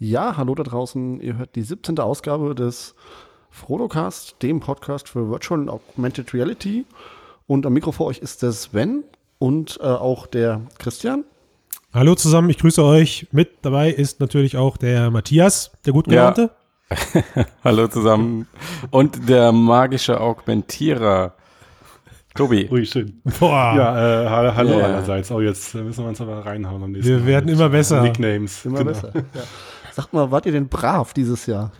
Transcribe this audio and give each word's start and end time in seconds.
Ja, 0.00 0.36
hallo 0.36 0.54
da 0.54 0.62
draußen. 0.62 1.20
Ihr 1.20 1.38
hört 1.38 1.56
die 1.56 1.62
17. 1.62 1.98
Ausgabe 1.98 2.54
des 2.54 2.94
Frodocast, 3.50 4.36
dem 4.42 4.60
Podcast 4.60 5.08
für 5.08 5.28
Virtual 5.28 5.58
und 5.58 5.68
Augmented 5.68 6.32
Reality. 6.32 6.86
Und 7.48 7.66
am 7.66 7.72
Mikro 7.72 7.90
vor 7.90 8.06
euch 8.06 8.18
ist 8.18 8.44
der 8.44 8.52
Sven 8.52 9.02
und 9.38 9.76
äh, 9.80 9.86
auch 9.86 10.28
der 10.28 10.60
Christian. 10.78 11.24
Hallo 11.92 12.14
zusammen, 12.14 12.48
ich 12.48 12.58
grüße 12.58 12.84
euch. 12.84 13.26
Mit 13.32 13.50
dabei 13.62 13.90
ist 13.90 14.20
natürlich 14.20 14.56
auch 14.56 14.76
der 14.76 15.10
Matthias, 15.10 15.72
der 15.84 15.92
gut 15.92 16.04
gelaunte. 16.04 16.50
Ja. 16.90 17.44
hallo 17.64 17.88
zusammen. 17.88 18.46
Und 18.92 19.28
der 19.28 19.50
magische 19.50 20.20
Augmentierer. 20.20 21.34
Tobi. 22.36 22.68
Ui, 22.70 22.86
schön. 22.86 23.20
Boah. 23.40 23.74
Ja, 23.76 24.22
äh, 24.22 24.54
hallo 24.54 24.76
yeah. 24.76 24.84
allerseits. 24.84 25.32
Oh, 25.32 25.40
jetzt 25.40 25.74
müssen 25.74 26.04
wir 26.04 26.08
uns 26.08 26.20
aber 26.20 26.46
reinhauen 26.46 26.84
am 26.84 26.92
nächsten 26.92 27.10
Wir 27.10 27.18
Mal 27.18 27.26
werden 27.26 27.48
immer 27.48 27.68
besser. 27.68 28.02
Nicknames. 28.02 28.64
Immer 28.64 28.78
genau. 28.78 28.92
besser. 28.92 29.12
Ja. 29.14 29.22
Sagt 29.98 30.12
mal, 30.12 30.30
wart 30.30 30.46
ihr 30.46 30.52
denn 30.52 30.68
brav 30.68 31.12
dieses 31.12 31.46
Jahr? 31.46 31.72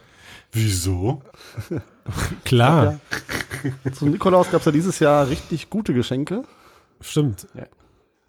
Wieso? 0.51 1.23
Klar. 2.45 2.99
Ja, 3.85 3.93
zum 3.93 4.11
Nikolaus 4.11 4.51
gab 4.51 4.59
es 4.59 4.67
ja 4.67 4.73
dieses 4.73 4.99
Jahr 4.99 5.29
richtig 5.29 5.71
gute 5.71 5.95
Geschenke. 5.95 6.43
Stimmt. 7.01 7.47
Ja. 7.55 7.67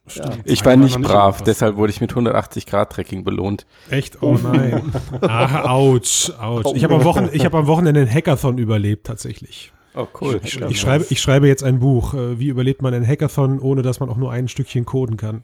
Stimmt. 0.05 0.41
Ich 0.45 0.63
war 0.63 0.75
nicht 0.75 1.01
brav, 1.01 1.41
deshalb 1.41 1.75
wurde 1.77 1.91
ich 1.91 2.01
mit 2.01 2.11
180 2.11 2.67
Grad 2.67 2.91
Trekking 2.91 3.23
belohnt. 3.23 3.65
Echt? 3.89 4.21
Oh 4.21 4.37
nein. 4.37 4.93
Ach, 5.21 5.65
ouch, 5.71 6.33
ouch. 6.39 6.75
Ich 6.75 6.83
habe 6.83 6.93
am, 6.93 7.03
Wochen, 7.03 7.27
hab 7.27 7.55
am 7.55 7.65
Wochenende 7.65 8.05
den 8.05 8.13
Hackathon 8.13 8.59
überlebt, 8.59 9.07
tatsächlich. 9.07 9.73
Oh, 9.95 10.05
cool. 10.21 10.39
Ich, 10.43 10.61
ich, 10.61 10.79
schreibe, 10.79 11.07
ich 11.09 11.19
schreibe 11.19 11.47
jetzt 11.47 11.63
ein 11.63 11.79
Buch. 11.79 12.13
Äh, 12.13 12.37
wie 12.37 12.49
überlebt 12.49 12.83
man 12.83 12.93
einen 12.93 13.07
Hackathon, 13.07 13.57
ohne 13.59 13.81
dass 13.81 13.99
man 13.99 14.09
auch 14.09 14.17
nur 14.17 14.31
ein 14.31 14.49
Stückchen 14.49 14.85
coden 14.85 15.17
kann? 15.17 15.43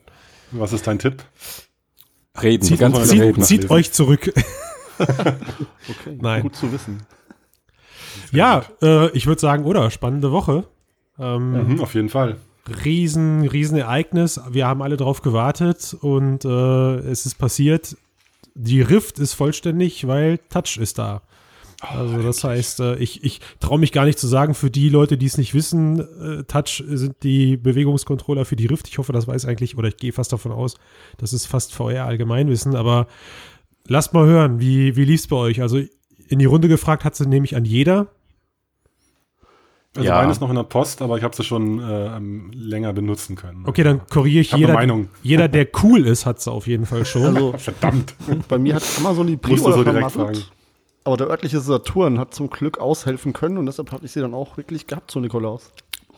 Was 0.52 0.72
ist 0.72 0.86
dein 0.86 1.00
Tipp? 1.00 1.24
Reden, 2.42 2.64
zieht, 2.64 2.80
ganz 2.80 3.10
zieht, 3.10 3.22
reden. 3.22 3.44
Zieht 3.44 3.70
euch 3.70 3.92
zurück. 3.92 4.34
okay, 5.00 6.18
Nein. 6.20 6.42
gut 6.44 6.56
zu 6.56 6.72
wissen. 6.72 7.04
ja, 8.32 8.64
äh, 8.82 9.10
ich 9.12 9.28
würde 9.28 9.42
sagen, 9.42 9.66
oder? 9.66 9.92
Spannende 9.92 10.32
Woche. 10.32 10.66
Ähm, 11.20 11.76
mhm, 11.76 11.82
auf 11.82 11.94
jeden 11.96 12.10
Fall. 12.10 12.38
Riesen, 12.84 13.48
riesen 13.48 13.78
Ereignis. 13.78 14.42
Wir 14.50 14.68
haben 14.68 14.82
alle 14.82 14.98
drauf 14.98 15.22
gewartet 15.22 15.96
und 16.02 16.46
äh, 16.46 16.98
es 17.00 17.26
ist 17.26 17.36
passiert. 17.36 17.96
Die 18.56 18.82
Rift 18.82 19.20
ist 19.20 19.34
vollständig, 19.34 20.08
weil 20.08 20.40
Touch 20.50 20.78
ist 20.78 20.98
da. 20.98 21.22
Also 21.90 22.22
das 22.22 22.44
heißt, 22.44 22.80
äh, 22.80 22.96
ich, 22.98 23.24
ich 23.24 23.42
traue 23.60 23.80
mich 23.80 23.92
gar 23.92 24.06
nicht 24.06 24.20
zu 24.20 24.28
sagen, 24.28 24.54
für 24.54 24.70
die 24.70 24.90
Leute, 24.90 25.18
die 25.18 25.26
es 25.26 25.38
nicht 25.38 25.54
wissen, 25.54 26.00
äh, 26.00 26.44
Touch 26.44 26.84
sind 26.88 27.16
die 27.24 27.58
Bewegungscontroller 27.58 28.46
für 28.46 28.56
die 28.56 28.68
Rift. 28.68 28.88
Ich 28.88 28.98
hoffe, 28.98 29.14
das 29.14 29.28
weiß 29.28 29.46
eigentlich, 29.46 29.78
oder 29.78 29.88
ich 29.88 29.98
gehe 29.98 30.14
fast 30.14 30.34
davon 30.34 30.52
aus, 30.52 30.76
das 31.18 31.34
ist 31.34 31.46
fast 31.46 31.74
VR 31.74 32.06
Allgemeinwissen, 32.06 32.76
aber 32.76 33.08
lasst 33.88 34.14
mal 34.14 34.26
hören, 34.26 34.60
wie, 34.60 34.96
wie 34.96 35.06
lief 35.06 35.22
es 35.22 35.28
bei 35.28 35.36
euch? 35.36 35.62
Also 35.62 35.80
in 36.28 36.40
die 36.40 36.46
Runde 36.46 36.68
gefragt 36.68 37.04
hat 37.04 37.16
sie 37.16 37.28
nämlich 37.28 37.56
an 37.56 37.66
jeder. 37.66 38.08
Also 39.96 40.10
ja. 40.10 40.18
meine 40.18 40.32
ist 40.32 40.42
noch 40.42 40.50
in 40.50 40.56
der 40.56 40.64
Post, 40.64 41.02
aber 41.02 41.18
ich 41.18 41.24
habe 41.24 41.34
sie 41.34 41.44
schon 41.44 41.80
äh, 41.80 42.20
länger 42.54 42.92
benutzen 42.92 43.38
können. 43.38 43.64
Okay, 43.66 43.84
dann 43.84 44.06
korrigiere 44.08 44.42
ich, 44.42 44.52
ich 44.52 44.60
jeder, 44.60 45.06
jeder, 45.24 45.48
der 45.48 45.68
cool 45.84 46.06
ist, 46.06 46.26
hat 46.26 46.42
sie 46.42 46.52
auf 46.52 46.68
jeden 46.68 46.86
Fall 46.86 47.06
schon. 47.06 47.36
Also, 47.36 47.54
Verdammt. 47.58 48.14
Bei 48.50 48.58
mir 48.58 48.76
hat 48.76 48.84
Amazon 48.98 49.28
die 49.28 49.38
Prio 49.38 49.56
so 49.56 49.84
direkt 49.84 50.12
fragen. 50.12 50.44
Aber 51.06 51.18
der 51.18 51.28
örtliche 51.28 51.62
Saturn 51.62 52.20
hat 52.20 52.34
zum 52.34 52.50
Glück 52.50 52.80
aushelfen 52.80 53.32
können 53.32 53.58
und 53.58 53.68
deshalb 53.68 53.92
habe 53.92 54.06
ich 54.06 54.12
sie 54.12 54.20
dann 54.20 54.34
auch 54.34 54.58
wirklich 54.58 54.88
gehabt 54.88 55.12
zu 55.12 55.20
Nikolaus. 55.20 55.72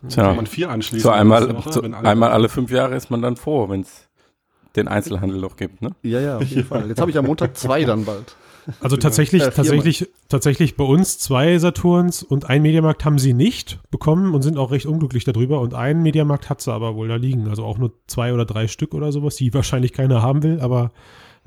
Tja, 0.10 0.24
kann 0.24 0.36
man 0.38 0.48
vier 0.48 0.70
anschließen. 0.70 1.04
So 1.04 1.10
einmal, 1.10 1.62
zu, 1.70 1.82
einmal 1.84 2.32
alle 2.32 2.50
fünf 2.50 2.72
Jahre 2.72 2.96
ist 2.96 3.12
man 3.12 3.22
dann 3.22 3.36
froh, 3.36 3.68
wenn 3.70 3.82
es 3.82 4.08
den 4.76 4.88
Einzelhandel 4.88 5.40
noch 5.40 5.58
gibt, 5.58 5.82
ne? 5.82 5.92
Ja, 6.04 6.20
ja, 6.20 6.38
auf 6.38 6.44
jeden 6.44 6.66
Fall. 6.66 6.88
Jetzt 6.88 7.02
habe 7.02 7.12
ich 7.12 7.18
am 7.18 7.26
Montag 7.26 7.58
zwei 7.58 7.84
dann 7.84 8.06
bald. 8.06 8.36
Also 8.80 8.98
tatsächlich, 8.98 9.44
äh, 9.44 9.52
tatsächlich, 9.52 10.10
tatsächlich 10.30 10.76
bei 10.76 10.84
uns 10.84 11.20
zwei 11.20 11.58
Saturns 11.58 12.22
und 12.24 12.50
ein 12.50 12.62
Mediamarkt 12.62 13.06
haben 13.06 13.18
sie 13.18 13.34
nicht 13.34 13.80
bekommen 13.92 14.34
und 14.34 14.42
sind 14.42 14.58
auch 14.58 14.72
recht 14.72 14.86
unglücklich 14.86 15.24
darüber. 15.24 15.62
Und 15.62 15.74
ein 15.74 16.02
Mediamarkt 16.02 16.50
hat 16.50 16.62
sie 16.62 16.72
aber 16.72 16.96
wohl 16.96 17.08
da 17.08 17.16
liegen. 17.16 17.48
Also 17.48 17.64
auch 17.64 17.78
nur 17.78 17.94
zwei 18.08 18.34
oder 18.34 18.46
drei 18.46 18.68
Stück 18.68 18.94
oder 18.94 19.12
sowas, 19.12 19.36
die 19.36 19.54
wahrscheinlich 19.54 19.94
keiner 19.94 20.22
haben 20.22 20.44
will, 20.44 20.60
aber 20.60 20.92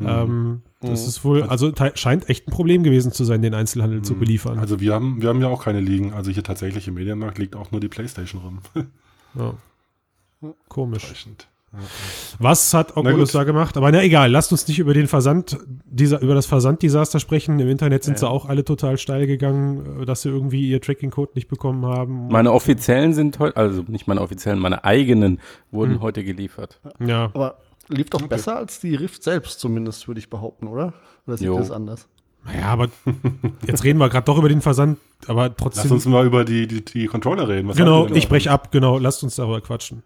Mhm. 0.01 0.07
Ähm, 0.09 0.63
das 0.81 1.03
mhm. 1.03 1.09
ist 1.09 1.25
wohl, 1.25 1.43
also 1.45 1.73
scheint 1.95 2.29
echt 2.29 2.49
ein 2.49 2.51
Problem 2.51 2.83
gewesen 2.83 3.13
zu 3.13 3.25
sein, 3.25 3.43
den 3.43 3.55
Einzelhandel 3.55 3.99
mhm. 3.99 4.05
zu 4.05 4.15
beliefern. 4.15 4.59
Also 4.59 4.81
wir 4.81 4.95
haben, 4.95 5.21
wir 5.21 5.29
haben 5.29 5.41
ja 5.41 5.49
auch 5.49 5.65
keine 5.65 5.81
liegen. 5.81 6.13
Also 6.13 6.31
hier 6.31 6.43
tatsächlich 6.43 6.89
im 6.89 6.95
Medienmarkt 6.95 7.39
liegt 7.39 7.55
auch 7.55 7.71
nur 7.71 7.81
die 7.81 7.89
Playstation 7.89 8.41
rum. 8.41 8.59
ja. 9.35 9.55
Komisch. 10.69 11.27
Was 12.41 12.75
hat 12.75 12.97
Oculus 12.97 13.31
da 13.31 13.45
gemacht? 13.45 13.77
Aber 13.77 13.93
na 13.93 14.03
egal, 14.03 14.31
lasst 14.31 14.51
uns 14.51 14.67
nicht 14.67 14.81
über 14.81 14.93
den 14.93 15.07
Versand, 15.07 15.57
dieser, 15.85 16.21
über 16.21 16.35
das 16.35 16.47
Versanddesaster 16.47 17.21
sprechen. 17.21 17.61
Im 17.61 17.69
Internet 17.69 18.03
sind 18.03 18.15
ja. 18.15 18.21
sie 18.21 18.29
auch 18.29 18.47
alle 18.47 18.65
total 18.65 18.99
steil 18.99 19.27
gegangen, 19.29 20.03
äh, 20.03 20.05
dass 20.05 20.23
sie 20.23 20.31
irgendwie 20.31 20.69
ihr 20.69 20.81
Tracking-Code 20.81 21.33
nicht 21.35 21.47
bekommen 21.47 21.87
haben. 21.87 22.27
Meine 22.29 22.53
offiziellen 22.53 23.15
sind 23.15 23.39
heute, 23.39 23.57
also 23.57 23.85
nicht 23.87 24.09
meine 24.09 24.21
offiziellen, 24.21 24.59
meine 24.59 24.83
eigenen 24.83 25.41
wurden 25.71 25.95
hm. 25.95 26.01
heute 26.01 26.25
geliefert. 26.25 26.81
Ja. 26.99 27.31
Aber 27.35 27.59
lief 27.91 28.11
doch 28.11 28.21
okay. 28.21 28.29
besser 28.29 28.57
als 28.57 28.81
die 28.81 28.95
Rift 28.95 29.23
selbst, 29.23 29.61
zumindest, 29.61 30.09
würde 30.09 30.21
ich 30.21 30.31
behaupten, 30.31 30.67
oder? 30.67 30.95
Oder 31.27 31.37
sieht 31.37 31.47
jo. 31.47 31.59
das 31.59 31.71
anders? 31.71 32.09
Naja, 32.45 32.67
aber 32.67 32.89
jetzt 33.67 33.85
reden 33.85 33.99
wir 33.99 34.09
gerade 34.09 34.25
doch 34.25 34.39
über 34.39 34.49
den 34.49 34.63
Versand, 34.63 34.99
aber 35.27 35.55
trotzdem. 35.55 35.85
Lass 35.85 35.93
uns 35.93 36.07
mal 36.07 36.25
über 36.25 36.45
die, 36.45 36.67
die, 36.67 36.85
die 36.85 37.07
Controller 37.07 37.49
reden. 37.49 37.69
Was 37.69 37.77
genau, 37.77 38.07
ich 38.07 38.29
breche 38.29 38.51
ab, 38.51 38.73
genau, 38.73 38.99
lasst 38.99 39.23
uns 39.23 39.37
darüber 39.37 39.61
quatschen. 39.61 40.03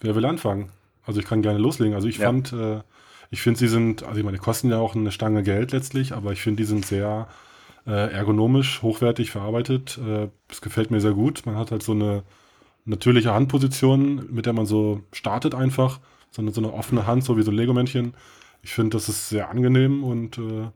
Wer 0.00 0.14
will 0.14 0.24
anfangen? 0.24 0.70
Also 1.04 1.20
ich 1.20 1.26
kann 1.26 1.42
gerne 1.42 1.58
loslegen. 1.58 1.94
Also 1.94 2.06
ich 2.06 2.18
ja. 2.18 2.26
fand, 2.26 2.52
äh, 2.52 2.80
ich 3.30 3.42
finde, 3.42 3.58
sie 3.58 3.68
sind, 3.68 4.04
also 4.04 4.18
ich 4.18 4.24
meine, 4.24 4.38
kosten 4.38 4.70
ja 4.70 4.78
auch 4.78 4.94
eine 4.94 5.10
Stange 5.10 5.42
Geld 5.42 5.72
letztlich, 5.72 6.12
aber 6.12 6.32
ich 6.32 6.40
finde, 6.40 6.62
die 6.62 6.66
sind 6.66 6.86
sehr 6.86 7.26
äh, 7.86 8.12
ergonomisch, 8.12 8.82
hochwertig 8.82 9.30
verarbeitet. 9.30 9.98
Äh, 9.98 10.28
es 10.48 10.58
äh, 10.58 10.62
gefällt 10.62 10.90
mir 10.90 11.00
sehr 11.00 11.12
gut. 11.12 11.42
Man 11.46 11.56
hat 11.56 11.70
halt 11.72 11.82
so 11.82 11.92
eine 11.92 12.22
natürliche 12.84 13.34
Handposition, 13.34 14.26
mit 14.30 14.46
der 14.46 14.52
man 14.52 14.66
so 14.66 15.00
startet 15.12 15.54
einfach. 15.54 16.00
So 16.30 16.42
eine, 16.42 16.52
so 16.52 16.60
eine 16.60 16.72
offene 16.72 17.06
Hand, 17.06 17.24
so 17.24 17.36
wie 17.36 17.42
so 17.42 17.50
ein 17.50 17.56
Lego-Männchen. 17.56 18.14
Ich 18.62 18.74
finde, 18.74 18.96
das 18.96 19.08
ist 19.08 19.28
sehr 19.28 19.50
angenehm 19.50 20.04
und 20.04 20.38
äh, 20.38 20.68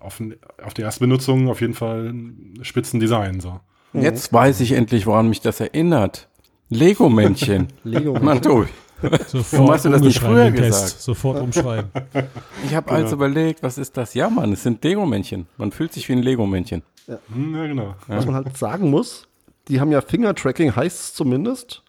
auf, 0.00 0.22
auf 0.62 0.74
die 0.74 0.82
erste 0.82 1.00
Benutzung 1.00 1.48
auf 1.48 1.60
jeden 1.60 1.74
Fall 1.74 2.10
ein 2.10 2.58
Spitzendesign. 2.62 3.40
So. 3.40 3.60
Jetzt 3.92 4.32
weiß 4.32 4.60
ich 4.60 4.72
endlich, 4.72 5.06
woran 5.06 5.28
mich 5.28 5.40
das 5.40 5.60
erinnert. 5.60 6.28
Lego-Männchen. 6.68 7.68
Lego 7.84 8.18
Mann, 8.18 8.40
du. 8.40 8.66
Sofort 9.28 9.52
Warum 9.52 9.70
hast 9.70 9.84
du 9.84 9.90
das 9.90 10.02
nicht 10.02 10.18
früher 10.18 10.50
gesagt? 10.50 11.00
Sofort 11.00 11.40
umschreiben. 11.40 11.90
Ich 12.66 12.74
habe 12.74 12.88
genau. 12.88 13.04
also 13.04 13.14
überlegt, 13.14 13.62
was 13.62 13.78
ist 13.78 13.96
das? 13.96 14.14
Ja, 14.14 14.28
Mann, 14.28 14.52
es 14.52 14.64
sind 14.64 14.82
Lego-Männchen. 14.82 15.46
Man 15.56 15.70
fühlt 15.70 15.92
sich 15.92 16.08
wie 16.08 16.14
ein 16.14 16.22
Lego-Männchen. 16.22 16.82
Ja. 17.06 17.18
Hm, 17.32 17.54
ja, 17.54 17.66
genau. 17.66 17.94
Was 18.08 18.26
man 18.26 18.34
halt 18.34 18.56
sagen 18.56 18.90
muss, 18.90 19.28
die 19.68 19.80
haben 19.80 19.92
ja 19.92 20.00
Finger-Tracking, 20.00 20.74
heißt 20.74 21.00
es 21.00 21.14
zumindest. 21.14 21.82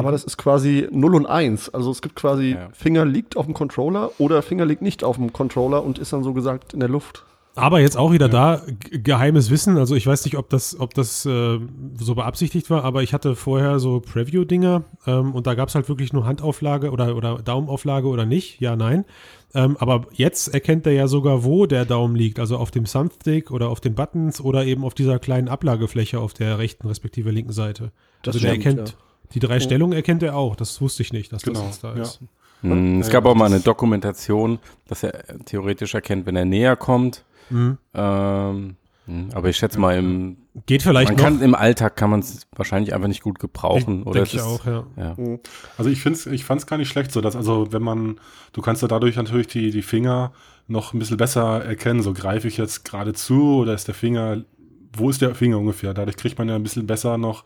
Aber 0.00 0.12
das 0.12 0.24
ist 0.24 0.36
quasi 0.36 0.88
0 0.90 1.14
und 1.14 1.26
1. 1.26 1.70
Also 1.70 1.90
es 1.90 2.02
gibt 2.02 2.16
quasi 2.16 2.52
ja. 2.52 2.68
Finger 2.72 3.04
liegt 3.04 3.36
auf 3.36 3.46
dem 3.46 3.54
Controller 3.54 4.10
oder 4.18 4.42
Finger 4.42 4.66
liegt 4.66 4.82
nicht 4.82 5.04
auf 5.04 5.16
dem 5.16 5.32
Controller 5.32 5.84
und 5.84 5.98
ist 5.98 6.12
dann 6.12 6.24
so 6.24 6.32
gesagt 6.32 6.74
in 6.74 6.80
der 6.80 6.88
Luft. 6.88 7.24
Aber 7.56 7.80
jetzt 7.80 7.96
auch 7.96 8.12
wieder 8.12 8.26
ja. 8.26 8.56
da 8.56 8.62
geheimes 8.90 9.50
Wissen. 9.50 9.76
Also 9.76 9.96
ich 9.96 10.06
weiß 10.06 10.24
nicht, 10.24 10.36
ob 10.36 10.48
das, 10.50 10.78
ob 10.78 10.94
das 10.94 11.26
äh, 11.26 11.58
so 11.98 12.14
beabsichtigt 12.14 12.70
war, 12.70 12.84
aber 12.84 13.02
ich 13.02 13.12
hatte 13.12 13.34
vorher 13.34 13.80
so 13.80 14.00
Preview-Dinger 14.00 14.84
ähm, 15.06 15.34
und 15.34 15.46
da 15.46 15.54
gab 15.54 15.68
es 15.68 15.74
halt 15.74 15.88
wirklich 15.88 16.12
nur 16.12 16.26
Handauflage 16.26 16.90
oder, 16.90 17.16
oder 17.16 17.42
Daumenauflage 17.42 18.06
oder 18.06 18.24
nicht. 18.24 18.60
Ja, 18.60 18.76
nein. 18.76 19.04
Ähm, 19.52 19.76
aber 19.80 20.06
jetzt 20.12 20.54
erkennt 20.54 20.86
er 20.86 20.92
ja 20.92 21.08
sogar, 21.08 21.42
wo 21.42 21.66
der 21.66 21.84
Daumen 21.84 22.14
liegt. 22.14 22.38
Also 22.38 22.56
auf 22.56 22.70
dem 22.70 22.84
Thumbstick 22.84 23.50
oder 23.50 23.68
auf 23.68 23.80
den 23.80 23.94
Buttons 23.94 24.40
oder 24.40 24.64
eben 24.64 24.84
auf 24.84 24.94
dieser 24.94 25.18
kleinen 25.18 25.48
Ablagefläche 25.48 26.20
auf 26.20 26.32
der 26.32 26.58
rechten 26.58 26.86
respektive 26.86 27.32
linken 27.32 27.52
Seite. 27.52 27.90
Das 28.22 28.36
also 28.36 28.46
stimmt, 28.46 28.64
der 28.64 28.70
erkennt, 28.70 28.88
ja. 28.90 29.09
Die 29.32 29.40
drei 29.40 29.56
oh. 29.56 29.60
Stellungen 29.60 29.96
erkennt 29.96 30.22
er 30.22 30.36
auch. 30.36 30.56
Das 30.56 30.80
wusste 30.80 31.02
ich 31.02 31.12
nicht, 31.12 31.32
dass 31.32 31.42
genau, 31.42 31.60
das 31.60 31.68
jetzt 31.68 31.84
da 31.84 31.92
ist. 31.94 32.20
Ja. 32.62 32.70
Hm, 32.70 33.00
es 33.00 33.08
gab 33.08 33.24
auch 33.24 33.34
mal 33.34 33.46
eine 33.46 33.60
Dokumentation, 33.60 34.58
dass 34.86 35.02
er 35.02 35.24
theoretisch 35.46 35.94
erkennt, 35.94 36.26
wenn 36.26 36.36
er 36.36 36.44
näher 36.44 36.76
kommt 36.76 37.24
Mhm. 37.50 37.78
Ähm, 37.94 38.76
hm, 39.06 39.28
aber 39.32 39.48
ich 39.48 39.56
schätze 39.56 39.78
mal, 39.78 39.98
im, 39.98 40.36
geht 40.66 40.82
vielleicht 40.82 41.10
man 41.10 41.16
noch. 41.16 41.24
Kann, 41.24 41.42
im 41.42 41.54
Alltag 41.54 41.96
kann 41.96 42.10
man 42.10 42.20
es 42.20 42.46
wahrscheinlich 42.54 42.94
einfach 42.94 43.08
nicht 43.08 43.22
gut 43.22 43.38
gebrauchen. 43.38 44.00
Ich, 44.00 44.06
oder 44.06 44.22
ich 44.22 44.40
auch, 44.40 44.64
ja. 44.64 44.86
ja. 44.96 45.14
Mhm. 45.16 45.40
Also 45.76 45.90
ich 45.90 46.00
finde 46.00 46.18
ich 46.30 46.44
fand 46.44 46.60
es 46.60 46.66
gar 46.66 46.76
nicht 46.76 46.88
schlecht, 46.88 47.12
so 47.12 47.20
dass, 47.20 47.36
also 47.36 47.72
wenn 47.72 47.82
man, 47.82 48.20
du 48.52 48.62
kannst 48.62 48.82
ja 48.82 48.88
dadurch 48.88 49.16
natürlich 49.16 49.48
die, 49.48 49.70
die 49.70 49.82
Finger 49.82 50.32
noch 50.68 50.94
ein 50.94 50.98
bisschen 51.00 51.16
besser 51.16 51.64
erkennen. 51.64 52.02
So 52.02 52.12
greife 52.12 52.46
ich 52.46 52.56
jetzt 52.56 52.84
gerade 52.84 53.12
zu 53.12 53.56
oder 53.56 53.74
ist 53.74 53.88
der 53.88 53.94
Finger, 53.94 54.44
wo 54.96 55.10
ist 55.10 55.20
der 55.20 55.34
Finger 55.34 55.58
ungefähr? 55.58 55.94
Dadurch 55.94 56.16
kriegt 56.16 56.38
man 56.38 56.48
ja 56.48 56.54
ein 56.54 56.62
bisschen 56.62 56.86
besser 56.86 57.18
noch 57.18 57.44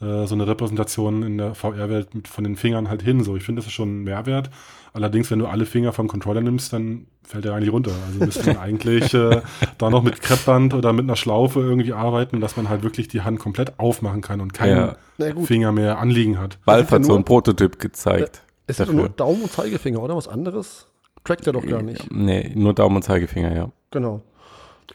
äh, 0.00 0.26
so 0.26 0.34
eine 0.34 0.46
Repräsentation 0.46 1.22
in 1.22 1.38
der 1.38 1.54
VR-Welt 1.54 2.08
von 2.28 2.44
den 2.44 2.56
Fingern 2.56 2.88
halt 2.88 3.02
hin. 3.02 3.22
So, 3.22 3.36
ich 3.36 3.44
finde, 3.44 3.60
das 3.60 3.66
ist 3.66 3.72
schon 3.72 4.00
ein 4.00 4.04
Mehrwert. 4.04 4.50
Allerdings, 4.92 5.30
wenn 5.30 5.40
du 5.40 5.46
alle 5.46 5.66
Finger 5.66 5.92
vom 5.92 6.08
Controller 6.08 6.40
nimmst, 6.40 6.72
dann 6.72 7.06
fällt 7.24 7.44
der 7.44 7.54
eigentlich 7.54 7.72
runter. 7.72 7.90
Also 8.06 8.24
müsste 8.24 8.46
man 8.46 8.56
eigentlich 8.62 9.12
äh, 9.14 9.42
da 9.78 9.90
noch 9.90 10.02
mit 10.02 10.20
Kreppband 10.20 10.74
oder 10.74 10.92
mit 10.92 11.04
einer 11.04 11.16
Schlaufe 11.16 11.60
irgendwie 11.60 11.92
arbeiten, 11.92 12.40
dass 12.40 12.56
man 12.56 12.68
halt 12.68 12.82
wirklich 12.82 13.08
die 13.08 13.22
Hand 13.22 13.40
komplett 13.40 13.78
aufmachen 13.78 14.20
kann 14.20 14.40
und 14.40 14.54
keinen 14.54 14.94
ja. 15.18 15.34
Finger 15.44 15.72
mehr 15.72 15.98
anliegen 15.98 16.38
hat. 16.38 16.58
Balf 16.64 16.90
hat 16.90 17.04
so 17.04 17.14
einen 17.14 17.24
Prototyp 17.24 17.78
gezeigt. 17.78 18.42
Es 18.66 18.80
ist 18.80 18.92
nur 18.92 19.08
Daumen 19.08 19.42
und 19.42 19.52
Zeigefinger, 19.52 20.00
oder? 20.00 20.16
Was 20.16 20.28
anderes? 20.28 20.86
trackt 21.24 21.46
er 21.46 21.54
doch 21.54 21.66
gar 21.66 21.82
nicht. 21.82 22.10
Nee, 22.12 22.52
nur 22.54 22.74
Daumen 22.74 22.96
und 22.96 23.02
Zeigefinger, 23.02 23.54
ja. 23.54 23.70
Genau. 23.90 24.20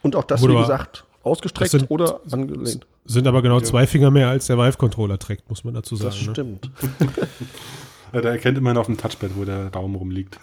Und 0.04 0.16
auch 0.16 0.24
das, 0.24 0.44
Oder- 0.44 0.54
wie 0.54 0.58
gesagt, 0.60 1.06
ausgestreckt 1.24 1.72
sind- 1.72 1.92
oder 1.92 2.22
angelehnt. 2.32 2.86
Sind 3.10 3.26
aber 3.26 3.42
genau 3.42 3.60
zwei 3.60 3.88
Finger 3.88 4.12
mehr 4.12 4.30
als 4.30 4.46
der 4.46 4.60
Vive-Controller 4.60 5.18
trägt, 5.18 5.50
muss 5.50 5.64
man 5.64 5.74
dazu 5.74 5.96
sagen. 5.96 6.10
Das 6.16 6.26
ne? 6.28 6.32
stimmt. 6.32 6.70
Ja, 8.12 8.22
der 8.22 8.32
erkennt 8.32 8.58
immerhin 8.58 8.80
auf 8.80 8.88
dem 8.88 8.98
Touchpad, 8.98 9.30
wo 9.36 9.46
der 9.46 9.70
Daumen 9.70 9.94
rumliegt. 9.94 10.40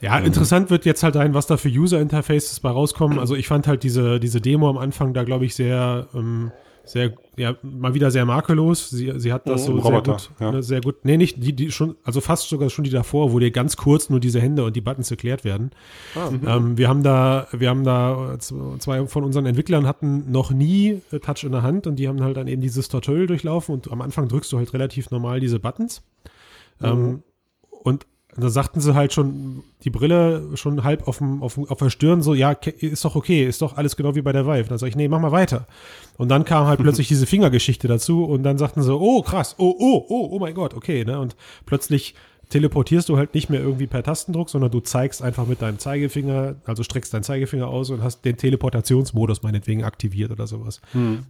Ja, 0.00 0.18
interessant 0.20 0.70
wird 0.70 0.86
jetzt 0.86 1.02
halt 1.02 1.12
sein, 1.12 1.34
was 1.34 1.46
da 1.46 1.58
für 1.58 1.68
User-Interfaces 1.68 2.60
bei 2.60 2.70
rauskommen. 2.70 3.18
Also 3.18 3.34
ich 3.34 3.46
fand 3.46 3.66
halt 3.66 3.82
diese, 3.82 4.18
diese 4.18 4.40
Demo 4.40 4.70
am 4.70 4.78
Anfang 4.78 5.12
da, 5.12 5.24
glaube 5.24 5.44
ich, 5.44 5.54
sehr, 5.54 6.06
ähm, 6.14 6.50
sehr, 6.88 7.12
ja, 7.36 7.56
mal 7.62 7.94
wieder 7.94 8.10
sehr 8.10 8.24
makellos. 8.24 8.90
Sie, 8.90 9.12
sie 9.16 9.32
hat 9.32 9.46
das 9.48 9.64
so 9.64 9.72
Ein 9.72 9.82
sehr 9.82 9.90
Roboter, 9.90 10.12
gut, 10.12 10.30
ja. 10.40 10.52
ne, 10.52 10.62
sehr 10.62 10.80
gut, 10.80 11.04
nee, 11.04 11.16
nicht 11.16 11.42
die, 11.42 11.52
die 11.52 11.70
schon, 11.70 11.96
also 12.04 12.20
fast 12.20 12.48
sogar 12.48 12.70
schon 12.70 12.84
die 12.84 12.90
davor, 12.90 13.32
wo 13.32 13.38
dir 13.38 13.50
ganz 13.50 13.76
kurz 13.76 14.10
nur 14.10 14.20
diese 14.20 14.40
Hände 14.40 14.64
und 14.64 14.74
die 14.74 14.80
Buttons 14.80 15.10
erklärt 15.10 15.44
werden. 15.44 15.70
Ähm, 16.16 16.78
wir 16.78 16.88
haben 16.88 17.02
da, 17.02 17.46
wir 17.52 17.68
haben 17.68 17.84
da, 17.84 18.36
zwei 18.38 19.06
von 19.06 19.24
unseren 19.24 19.46
Entwicklern 19.46 19.86
hatten 19.86 20.30
noch 20.30 20.50
nie 20.50 21.02
äh, 21.12 21.18
Touch 21.20 21.44
in 21.44 21.52
der 21.52 21.62
Hand 21.62 21.86
und 21.86 21.96
die 21.96 22.08
haben 22.08 22.22
halt 22.22 22.36
dann 22.36 22.48
eben 22.48 22.62
dieses 22.62 22.88
Tutorial 22.88 23.26
durchlaufen 23.26 23.74
und 23.74 23.90
am 23.90 24.00
Anfang 24.00 24.28
drückst 24.28 24.52
du 24.52 24.58
halt 24.58 24.72
relativ 24.72 25.10
normal 25.10 25.40
diese 25.40 25.60
Buttons. 25.60 26.02
Ähm, 26.82 27.22
und 27.82 28.06
da 28.42 28.48
sagten 28.50 28.80
sie 28.80 28.94
halt 28.94 29.12
schon, 29.12 29.62
die 29.84 29.90
Brille 29.90 30.56
schon 30.56 30.84
halb 30.84 31.08
auf, 31.08 31.18
dem, 31.18 31.42
auf, 31.42 31.58
auf 31.58 31.78
der 31.78 31.90
Stirn, 31.90 32.22
so, 32.22 32.34
ja, 32.34 32.52
ist 32.52 33.04
doch 33.04 33.16
okay, 33.16 33.46
ist 33.46 33.62
doch 33.62 33.76
alles 33.76 33.96
genau 33.96 34.14
wie 34.14 34.22
bei 34.22 34.32
der 34.32 34.46
Vive. 34.46 34.68
Dann 34.68 34.78
sag 34.78 34.88
ich, 34.88 34.96
nee, 34.96 35.08
mach 35.08 35.20
mal 35.20 35.32
weiter. 35.32 35.66
Und 36.16 36.28
dann 36.28 36.44
kam 36.44 36.66
halt 36.66 36.80
plötzlich 36.82 37.08
diese 37.08 37.26
Fingergeschichte 37.26 37.88
dazu 37.88 38.24
und 38.24 38.42
dann 38.42 38.58
sagten 38.58 38.82
sie, 38.82 38.94
oh, 38.94 39.22
krass, 39.22 39.54
oh, 39.58 39.74
oh, 39.78 40.06
oh, 40.08 40.28
oh 40.32 40.38
mein 40.38 40.54
Gott, 40.54 40.74
okay, 40.74 41.04
ne? 41.04 41.18
Und 41.18 41.36
plötzlich 41.66 42.14
teleportierst 42.48 43.08
du 43.08 43.16
halt 43.16 43.34
nicht 43.34 43.50
mehr 43.50 43.60
irgendwie 43.60 43.86
per 43.86 44.02
Tastendruck, 44.02 44.48
sondern 44.50 44.70
du 44.70 44.80
zeigst 44.80 45.22
einfach 45.22 45.46
mit 45.46 45.60
deinem 45.60 45.78
Zeigefinger, 45.78 46.56
also 46.64 46.82
streckst 46.82 47.12
deinen 47.12 47.22
Zeigefinger 47.22 47.68
aus 47.68 47.90
und 47.90 48.02
hast 48.02 48.24
den 48.24 48.36
Teleportationsmodus 48.36 49.42
meinetwegen 49.42 49.84
aktiviert 49.84 50.30
oder 50.30 50.46
sowas. 50.46 50.80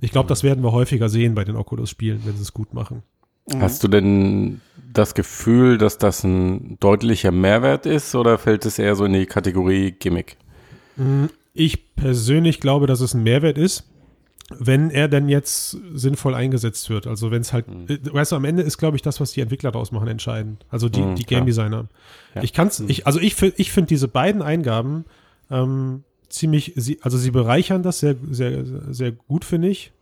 Ich 0.01 0.13
glaube, 0.13 0.29
das 0.29 0.43
werden 0.43 0.63
wir 0.63 0.73
häufiger 0.73 1.09
sehen 1.09 1.35
bei 1.35 1.45
den 1.45 1.57
Oculus-Spielen, 1.57 2.21
wenn 2.25 2.37
sie 2.37 2.43
es 2.43 2.55
gut 2.55 2.73
machen. 2.73 3.03
Hast 3.59 3.83
du 3.83 3.89
denn 3.89 4.61
das 4.93 5.15
Gefühl, 5.15 5.79
dass 5.79 5.99
das 5.99 6.25
ein 6.25 6.77
deutlicher 6.81 7.31
Mehrwert 7.31 7.87
ist 7.87 8.15
oder 8.15 8.39
fällt 8.39 8.67
es 8.67 8.79
eher 8.79 8.97
so 8.97 9.05
in 9.05 9.12
die 9.12 9.27
Kategorie 9.27 9.93
Gimmick? 9.93 10.37
Ich 11.55 11.95
persönlich 11.95 12.61
glaube, 12.61 12.87
dass 12.87 13.00
es 13.00 13.15
ein 13.15 13.23
Mehrwert 13.23 13.59
ist, 13.59 13.85
wenn 14.50 14.91
er 14.91 15.09
denn 15.09 15.29
jetzt 15.29 15.77
sinnvoll 15.95 16.35
eingesetzt 16.35 16.89
wird. 16.91 17.06
Also 17.06 17.31
wenn 17.31 17.43
es 17.43 17.53
halt, 17.53 17.67
äh, 17.89 17.99
weißt 18.12 18.33
du, 18.33 18.37
am 18.37 18.45
Ende 18.45 18.62
ist, 18.62 18.79
glaube 18.79 18.97
ich, 18.97 19.03
das, 19.03 19.21
was 19.21 19.33
die 19.33 19.41
Entwickler 19.41 19.71
daraus 19.71 19.93
machen, 19.93 20.09
entscheidend. 20.09 20.65
Also 20.71 20.89
die, 20.89 21.03
Mhm, 21.03 21.15
die. 21.17 21.25
Game 21.25 21.47
Designer. 21.47 21.87
Ja. 22.35 22.43
Ich 22.43 22.53
kann's, 22.53 22.81
ich, 22.81 23.06
also 23.06 23.21
ich, 23.21 23.41
ich 23.43 23.71
finde 23.73 23.89
diese 23.89 24.09
beiden 24.09 24.41
Eingaben 24.43 25.05
ähm, 25.50 26.03
ziemlich, 26.29 26.73
sie, 26.77 26.99
also 27.03 27.19
sie 27.19 27.31
bereichern 27.31 27.83
das 27.83 28.00
sehr, 28.00 28.17
sehr, 28.31 28.65
sehr 28.91 29.12
gut, 29.12 29.45
finde 29.45 29.69
ich. 29.69 29.93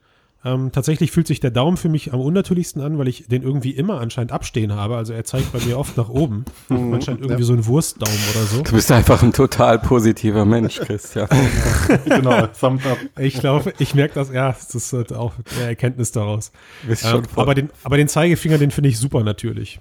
Ähm, 0.46 0.70
tatsächlich 0.70 1.10
fühlt 1.10 1.26
sich 1.26 1.40
der 1.40 1.50
Daumen 1.50 1.76
für 1.76 1.88
mich 1.88 2.12
am 2.12 2.20
unnatürlichsten 2.20 2.80
an, 2.80 2.98
weil 2.98 3.08
ich 3.08 3.26
den 3.26 3.42
irgendwie 3.42 3.72
immer 3.72 4.00
anscheinend 4.00 4.30
abstehen 4.30 4.72
habe. 4.72 4.96
Also 4.96 5.12
er 5.12 5.24
zeigt 5.24 5.52
bei 5.52 5.58
mir 5.58 5.76
oft 5.76 5.96
nach 5.96 6.08
oben. 6.08 6.44
anscheinend 6.68 7.22
irgendwie 7.22 7.42
so 7.42 7.52
ein 7.52 7.66
Wurstdaumen 7.66 8.18
oder 8.32 8.44
so. 8.44 8.62
Du 8.62 8.72
bist 8.72 8.92
einfach 8.92 9.24
ein 9.24 9.32
total 9.32 9.80
positiver 9.80 10.44
Mensch, 10.44 10.78
Christian. 10.78 11.28
genau, 12.04 12.46
Thumbs 12.46 12.86
up. 12.86 12.98
Ich 13.18 13.40
glaube, 13.40 13.72
ich 13.80 13.96
merke 13.96 14.14
das, 14.14 14.32
ja, 14.32 14.52
das 14.52 14.72
ist 14.72 14.92
halt 14.92 15.12
auch 15.12 15.32
eine 15.56 15.66
Erkenntnis 15.66 16.12
daraus. 16.12 16.52
Ähm, 16.88 17.22
aber, 17.34 17.56
den, 17.56 17.70
aber 17.82 17.96
den 17.96 18.06
Zeigefinger, 18.06 18.58
den 18.58 18.70
finde 18.70 18.88
ich 18.88 19.00
super 19.00 19.24
natürlich. 19.24 19.80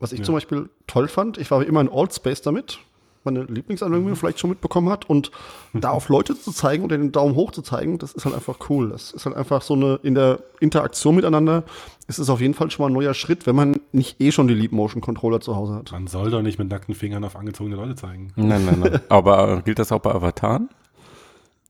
Was 0.00 0.12
ich 0.12 0.22
zum 0.22 0.34
Beispiel 0.34 0.70
toll 0.86 1.06
fand, 1.06 1.36
ich 1.36 1.50
war 1.50 1.62
immer 1.64 1.82
in 1.82 1.90
Altspace 1.92 2.40
damit, 2.40 2.78
meine 3.24 3.44
Lieblingsanwendung 3.44 4.14
vielleicht 4.16 4.38
schon 4.40 4.50
mitbekommen 4.50 4.88
hat, 4.90 5.08
und 5.08 5.30
da 5.72 5.90
auf 5.90 6.08
Leute 6.08 6.38
zu 6.38 6.52
zeigen 6.52 6.84
oder 6.84 6.96
den 6.98 7.12
Daumen 7.12 7.34
hoch 7.34 7.52
zu 7.52 7.62
zeigen, 7.62 7.98
das 7.98 8.12
ist 8.12 8.24
halt 8.24 8.34
einfach 8.34 8.56
cool. 8.68 8.90
Das 8.90 9.12
ist 9.12 9.26
halt 9.26 9.36
einfach 9.36 9.62
so 9.62 9.74
eine, 9.74 9.98
in 10.02 10.14
der 10.14 10.40
Interaktion 10.60 11.14
miteinander, 11.16 11.64
ist 12.06 12.18
es 12.18 12.28
auf 12.30 12.40
jeden 12.40 12.54
Fall 12.54 12.70
schon 12.70 12.84
mal 12.84 12.90
ein 12.90 12.94
neuer 12.94 13.14
Schritt, 13.14 13.46
wenn 13.46 13.56
man 13.56 13.80
nicht 13.92 14.20
eh 14.20 14.30
schon 14.32 14.46
die 14.48 14.54
Leap 14.54 14.72
Motion 14.72 15.00
Controller 15.00 15.40
zu 15.40 15.56
Hause 15.56 15.74
hat. 15.76 15.92
Man 15.92 16.06
soll 16.06 16.30
doch 16.30 16.42
nicht 16.42 16.58
mit 16.58 16.68
nackten 16.68 16.94
Fingern 16.94 17.24
auf 17.24 17.36
angezogene 17.36 17.76
Leute 17.76 17.94
zeigen. 17.94 18.32
Nein, 18.36 18.64
nein, 18.66 18.80
nein. 18.80 19.00
Aber 19.08 19.62
gilt 19.62 19.78
das 19.78 19.90
auch 19.92 20.00
bei 20.00 20.12
Avataren? 20.14 20.68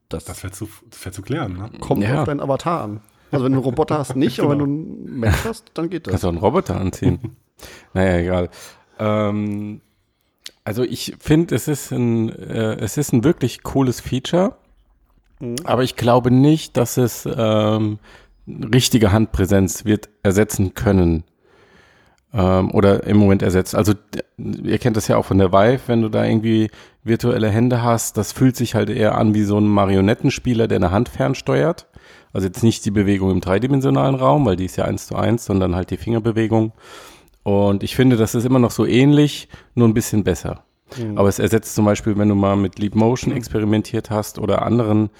Das, 0.09 0.25
Das 0.25 0.43
wäre 0.43 0.53
zu, 0.53 0.69
wär 1.03 1.12
zu 1.12 1.23
klären, 1.23 1.55
ne? 1.55 1.71
kommt 1.81 2.03
Ja. 2.03 2.21
auf 2.21 2.27
deinen 2.27 2.41
Avatar 2.41 2.83
an. 2.83 3.00
Also 3.33 3.45
wenn 3.47 3.53
du 3.53 3.59
einen 3.59 3.65
Roboter 3.65 3.99
hast, 3.99 4.15
nicht, 4.17 4.39
aber 4.39 4.50
wenn 4.50 4.59
du 4.59 4.65
einen 4.65 5.19
Mensch 5.21 5.37
hast, 5.45 5.71
dann 5.75 5.91
geht 5.91 6.07
das. 6.07 6.12
Kannst 6.12 6.25
du 6.25 6.29
auch 6.29 6.33
einen 6.33 6.41
Roboter 6.41 6.81
anziehen. 6.81 7.37
naja, 7.95 8.19
egal. 8.19 8.50
Ähm, 8.99 9.81
also 10.64 10.82
ich 10.82 11.14
finde, 11.20 11.55
es 11.55 11.69
ist 11.69 11.93
ein, 11.93 12.31
äh, 12.31 12.76
es 12.76 12.96
ist 12.96 13.12
ein 13.12 13.25
wirklich 13.25 13.62
cooles 13.62 14.00
Feature, 14.00 14.56
aber 15.64 15.82
ich 15.82 15.96
glaube 15.96 16.31
nicht, 16.31 16.76
dass 16.76 16.96
es 16.96 17.28
ähm, 17.37 17.99
richtige 18.46 19.12
Handpräsenz 19.12 19.84
wird 19.84 20.08
ersetzen 20.22 20.75
können. 20.75 21.25
Ähm, 22.32 22.72
oder 22.72 23.05
im 23.05 23.16
Moment 23.16 23.43
ersetzt. 23.43 23.75
Also 23.76 23.94
d- 23.94 24.22
ihr 24.38 24.78
kennt 24.78 24.96
das 24.96 25.06
ja 25.06 25.16
auch 25.16 25.25
von 25.25 25.38
der 25.38 25.52
Vive, 25.52 25.82
wenn 25.87 26.02
du 26.02 26.08
da 26.08 26.25
irgendwie 26.25 26.69
virtuelle 27.05 27.49
Hände 27.49 27.82
hast, 27.82 28.16
das 28.16 28.32
fühlt 28.32 28.56
sich 28.56 28.75
halt 28.75 28.90
eher 28.90 29.16
an 29.16 29.34
wie 29.34 29.44
so 29.44 29.58
ein 29.58 29.66
Marionettenspieler, 29.66 30.66
der 30.66 30.76
eine 30.76 30.90
Hand 30.90 31.08
fernsteuert. 31.08 31.87
Also 32.32 32.49
jetzt 32.49 32.64
nicht 32.64 32.84
die 32.87 32.90
Bewegung 32.90 33.31
im 33.31 33.40
dreidimensionalen 33.40 34.16
Raum, 34.16 34.46
weil 34.46 34.56
die 34.56 34.64
ist 34.64 34.76
ja 34.76 34.84
eins 34.84 35.06
zu 35.06 35.14
eins, 35.14 35.44
sondern 35.44 35.76
halt 35.76 35.90
die 35.90 35.96
Fingerbewegung. 35.96 36.72
Und 37.44 37.82
ich 37.82 37.94
finde, 37.94 38.17
das 38.17 38.35
ist 38.35 38.44
immer 38.44 38.58
noch 38.58 38.70
so 38.73 38.85
ähnlich, 38.87 39.49
nur 39.75 39.87
ein 39.87 39.94
bisschen 39.94 40.25
besser. 40.25 40.64
Aber 41.17 41.29
es 41.29 41.38
ersetzt 41.38 41.75
zum 41.75 41.85
Beispiel, 41.85 42.17
wenn 42.19 42.29
du 42.29 42.35
mal 42.35 42.56
mit 42.56 42.79
Leap 42.79 42.94
Motion 42.94 43.32
experimentiert 43.35 44.11
hast 44.11 44.38
oder 44.38 44.62
anderen 44.62 45.11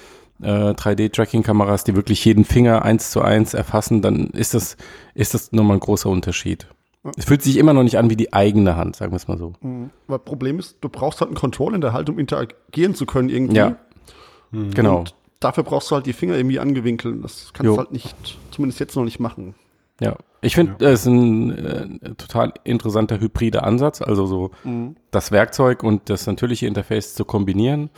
äh, 0.41 0.71
3D-Tracking-Kameras, 0.71 1.85
die 1.85 1.97
wirklich 1.97 2.25
jeden 2.25 2.44
Finger 2.44 2.82
eins 2.82 3.11
zu 3.11 3.23
eins 3.23 3.55
erfassen, 3.55 4.03
dann 4.03 4.29
ist 4.29 4.55
das, 4.55 4.76
ist 5.15 5.35
das 5.35 5.53
nochmal 5.53 5.76
ein 5.76 5.81
großer 5.81 6.09
Unterschied. 6.09 6.67
Es 7.17 7.26
fühlt 7.26 7.43
sich 7.43 7.59
immer 7.59 7.75
noch 7.75 7.82
nicht 7.82 7.99
an 7.99 8.09
wie 8.09 8.17
die 8.17 8.32
eigene 8.32 8.77
Hand, 8.77 8.97
sagen 8.97 9.12
wir 9.12 9.17
es 9.17 9.29
mal 9.29 9.37
so. 9.37 9.53
Mhm. 9.61 9.91
Aber 10.09 10.19
Problem 10.19 10.59
ist, 10.59 10.79
du 10.81 10.88
brauchst 10.88 11.20
halt 11.20 11.29
einen 11.29 11.37
Controller 11.37 11.75
in 11.75 11.81
der 11.81 11.93
Haltung, 11.93 12.17
um 12.17 12.20
interagieren 12.20 12.94
zu 12.94 13.05
können 13.05 13.29
irgendwie. 13.29 13.56
Ja. 13.56 13.77
Genau. 14.53 15.00
Und 15.00 15.15
dafür 15.41 15.65
brauchst 15.65 15.91
du 15.91 15.97
halt 15.97 16.06
die 16.06 16.12
Finger 16.12 16.37
irgendwie 16.37 16.61
angewinkelt. 16.61 17.23
Das 17.23 17.50
kannst 17.53 17.67
Jo. 17.67 17.73
du 17.73 17.79
halt 17.79 17.93
nicht, 17.93 18.17
zumindest 18.53 18.81
jetzt 18.81 18.97
noch 18.97 19.05
nicht 19.05 19.20
machen. 19.20 19.55
Ja, 20.00 20.17
ich 20.41 20.55
finde, 20.55 20.75
das 20.79 21.00
ist 21.00 21.06
ein 21.06 21.50
äh, 21.50 22.14
total 22.17 22.52
interessanter 22.64 23.20
hybrider 23.20 23.64
Ansatz, 23.64 24.02
also 24.02 24.26
so 24.26 24.50
das 25.11 25.31
Werkzeug 25.31 25.82
und 25.82 26.11
das 26.11 26.26
natürliche 26.26 26.67
Interface 26.67 27.14
zu 27.14 27.25
kombinieren. 27.25 27.91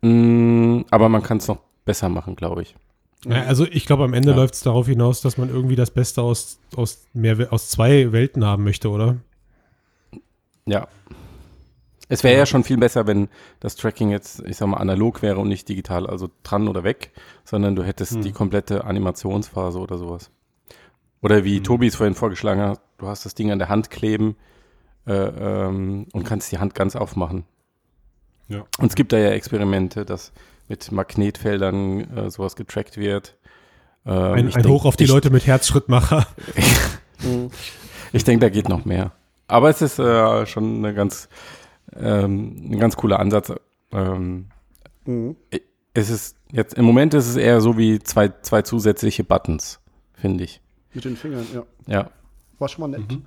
Mm, 0.00 0.82
aber 0.90 1.08
man 1.08 1.22
kann 1.22 1.38
es 1.38 1.48
noch 1.48 1.58
besser 1.84 2.08
machen, 2.08 2.34
glaube 2.36 2.62
ich. 2.62 2.74
Ja, 3.26 3.42
also 3.42 3.66
ich 3.66 3.84
glaube, 3.86 4.04
am 4.04 4.14
Ende 4.14 4.30
Ja. 4.30 4.36
läuft 4.36 4.54
es 4.54 4.60
darauf 4.60 4.86
hinaus, 4.86 5.20
dass 5.20 5.38
man 5.38 5.48
irgendwie 5.50 5.76
das 5.76 5.90
Beste 5.90 6.22
aus, 6.22 6.60
aus, 6.76 7.06
mehr, 7.14 7.52
aus 7.52 7.68
zwei 7.68 8.12
Welten 8.12 8.44
haben 8.44 8.64
möchte, 8.64 8.90
oder? 8.90 9.16
Ja. 10.66 10.86
Es 12.08 12.24
wäre 12.24 12.38
ja 12.38 12.46
schon 12.46 12.64
viel 12.64 12.78
besser, 12.78 13.06
wenn 13.06 13.28
das 13.60 13.76
Tracking 13.76 14.10
jetzt, 14.10 14.40
ich 14.46 14.56
sag 14.56 14.66
mal, 14.68 14.78
analog 14.78 15.20
wäre 15.20 15.38
und 15.38 15.48
nicht 15.48 15.68
digital, 15.68 16.06
also 16.06 16.30
dran 16.42 16.68
oder 16.68 16.82
weg, 16.84 17.10
sondern 17.44 17.76
du 17.76 17.82
hättest 17.82 18.24
die 18.24 18.32
komplette 18.32 18.84
Animationsphase 18.84 19.78
oder 19.78 19.98
sowas. 19.98 20.30
Oder 21.22 21.44
wie 21.44 21.60
Tobi 21.62 21.86
es 21.88 21.96
vorhin 21.96 22.14
vorgeschlagen 22.14 22.60
hat, 22.62 22.80
du 22.98 23.08
hast 23.08 23.24
das 23.24 23.34
Ding 23.34 23.50
an 23.50 23.58
der 23.58 23.68
Hand 23.68 23.90
kleben 23.90 24.36
äh, 25.06 25.12
ähm, 25.12 26.06
und 26.12 26.24
kannst 26.24 26.52
die 26.52 26.58
Hand 26.58 26.74
ganz 26.74 26.94
aufmachen. 26.96 27.44
Ja. 28.48 28.64
Und 28.78 28.86
es 28.88 28.94
gibt 28.94 29.12
da 29.12 29.18
ja 29.18 29.30
Experimente, 29.30 30.04
dass 30.04 30.32
mit 30.68 30.90
Magnetfeldern 30.92 32.16
äh, 32.16 32.30
sowas 32.30 32.56
getrackt 32.56 32.96
wird. 32.96 33.36
Ähm, 34.06 34.12
Ein, 34.34 34.48
ich 34.48 34.56
ein 34.56 34.62
denk- 34.62 34.74
Hoch 34.74 34.84
auf 34.84 34.96
die 34.96 35.04
ich, 35.04 35.10
Leute 35.10 35.30
mit 35.30 35.46
Herzschrittmacher. 35.46 36.26
Ich 38.12 38.24
denke, 38.24 38.46
da 38.46 38.48
geht 38.48 38.68
noch 38.68 38.84
mehr. 38.84 39.12
Aber 39.48 39.68
es 39.70 39.82
ist 39.82 39.98
äh, 39.98 40.46
schon 40.46 40.76
eine 40.78 40.94
ganz, 40.94 41.28
ähm, 41.96 42.70
ein 42.70 42.78
ganz 42.78 42.96
cooler 42.96 43.18
Ansatz. 43.18 43.52
Ähm, 43.92 44.46
Mhm. 45.04 45.36
es 45.94 46.10
ist 46.10 46.36
jetzt 46.52 46.74
im 46.74 46.84
Moment 46.84 47.14
ist 47.14 47.28
es 47.28 47.36
eher 47.36 47.60
so 47.62 47.78
wie 47.78 47.98
zwei, 47.98 48.28
zwei 48.42 48.60
zusätzliche 48.62 49.24
Buttons, 49.24 49.80
finde 50.12 50.44
ich. 50.44 50.60
Mit 50.94 51.04
den 51.04 51.16
Fingern, 51.16 51.46
ja. 51.52 51.64
Ja. 51.86 52.10
War 52.58 52.68
schon 52.68 52.90
mal 52.90 52.98
nett. 52.98 53.18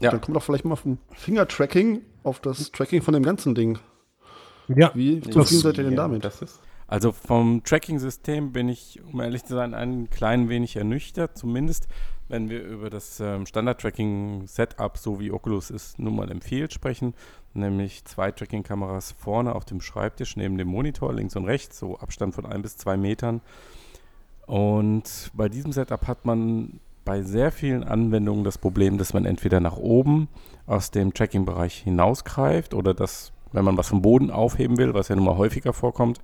Ja. 0.00 0.10
Dann 0.10 0.20
kommt 0.20 0.36
doch 0.36 0.42
vielleicht 0.42 0.64
mal 0.64 0.76
vom 0.76 0.98
Finger-Tracking 1.12 2.02
auf 2.24 2.40
das 2.40 2.72
Tracking 2.72 3.02
von 3.02 3.14
dem 3.14 3.22
ganzen 3.22 3.54
Ding. 3.54 3.78
Ja, 4.68 4.90
Wie 4.94 5.20
zufrieden 5.20 5.60
seid 5.60 5.78
ihr 5.78 5.84
denn 5.84 5.96
damit? 5.96 6.24
Das 6.24 6.42
ist, 6.42 6.60
also 6.86 7.12
vom 7.12 7.62
Tracking-System 7.64 8.52
bin 8.52 8.68
ich, 8.68 9.00
um 9.12 9.20
ehrlich 9.20 9.44
zu 9.44 9.54
sein, 9.54 9.74
ein 9.74 10.10
klein 10.10 10.48
wenig 10.48 10.76
ernüchtert, 10.76 11.36
zumindest 11.36 11.88
wenn 12.28 12.48
wir 12.48 12.62
über 12.62 12.88
das 12.88 13.20
ähm, 13.20 13.46
Standard-Tracking-Setup, 13.46 14.96
so 14.96 15.20
wie 15.20 15.30
Oculus 15.30 15.70
es 15.70 15.98
nun 15.98 16.16
mal 16.16 16.30
empfiehlt, 16.30 16.72
sprechen, 16.72 17.14
nämlich 17.52 18.04
zwei 18.04 18.30
Tracking-Kameras 18.30 19.12
vorne 19.12 19.54
auf 19.54 19.64
dem 19.64 19.80
Schreibtisch 19.80 20.36
neben 20.36 20.56
dem 20.56 20.68
Monitor, 20.68 21.12
links 21.12 21.36
und 21.36 21.44
rechts, 21.44 21.78
so 21.78 21.98
Abstand 21.98 22.34
von 22.34 22.46
ein 22.46 22.62
bis 22.62 22.76
zwei 22.76 22.96
Metern. 22.96 23.40
Und 24.46 25.30
bei 25.34 25.48
diesem 25.48 25.72
Setup 25.72 26.06
hat 26.06 26.24
man 26.24 26.80
bei 27.04 27.22
sehr 27.22 27.52
vielen 27.52 27.84
Anwendungen 27.84 28.44
das 28.44 28.58
Problem, 28.58 28.98
dass 28.98 29.12
man 29.12 29.24
entweder 29.24 29.60
nach 29.60 29.76
oben 29.76 30.28
aus 30.66 30.90
dem 30.90 31.12
Tracking-Bereich 31.12 31.74
hinausgreift 31.78 32.74
oder 32.74 32.94
dass, 32.94 33.32
wenn 33.52 33.64
man 33.64 33.76
was 33.76 33.88
vom 33.88 34.02
Boden 34.02 34.30
aufheben 34.30 34.78
will, 34.78 34.94
was 34.94 35.08
ja 35.08 35.16
nun 35.16 35.26
mal 35.26 35.36
häufiger 35.36 35.72
vorkommt 35.72 36.20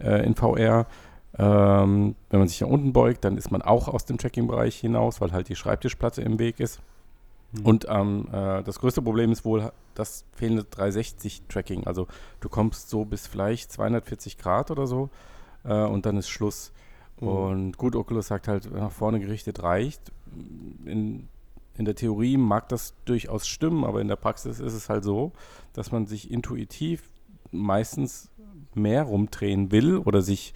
äh, 0.00 0.24
in 0.24 0.34
VR, 0.34 0.86
ähm, 1.38 2.16
wenn 2.30 2.38
man 2.40 2.48
sich 2.48 2.60
nach 2.60 2.68
unten 2.68 2.92
beugt, 2.92 3.24
dann 3.24 3.36
ist 3.36 3.50
man 3.50 3.62
auch 3.62 3.88
aus 3.88 4.04
dem 4.04 4.18
Tracking-Bereich 4.18 4.76
hinaus, 4.76 5.20
weil 5.20 5.32
halt 5.32 5.48
die 5.48 5.56
Schreibtischplatte 5.56 6.22
im 6.22 6.38
Weg 6.38 6.60
ist. 6.60 6.80
Mhm. 7.52 7.66
Und 7.66 7.86
ähm, 7.88 8.28
äh, 8.32 8.62
das 8.62 8.80
größte 8.80 9.02
Problem 9.02 9.32
ist 9.32 9.44
wohl 9.44 9.70
das 9.94 10.24
fehlende 10.32 10.62
360-Tracking. 10.62 11.86
Also 11.86 12.06
du 12.40 12.48
kommst 12.48 12.88
so 12.88 13.04
bis 13.04 13.26
vielleicht 13.26 13.70
240 13.70 14.38
Grad 14.38 14.70
oder 14.70 14.86
so 14.86 15.10
äh, 15.64 15.84
und 15.84 16.06
dann 16.06 16.16
ist 16.16 16.28
Schluss. 16.28 16.72
Mhm. 17.20 17.28
Und 17.28 17.78
gut, 17.78 17.96
Oculus 17.96 18.28
sagt 18.28 18.48
halt, 18.48 18.72
nach 18.72 18.92
vorne 18.92 19.20
gerichtet 19.20 19.62
reicht. 19.62 20.12
In, 20.84 21.28
in 21.76 21.84
der 21.84 21.94
Theorie 21.94 22.36
mag 22.36 22.68
das 22.68 22.94
durchaus 23.04 23.46
stimmen, 23.46 23.84
aber 23.84 24.00
in 24.00 24.08
der 24.08 24.16
Praxis 24.16 24.60
ist 24.60 24.74
es 24.74 24.88
halt 24.88 25.04
so, 25.04 25.32
dass 25.72 25.92
man 25.92 26.06
sich 26.06 26.30
intuitiv 26.30 27.10
meistens 27.50 28.30
mehr 28.74 29.04
rumdrehen 29.04 29.72
will 29.72 29.96
oder 29.98 30.20
sich 30.22 30.54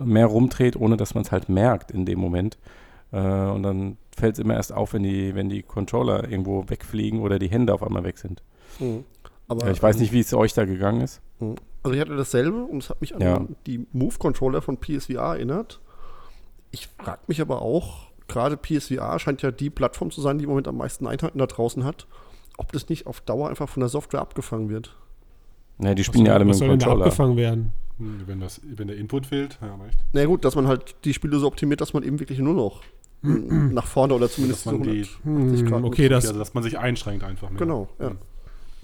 mehr 0.00 0.26
rumdreht, 0.26 0.76
ohne 0.76 0.96
dass 0.96 1.14
man 1.14 1.24
es 1.24 1.32
halt 1.32 1.48
merkt 1.48 1.90
in 1.90 2.06
dem 2.06 2.18
Moment. 2.18 2.56
Äh, 3.12 3.18
und 3.18 3.62
dann 3.62 3.96
fällt 4.16 4.34
es 4.34 4.38
immer 4.38 4.54
erst 4.54 4.72
auf, 4.72 4.92
wenn 4.92 5.02
die, 5.02 5.34
wenn 5.34 5.48
die 5.48 5.62
Controller 5.62 6.28
irgendwo 6.28 6.68
wegfliegen 6.68 7.20
oder 7.20 7.38
die 7.38 7.50
Hände 7.50 7.74
auf 7.74 7.82
einmal 7.82 8.04
weg 8.04 8.18
sind. 8.18 8.42
Mhm. 8.78 9.04
Aber, 9.48 9.70
ich 9.70 9.82
weiß 9.82 9.98
nicht, 9.98 10.12
wie 10.12 10.20
es 10.20 10.32
euch 10.34 10.54
da 10.54 10.64
gegangen 10.64 11.00
ist. 11.00 11.20
Mhm. 11.40 11.56
Also 11.86 11.94
ich 11.94 12.00
hatte 12.00 12.16
dasselbe 12.16 12.64
und 12.64 12.82
es 12.82 12.90
hat 12.90 13.00
mich 13.00 13.14
an 13.14 13.20
ja. 13.20 13.46
die 13.68 13.86
Move-Controller 13.92 14.60
von 14.60 14.76
PSVR 14.76 15.36
erinnert. 15.36 15.80
Ich 16.72 16.88
frage 16.88 17.20
mich 17.28 17.40
aber 17.40 17.62
auch, 17.62 18.08
gerade 18.26 18.56
PSVR 18.56 19.20
scheint 19.20 19.42
ja 19.42 19.52
die 19.52 19.70
Plattform 19.70 20.10
zu 20.10 20.20
sein, 20.20 20.38
die 20.38 20.44
im 20.44 20.50
Moment 20.50 20.66
am 20.66 20.78
meisten 20.78 21.06
Einheiten 21.06 21.38
da 21.38 21.46
draußen 21.46 21.84
hat, 21.84 22.08
ob 22.56 22.72
das 22.72 22.88
nicht 22.88 23.06
auf 23.06 23.20
Dauer 23.20 23.48
einfach 23.48 23.68
von 23.68 23.82
der 23.82 23.88
Software 23.88 24.20
abgefangen 24.20 24.68
wird. 24.68 24.96
Ja, 25.78 25.94
die 25.94 26.02
spielen 26.02 26.24
was 26.24 26.28
ja 26.28 26.34
alle 26.34 26.44
mit 26.44 26.58
dem 26.58 26.70
Controller. 26.70 27.04
abgefangen 27.04 27.36
werden? 27.36 27.72
Hm, 27.98 28.22
wenn, 28.26 28.40
das, 28.40 28.60
wenn 28.64 28.88
der 28.88 28.96
Input 28.96 29.26
fehlt, 29.26 29.56
ja, 29.62 29.76
recht. 29.76 30.00
Na 30.12 30.24
gut, 30.24 30.44
dass 30.44 30.56
man 30.56 30.66
halt 30.66 30.96
die 31.04 31.14
Spiele 31.14 31.38
so 31.38 31.46
optimiert, 31.46 31.80
dass 31.80 31.92
man 31.92 32.02
eben 32.02 32.18
wirklich 32.18 32.40
nur 32.40 32.54
noch 32.54 32.82
nach 33.22 33.86
vorne 33.86 34.12
oder 34.12 34.28
zumindest 34.28 34.66
dass 34.66 34.72
man 34.72 34.82
die, 34.82 35.64
Grad 35.64 35.84
okay, 35.84 36.08
das, 36.08 36.26
also, 36.26 36.40
dass 36.40 36.52
man 36.52 36.64
sich 36.64 36.80
einschränkt 36.80 37.22
einfach 37.22 37.48
mehr. 37.48 37.60
Genau, 37.60 37.88
ja. 38.00 38.10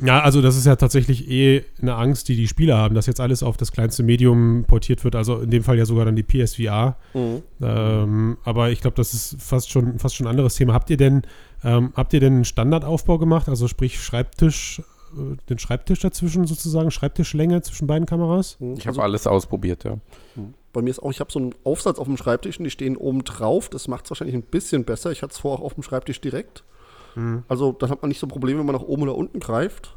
Ja, 0.04 0.20
also 0.20 0.42
das 0.42 0.56
ist 0.56 0.66
ja 0.66 0.76
tatsächlich 0.76 1.30
eh 1.30 1.64
eine 1.80 1.94
Angst, 1.94 2.28
die 2.28 2.34
die 2.34 2.48
Spieler 2.48 2.76
haben, 2.76 2.94
dass 2.94 3.06
jetzt 3.06 3.20
alles 3.20 3.42
auf 3.42 3.56
das 3.56 3.70
kleinste 3.70 4.02
Medium 4.02 4.64
portiert 4.66 5.04
wird, 5.04 5.14
also 5.14 5.38
in 5.38 5.50
dem 5.50 5.62
Fall 5.62 5.78
ja 5.78 5.86
sogar 5.86 6.04
dann 6.04 6.16
die 6.16 6.24
PSVR. 6.24 6.96
Mhm. 7.14 7.42
Ähm, 7.60 8.38
aber 8.44 8.70
ich 8.70 8.80
glaube, 8.80 8.96
das 8.96 9.14
ist 9.14 9.36
fast 9.40 9.70
schon 9.70 9.98
fast 9.98 10.16
schon 10.16 10.26
ein 10.26 10.30
anderes 10.30 10.56
Thema. 10.56 10.74
Habt 10.74 10.90
ihr 10.90 10.96
denn 10.96 11.22
ähm, 11.64 11.92
habt 11.94 12.12
ihr 12.12 12.20
denn 12.20 12.34
einen 12.34 12.44
Standardaufbau 12.44 13.18
gemacht, 13.18 13.48
also 13.48 13.68
sprich 13.68 14.00
Schreibtisch, 14.00 14.82
äh, 15.14 15.36
den 15.48 15.58
Schreibtisch 15.58 16.00
dazwischen 16.00 16.46
sozusagen, 16.46 16.90
Schreibtischlänge 16.90 17.62
zwischen 17.62 17.86
beiden 17.86 18.06
Kameras? 18.06 18.56
Mhm. 18.58 18.74
Ich 18.74 18.86
habe 18.86 18.90
also, 18.90 19.02
alles 19.02 19.26
ausprobiert, 19.26 19.84
ja. 19.84 19.96
Mhm. 20.34 20.54
Bei 20.72 20.82
mir 20.82 20.90
ist 20.90 21.02
auch, 21.02 21.10
ich 21.10 21.20
habe 21.20 21.30
so 21.30 21.38
einen 21.38 21.54
Aufsatz 21.64 21.98
auf 21.98 22.06
dem 22.06 22.16
Schreibtisch 22.16 22.58
und 22.58 22.64
die 22.64 22.70
stehen 22.70 22.96
oben 22.96 23.24
drauf. 23.24 23.68
Das 23.68 23.88
macht 23.88 24.06
es 24.06 24.10
wahrscheinlich 24.10 24.34
ein 24.34 24.42
bisschen 24.42 24.84
besser. 24.84 25.12
Ich 25.12 25.22
hatte 25.22 25.32
es 25.32 25.38
vorher 25.38 25.60
auch 25.60 25.66
auf 25.66 25.74
dem 25.74 25.82
Schreibtisch 25.82 26.20
direkt. 26.20 26.64
Mhm. 27.14 27.42
Also 27.48 27.72
dann 27.72 27.90
hat 27.90 28.02
man 28.02 28.08
nicht 28.08 28.18
so 28.18 28.26
Probleme, 28.26 28.60
wenn 28.60 28.66
man 28.66 28.74
nach 28.74 28.82
oben 28.82 29.02
oder 29.02 29.16
unten 29.16 29.40
greift. 29.40 29.96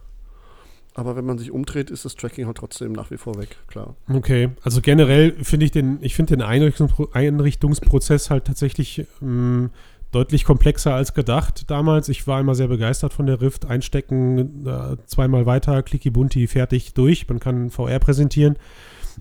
Aber 0.93 1.17
wenn 1.17 1.25
man 1.25 1.37
sich 1.37 1.51
umdreht, 1.51 1.91
ist 1.91 2.05
das 2.05 2.15
Tracking 2.15 2.45
halt 2.45 2.55
trotzdem 2.55 2.93
nach 2.93 3.11
wie 3.11 3.17
vor 3.17 3.37
weg, 3.37 3.57
klar. 3.67 3.95
Okay, 4.07 4.51
also 4.63 4.79
generell 4.79 5.33
finde 5.43 5.65
ich 5.65 5.71
den, 5.71 5.97
ich 6.01 6.15
finde 6.15 6.37
den 6.37 6.41
Einrichtungs 6.41 6.93
Einrichtungsprozess 7.11 8.29
halt 8.29 8.45
tatsächlich 8.45 9.05
mh, 9.19 9.29
mm, 9.29 9.69
deutlich 10.13 10.45
komplexer 10.45 10.93
als 10.93 11.13
gedacht 11.13 11.69
damals. 11.69 12.07
Ich 12.07 12.25
war 12.27 12.39
immer 12.39 12.55
sehr 12.55 12.69
begeistert 12.69 13.11
von 13.11 13.25
der 13.25 13.41
Rift. 13.41 13.65
Einstecken, 13.65 14.65
äh, 14.65 14.95
zweimal 15.05 15.45
weiter, 15.45 15.83
Clicky 15.83 16.09
Bunti, 16.09 16.47
fertig, 16.47 16.93
durch. 16.93 17.27
Man 17.27 17.41
kann 17.41 17.69
VR 17.69 17.99
präsentieren. 17.99 18.55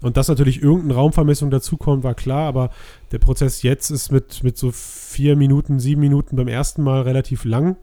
Und 0.01 0.17
dass 0.17 0.29
natürlich 0.29 0.63
irgendeine 0.63 0.95
Raumvermessung 0.95 1.51
dazukommt, 1.51 2.05
war 2.05 2.15
klar, 2.15 2.49
aber 2.49 2.71
der 3.13 3.19
Prozess 3.19 3.63
jetzt 3.63 3.91
ist 3.91 4.11
mit, 4.11 4.43
mit 4.43 4.57
so 4.57 4.71
vier 4.73 5.37
Minuten, 5.37 5.79
sieben 5.79 6.01
Minuten 6.01 6.37
beim 6.37 6.49
ersten 6.49 6.83
Mal 6.83 7.03
relativ 7.03 7.45
lang. 7.45 7.77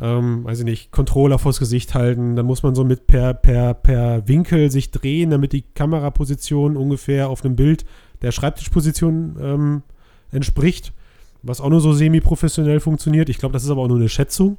Ähm, 0.00 0.44
weiß 0.44 0.60
ich 0.60 0.64
nicht, 0.64 0.90
Controller 0.90 1.38
vors 1.38 1.58
Gesicht 1.58 1.94
halten, 1.94 2.34
dann 2.34 2.46
muss 2.46 2.62
man 2.62 2.74
so 2.74 2.82
mit 2.82 3.06
per, 3.06 3.34
per, 3.34 3.74
per 3.74 4.26
Winkel 4.26 4.70
sich 4.70 4.90
drehen, 4.90 5.30
damit 5.30 5.52
die 5.52 5.62
Kameraposition 5.62 6.78
ungefähr 6.78 7.28
auf 7.28 7.44
einem 7.44 7.56
Bild 7.56 7.84
der 8.22 8.32
Schreibtischposition 8.32 9.36
ähm, 9.40 9.82
entspricht, 10.30 10.94
was 11.42 11.60
auch 11.60 11.68
nur 11.68 11.80
so 11.80 11.92
semi-professionell 11.92 12.80
funktioniert. 12.80 13.28
Ich 13.28 13.38
glaube, 13.38 13.52
das 13.52 13.64
ist 13.64 13.70
aber 13.70 13.82
auch 13.82 13.88
nur 13.88 13.98
eine 13.98 14.08
Schätzung. 14.08 14.56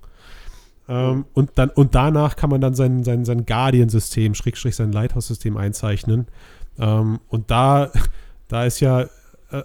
Ähm, 0.87 1.25
und, 1.33 1.51
dann, 1.55 1.69
und 1.69 1.95
danach 1.95 2.35
kann 2.35 2.49
man 2.49 2.61
dann 2.61 2.75
sein, 2.75 3.03
sein, 3.03 3.25
sein 3.25 3.45
Guardian-System, 3.45 4.35
Schrägstrich 4.35 4.75
sein 4.75 4.91
Lighthouse-System 4.91 5.57
einzeichnen. 5.57 6.27
Ähm, 6.79 7.19
und 7.27 7.51
da, 7.51 7.91
da 8.47 8.65
ist 8.65 8.79
ja, 8.79 9.01
äh, 9.01 9.07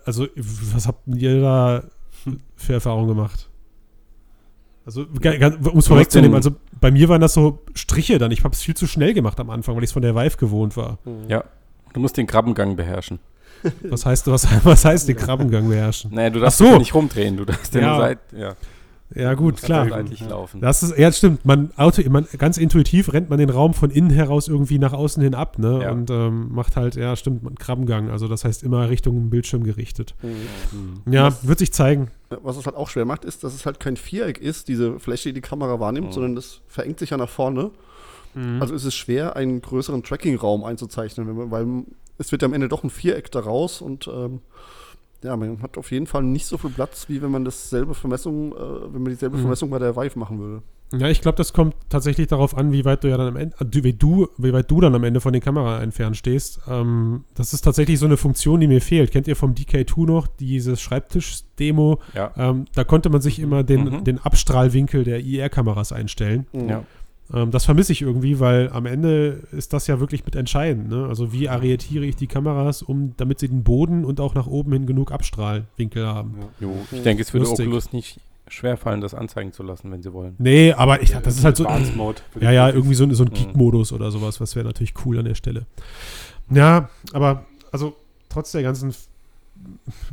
also, 0.05 0.27
was 0.37 0.87
habt 0.87 1.07
ihr 1.09 1.41
da 1.41 1.85
für 2.57 2.75
Erfahrungen 2.75 3.09
gemacht? 3.09 3.49
Also, 4.85 5.03
um 5.03 5.79
es 5.79 5.87
vorwegzunehmen, 5.87 6.35
also 6.35 6.51
bei 6.81 6.91
mir 6.91 7.11
waren 7.11 7.21
das 7.21 7.35
so 7.35 7.63
Striche 7.75 8.17
dann. 8.17 8.31
Ich 8.31 8.43
habe 8.43 8.55
es 8.55 8.63
viel 8.63 8.75
zu 8.75 8.87
schnell 8.87 9.13
gemacht 9.13 9.39
am 9.39 9.51
Anfang, 9.51 9.77
weil 9.77 9.83
ich 9.83 9.89
es 9.89 9.93
von 9.93 10.01
der 10.01 10.15
Vive 10.15 10.39
gewohnt 10.39 10.77
war. 10.79 10.99
Mhm. 11.05 11.29
Ja, 11.29 11.45
du 11.93 12.01
musst 12.01 12.17
den 12.17 12.27
Krabbengang 12.27 12.77
beherrschen. 12.77 13.19
Was 13.83 14.07
heißt, 14.07 14.29
was, 14.29 14.47
was 14.65 14.85
heißt 14.85 15.09
den 15.09 15.17
Krabbengang 15.17 15.69
beherrschen? 15.69 16.15
Naja, 16.15 16.31
du 16.31 16.41
darfst 16.41 16.59
so. 16.59 16.79
nicht 16.79 16.95
rumdrehen, 16.95 17.37
du 17.37 17.45
darfst 17.45 17.75
ja, 17.75 17.87
nur 17.87 17.97
seit, 17.99 18.19
ja. 18.33 18.55
Ja, 19.15 19.35
gut, 19.35 19.55
das 19.55 19.63
klar. 19.63 19.87
Laufen. 20.29 20.61
Das 20.61 20.83
ist, 20.83 20.99
ja, 20.99 21.11
stimmt. 21.11 21.45
Man, 21.45 21.71
Auto, 21.77 22.03
man, 22.11 22.27
ganz 22.37 22.59
intuitiv 22.59 23.13
rennt 23.13 23.31
man 23.31 23.39
den 23.39 23.49
Raum 23.49 23.73
von 23.73 23.91
innen 23.91 24.11
heraus 24.11 24.49
irgendwie 24.49 24.79
nach 24.79 24.93
außen 24.93 25.23
hin 25.23 25.35
ab, 25.35 25.59
ne? 25.59 25.81
Ja. 25.83 25.93
Und 25.93 26.11
ähm, 26.11 26.53
macht 26.53 26.77
halt, 26.77 26.95
ja, 26.95 27.17
stimmt, 27.17 27.47
einen 27.47 27.57
Krabbengang. 27.57 28.11
Also, 28.11 28.29
das 28.29 28.45
heißt 28.45 28.63
immer 28.63 28.91
Richtung 28.91 29.31
Bildschirm 29.31 29.65
gerichtet. 29.65 30.15
Mhm. 30.23 31.11
Ja, 31.11 31.27
was, 31.29 31.47
wird 31.47 31.59
sich 31.59 31.73
zeigen. 31.73 32.11
Was 32.43 32.59
es 32.59 32.67
halt 32.67 32.77
auch 32.77 32.91
schwer 32.91 33.07
macht, 33.07 33.25
ist, 33.25 33.45
dass 33.45 33.55
es 33.55 33.65
halt 33.65 33.81
kein 33.81 33.97
Viereck 33.97 34.39
ist, 34.39 34.69
diese 34.69 34.99
Fläche, 35.01 35.31
die 35.31 35.35
die 35.35 35.41
Kamera 35.41 35.81
wahrnimmt, 35.81 36.09
mhm. 36.09 36.13
sondern 36.13 36.35
das 36.35 36.61
verengt 36.69 36.99
sich 36.99 37.11
ja 37.11 37.17
nach 37.17 37.31
vorne. 37.31 37.71
Mhm. 38.35 38.61
Also 38.61 38.75
ist 38.75 38.85
es 38.85 38.95
schwer, 38.95 39.37
einen 39.37 39.63
größeren 39.63 40.03
Tracking-Raum 40.03 40.65
einzuzeichnen, 40.65 41.51
weil 41.51 41.85
es 42.19 42.31
wird 42.31 42.43
ja 42.43 42.47
am 42.47 42.53
Ende 42.53 42.69
doch 42.69 42.85
ein 42.85 42.91
Viereck 42.91 43.31
daraus 43.31 43.81
und 43.81 44.09
ähm, 44.09 44.41
ja, 45.23 45.37
man 45.37 45.63
hat 45.63 45.77
auf 45.79 45.91
jeden 45.91 46.07
Fall 46.07 46.23
nicht 46.23 46.47
so 46.47 46.59
viel 46.59 46.71
Platz, 46.71 47.09
wie 47.09 47.21
wenn 47.21 47.31
man 47.31 47.45
dasselbe 47.45 47.95
Vermessung, 47.95 48.53
äh, 48.53 48.93
wenn 48.93 49.03
man 49.03 49.11
dieselbe 49.11 49.37
mhm. 49.37 49.43
Vermessung 49.43 49.71
bei 49.71 49.79
der 49.79 49.97
Vive 49.97 50.19
machen 50.19 50.39
würde. 50.39 50.63
Ja, 50.93 51.09
ich 51.09 51.21
glaube, 51.21 51.37
das 51.37 51.53
kommt 51.53 51.75
tatsächlich 51.91 52.29
darauf 52.29 52.57
an, 52.57 52.73
wie 52.73 52.85
weit 52.85 53.05
du 53.05 53.09
ja 53.09 53.19
dann 53.19 53.29
am 53.29 53.37
Ende, 53.37 53.55
äh, 53.61 53.85
wie 53.85 53.93
du, 53.93 54.29
wie 54.39 54.53
weit 54.53 54.71
du 54.71 54.81
dann 54.81 54.95
am 54.95 55.05
Ende 55.05 55.21
von 55.21 55.33
den 55.33 55.43
Kamera 55.43 55.83
entfernt 55.83 56.17
stehst. 56.17 56.61
Ähm, 56.67 57.25
das 57.35 57.53
ist 57.53 57.63
tatsächlich 57.63 57.99
so 57.99 58.07
eine 58.07 58.17
Funktion, 58.17 58.61
die 58.61 58.69
mir 58.69 58.81
fehlt. 58.81 59.11
Kennt 59.11 59.29
ihr 59.29 59.37
vom 59.37 59.53
DK2 59.53 60.07
noch 60.07 60.27
dieses 60.27 60.81
Schreibtisch-Demo? 60.81 62.01
Ja. 62.15 62.33
Ähm, 62.37 62.65
da 62.75 62.85
konnte 62.85 63.11
man 63.11 63.21
sich 63.21 63.39
immer 63.39 63.65
den, 63.65 63.85
mhm. 63.85 64.05
den 64.05 64.19
Abstrahlwinkel 64.19 65.05
der 65.05 65.21
IR-Kameras 65.21 65.93
einstellen. 65.93 66.47
Mhm. 66.53 66.69
Ja. 66.69 66.85
Ähm, 67.33 67.51
das 67.51 67.65
vermisse 67.65 67.93
ich 67.93 68.03
irgendwie, 68.03 68.41
weil 68.41 68.71
am 68.71 68.87
Ende 68.87 69.43
ist 69.53 69.73
das 69.73 69.87
ja 69.87 70.01
wirklich 70.01 70.25
mit 70.25 70.37
entscheidend. 70.37 70.89
Ne? 70.89 71.07
Also 71.07 71.33
wie 71.33 71.49
arietiere 71.49 72.05
ich 72.05 72.17
die 72.17 72.27
Kameras, 72.27 72.83
um, 72.83 73.15
damit 73.17 73.39
sie 73.39 73.49
den 73.49 73.65
Boden 73.65 74.05
und 74.05 74.21
auch 74.21 74.35
nach 74.35 74.47
oben 74.47 74.73
hin 74.73 74.87
genug 74.87 75.13
Abstrahlwinkel 75.13 76.07
haben. 76.07 76.37
Ja. 76.61 76.69
Jo, 76.69 76.77
ich 76.91 77.03
denke, 77.03 77.23
es 77.23 77.33
würde 77.33 77.47
Lustig. 77.47 77.67
Oculus 77.67 77.93
nicht 77.93 78.21
schwerfallen, 78.49 79.01
das 79.01 79.15
anzeigen 79.15 79.53
zu 79.53 79.63
lassen, 79.63 79.91
wenn 79.91 80.03
sie 80.03 80.13
wollen. 80.13 80.35
Nee, 80.39 80.73
aber 80.73 81.03
ich, 81.03 81.11
das 81.11 81.37
ist 81.37 81.45
halt 81.45 81.57
so. 81.57 81.67
Ja, 82.41 82.51
ja, 82.51 82.71
irgendwie 82.71 82.95
so, 82.95 83.13
so 83.13 83.25
ein 83.25 83.31
Geek-Modus 83.31 83.93
oder 83.93 84.11
sowas, 84.11 84.41
was 84.41 84.57
wäre 84.57 84.67
natürlich 84.67 84.95
cool 85.05 85.19
an 85.19 85.27
der 85.27 85.35
Stelle. 85.35 85.67
Ja, 86.51 86.89
aber 87.13 87.45
also 87.73 87.95
trotz 88.31 88.53
der 88.53 88.63
ganzen 88.63 88.95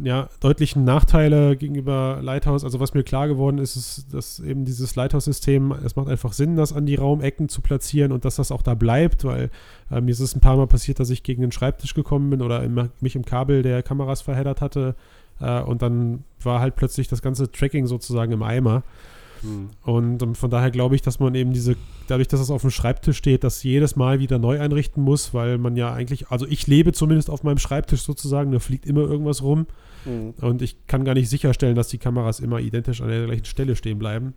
ja, 0.02 0.30
deutlichen 0.40 0.84
Nachteile 0.84 1.56
gegenüber 1.56 2.20
Lighthouse. 2.22 2.64
Also 2.64 2.80
was 2.80 2.94
mir 2.94 3.04
klar 3.04 3.28
geworden 3.28 3.58
ist, 3.58 3.76
ist, 3.76 4.14
dass 4.14 4.40
eben 4.40 4.66
dieses 4.66 4.96
Lighthouse-System, 4.96 5.72
es 5.84 5.96
macht 5.96 6.08
einfach 6.08 6.34
Sinn, 6.34 6.56
das 6.56 6.74
an 6.74 6.86
die 6.86 6.96
Raumecken 6.96 7.50
zu 7.50 7.62
platzieren 7.62 8.12
und 8.12 8.26
dass 8.26 8.36
das 8.36 8.52
auch 8.52 8.62
da 8.62 8.74
bleibt, 8.74 9.24
weil 9.24 9.50
äh, 9.92 10.02
mir 10.02 10.12
ist 10.12 10.20
es 10.20 10.36
ein 10.36 10.42
paar 10.42 10.58
Mal 10.58 10.68
passiert, 10.68 11.00
dass 11.00 11.10
ich 11.10 11.24
gegen 11.24 11.42
den 11.42 11.52
Schreibtisch 11.52 11.94
gekommen 11.94 12.30
bin 12.30 12.42
oder 12.42 12.64
im, 12.64 12.90
mich 13.02 13.16
im 13.16 13.26
Kabel 13.26 13.62
der 13.62 13.84
Kameras 13.84 14.22
verheddert 14.22 14.62
hatte 14.62 14.96
äh, 15.40 15.62
und 15.62 15.82
dann 15.82 16.24
war 16.42 16.60
halt 16.60 16.76
plötzlich 16.76 17.08
das 17.08 17.22
ganze 17.22 17.52
Tracking 17.52 17.88
sozusagen 17.88 18.32
im 18.32 18.44
Eimer. 18.44 18.84
Mhm. 19.46 19.70
Und 19.84 20.24
um, 20.24 20.30
ähm, 20.30 20.36
von 20.36 20.50
daher 20.50 20.72
glaube 20.72 20.96
ich, 20.96 21.02
dass 21.02 21.20
man 21.20 21.36
eben 21.36 21.54
diese, 21.54 21.76
dadurch, 22.08 22.28
dass 22.28 22.40
es 22.40 22.50
auf 22.50 22.62
dem 22.62 22.72
Schreibtisch 22.72 23.18
steht, 23.18 23.44
das 23.44 23.64
jedes 23.64 23.96
Mal 23.96 24.20
wieder 24.20 24.40
neu 24.40 24.60
einrichten 24.60 25.04
muss, 25.04 25.34
weil 25.34 25.58
man 25.58 25.76
ja 25.76 25.94
eigentlich, 25.94 26.30
also 26.30 26.46
ich 26.48 26.68
lebe 26.68 26.94
zumindest 26.94 27.30
auf 27.30 27.44
meinem 27.44 27.58
Schreibtisch 27.58 28.02
sozusagen, 28.04 28.52
da 28.52 28.60
fliegt 28.60 28.86
immer 28.86 29.02
irgendwas 29.02 29.42
rum. 29.42 29.68
Mhm. 30.06 30.34
Und 30.42 30.62
ich 30.62 30.88
kann 30.88 31.06
gar 31.06 31.14
nicht 31.14 31.30
sicherstellen, 31.30 31.76
dass 31.76 31.88
die 31.88 31.98
Kameras 31.98 32.40
immer 32.40 32.60
identisch 32.60 33.02
an 33.02 33.10
der 33.10 33.26
gleichen 33.26 33.46
Stelle 33.46 33.76
stehen 33.76 34.00
bleiben. 34.00 34.34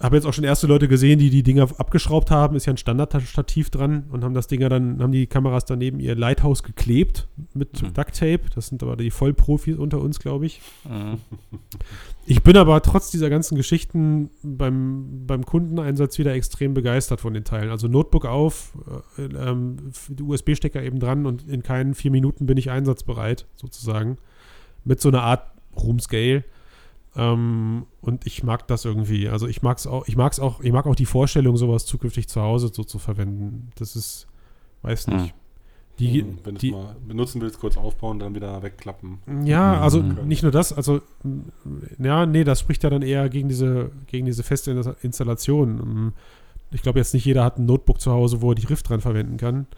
Habe 0.00 0.16
jetzt 0.16 0.26
auch 0.26 0.32
schon 0.32 0.44
erste 0.44 0.66
Leute 0.66 0.88
gesehen, 0.88 1.20
die 1.20 1.30
die 1.30 1.44
Dinger 1.44 1.68
abgeschraubt 1.78 2.30
haben. 2.30 2.56
Ist 2.56 2.66
ja 2.66 2.72
ein 2.72 2.76
Standardstativ 2.76 3.70
dran 3.70 4.04
und 4.10 4.24
haben 4.24 4.34
das 4.34 4.48
Dinger 4.48 4.68
dann, 4.68 5.00
haben 5.00 5.12
die 5.12 5.28
Kameras 5.28 5.66
daneben 5.66 6.00
ihr 6.00 6.16
Lighthouse 6.16 6.64
geklebt 6.64 7.28
mit 7.54 7.80
mhm. 7.80 7.94
Duct 7.94 8.18
Tape. 8.18 8.40
Das 8.54 8.66
sind 8.66 8.82
aber 8.82 8.96
die 8.96 9.12
Vollprofis 9.12 9.76
unter 9.76 10.00
uns, 10.00 10.18
glaube 10.18 10.46
ich. 10.46 10.60
Mhm. 10.88 11.18
Ich 12.26 12.42
bin 12.42 12.56
aber 12.56 12.80
trotz 12.80 13.10
dieser 13.10 13.28
ganzen 13.28 13.54
Geschichten 13.54 14.30
beim, 14.42 15.26
beim 15.26 15.44
Kundeneinsatz 15.44 16.18
wieder 16.18 16.32
extrem 16.32 16.72
begeistert 16.72 17.20
von 17.20 17.34
den 17.34 17.44
Teilen. 17.44 17.68
Also 17.68 17.86
Notebook 17.86 18.24
auf, 18.24 18.72
äh, 19.18 19.24
ähm, 19.24 19.92
USB-Stecker 20.22 20.82
eben 20.82 21.00
dran 21.00 21.26
und 21.26 21.46
in 21.46 21.62
keinen 21.62 21.92
vier 21.92 22.10
Minuten 22.10 22.46
bin 22.46 22.56
ich 22.56 22.70
einsatzbereit, 22.70 23.46
sozusagen. 23.56 24.16
Mit 24.84 25.02
so 25.02 25.10
einer 25.10 25.22
Art 25.22 25.52
Room 25.76 26.00
Scale. 26.00 26.44
Ähm, 27.16 27.86
und 28.00 28.26
ich 28.26 28.42
mag 28.42 28.66
das 28.66 28.84
irgendwie. 28.84 29.28
Also 29.28 29.46
ich 29.46 29.62
mag 29.62 29.78
es 29.78 29.86
auch, 29.86 30.06
ich 30.08 30.16
mag's 30.16 30.40
auch, 30.40 30.60
ich 30.60 30.72
mag 30.72 30.86
auch 30.86 30.96
die 30.96 31.06
Vorstellung, 31.06 31.56
sowas 31.56 31.86
zukünftig 31.86 32.28
zu 32.28 32.40
Hause 32.40 32.70
so 32.72 32.84
zu 32.84 32.98
verwenden. 32.98 33.70
Das 33.76 33.96
ist, 33.96 34.26
weiß 34.82 35.08
nicht. 35.08 35.26
Hm. 35.26 35.32
Die, 36.00 36.22
hm, 36.22 36.38
Wenn 36.42 36.56
du 36.56 36.66
es 36.66 36.72
mal 36.72 36.96
benutzen 37.06 37.40
willst, 37.40 37.60
kurz 37.60 37.76
aufbauen, 37.76 38.18
dann 38.18 38.34
wieder 38.34 38.60
wegklappen. 38.64 39.18
Ja, 39.44 39.80
also 39.80 40.02
mhm. 40.02 40.26
nicht 40.26 40.42
nur 40.42 40.50
das, 40.50 40.72
also 40.72 41.00
ja, 42.00 42.26
nee, 42.26 42.42
das 42.42 42.58
spricht 42.58 42.82
ja 42.82 42.90
dann 42.90 43.02
eher 43.02 43.28
gegen 43.28 43.48
diese, 43.48 43.92
gegen 44.08 44.26
diese 44.26 44.42
feste 44.42 44.72
Installation. 45.02 46.12
Ich 46.72 46.82
glaube 46.82 46.98
jetzt 46.98 47.14
nicht 47.14 47.24
jeder 47.24 47.44
hat 47.44 47.58
ein 47.58 47.66
Notebook 47.66 48.00
zu 48.00 48.10
Hause, 48.10 48.42
wo 48.42 48.50
er 48.50 48.54
die 48.56 48.66
Rift 48.66 48.88
dran 48.88 49.00
verwenden 49.00 49.36
kann. 49.36 49.68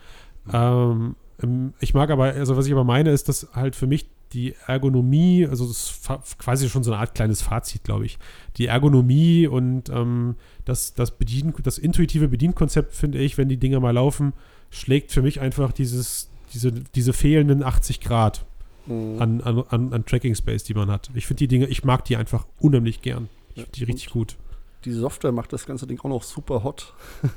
Mhm. 0.47 1.17
Ähm, 1.43 1.75
ich 1.81 1.93
mag 1.93 2.11
aber, 2.11 2.25
also 2.25 2.57
was 2.57 2.65
ich 2.65 2.73
aber 2.73 2.85
meine, 2.85 3.11
ist, 3.11 3.29
dass 3.29 3.49
halt 3.53 3.77
für 3.77 3.87
mich 3.87 4.09
die 4.33 4.55
Ergonomie, 4.67 5.47
also 5.47 5.67
das 5.67 5.91
ist 5.91 6.39
quasi 6.39 6.69
schon 6.69 6.83
so 6.83 6.93
eine 6.93 7.01
Art 7.01 7.15
kleines 7.15 7.43
Fazit, 7.43 7.85
glaube 7.85 8.07
ich. 8.07 8.19
Die 8.57 8.67
Ergonomie 8.67 9.47
und 9.47 9.89
ähm, 9.89 10.37
das, 10.65 10.95
das, 10.95 11.13
Bedien 11.13 11.55
das 11.63 11.79
intuitive 11.79 12.29
Bedienkonzept, 12.29 12.95
finde 12.95 13.19
ich, 13.19 13.39
wenn 13.39 13.49
die 13.49 13.57
Dinger 13.57 13.81
mal 13.81 13.93
laufen, 13.93 14.33
schlägt 14.71 15.13
für 15.13 15.23
mich 15.23 15.41
einfach 15.41 15.73
dieses, 15.73 16.29
diese, 16.53 16.73
diese 16.73 17.13
fehlenden 17.13 17.63
80 17.63 18.01
Grad 18.01 18.45
mhm. 18.87 19.21
an, 19.21 19.41
an, 19.43 19.65
an, 19.69 19.93
an 19.93 20.05
Tracking 20.05 20.35
Space, 20.35 20.65
die 20.65 20.75
man 20.75 20.91
hat. 20.91 21.11
Ich 21.15 21.27
finde 21.27 21.39
die 21.39 21.49
Dinge, 21.49 21.67
ich 21.67 21.85
mag 21.85 22.05
die 22.05 22.17
einfach 22.17 22.47
unheimlich 22.59 23.03
gern. 23.03 23.29
Ich 23.51 23.63
finde 23.63 23.73
die 23.73 23.85
richtig 23.85 24.11
gut. 24.11 24.37
Die 24.85 24.93
Software 24.93 25.33
macht 25.33 25.53
das 25.53 25.67
ganze 25.67 25.87
Ding 25.87 25.99
auch 26.01 26.09
noch 26.09 26.23
super 26.23 26.63
hot. 26.63 26.95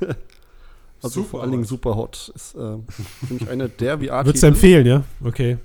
also 1.02 1.20
super 1.20 1.28
vor 1.28 1.42
allen 1.42 1.52
Dingen 1.52 1.64
super 1.64 1.96
hot. 1.96 2.32
Ist 2.34 2.54
äh, 2.54 2.76
für 3.26 3.34
mich 3.34 3.48
eine 3.48 3.68
der 3.68 3.98
VR. 3.98 4.24
Würdest 4.24 4.42
du 4.42 4.48
empfehlen, 4.48 4.86
ja? 4.86 5.04
Okay. 5.22 5.58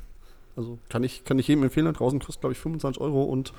Also 0.56 0.80
kann 0.90 1.04
ich, 1.04 1.24
kann 1.24 1.38
ich 1.40 1.48
jedem 1.48 1.64
empfehlen. 1.64 1.86
Da 1.86 1.92
draußen 1.92 2.20
kostet, 2.20 2.42
glaube 2.42 2.54
ich, 2.54 2.60
25 2.60 3.02
Euro 3.02 3.24
und 3.24 3.54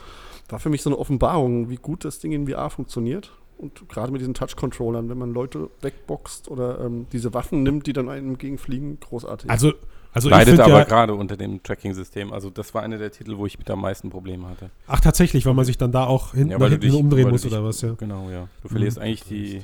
war 0.48 0.58
für 0.58 0.70
mich 0.70 0.82
so 0.82 0.90
eine 0.90 0.98
Offenbarung, 0.98 1.68
wie 1.68 1.76
gut 1.76 2.04
das 2.04 2.18
Ding 2.18 2.32
in 2.32 2.48
VR 2.48 2.70
funktioniert. 2.70 3.32
Und 3.58 3.88
gerade 3.88 4.12
mit 4.12 4.20
diesen 4.20 4.34
Touch-Controllern, 4.34 5.08
wenn 5.08 5.16
man 5.16 5.32
Leute 5.32 5.70
wegboxt 5.80 6.50
oder 6.50 6.80
ähm, 6.80 7.06
diese 7.12 7.32
Waffen 7.32 7.62
nimmt, 7.62 7.86
die 7.86 7.94
dann 7.94 8.08
einem 8.10 8.30
entgegenfliegen, 8.30 9.00
großartig. 9.00 9.50
Also, 9.50 9.72
also 10.12 10.28
Leidet 10.28 10.60
aber 10.60 10.78
ja, 10.78 10.84
gerade 10.84 11.14
unter 11.14 11.36
dem 11.36 11.62
Tracking-System. 11.62 12.32
Also 12.32 12.50
das 12.50 12.74
war 12.74 12.82
einer 12.82 12.98
der 12.98 13.12
Titel, 13.12 13.38
wo 13.38 13.46
ich 13.46 13.58
mit 13.58 13.70
am 13.70 13.80
meisten 13.80 14.10
Probleme 14.10 14.48
hatte. 14.48 14.70
Ach, 14.86 15.00
tatsächlich, 15.00 15.46
weil 15.46 15.54
man 15.54 15.64
sich 15.64 15.78
dann 15.78 15.92
da 15.92 16.04
auch 16.04 16.32
hinten, 16.32 16.52
ja, 16.52 16.58
hinten 16.58 16.80
dich, 16.80 16.94
umdrehen 16.94 17.30
muss 17.30 17.42
dich, 17.42 17.52
oder 17.52 17.64
was, 17.64 17.80
ja. 17.80 17.94
Genau, 17.94 18.30
ja. 18.30 18.48
Du 18.62 18.68
verlierst 18.68 18.98
mhm. 18.98 19.02
eigentlich 19.02 19.24
die 19.24 19.62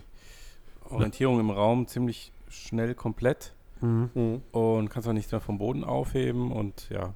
Orientierung 0.89 1.41
im 1.41 1.51
Raum 1.51 1.87
ziemlich 1.87 2.33
schnell 2.49 2.95
komplett. 2.95 3.55
Mhm. 3.83 4.43
Und 4.53 4.89
kannst 4.91 5.09
auch 5.09 5.13
nichts 5.13 5.33
mehr 5.33 5.41
vom 5.41 5.59
Boden 5.59 5.85
aufheben 5.85 6.53
und 6.53 6.89
ja, 6.91 7.15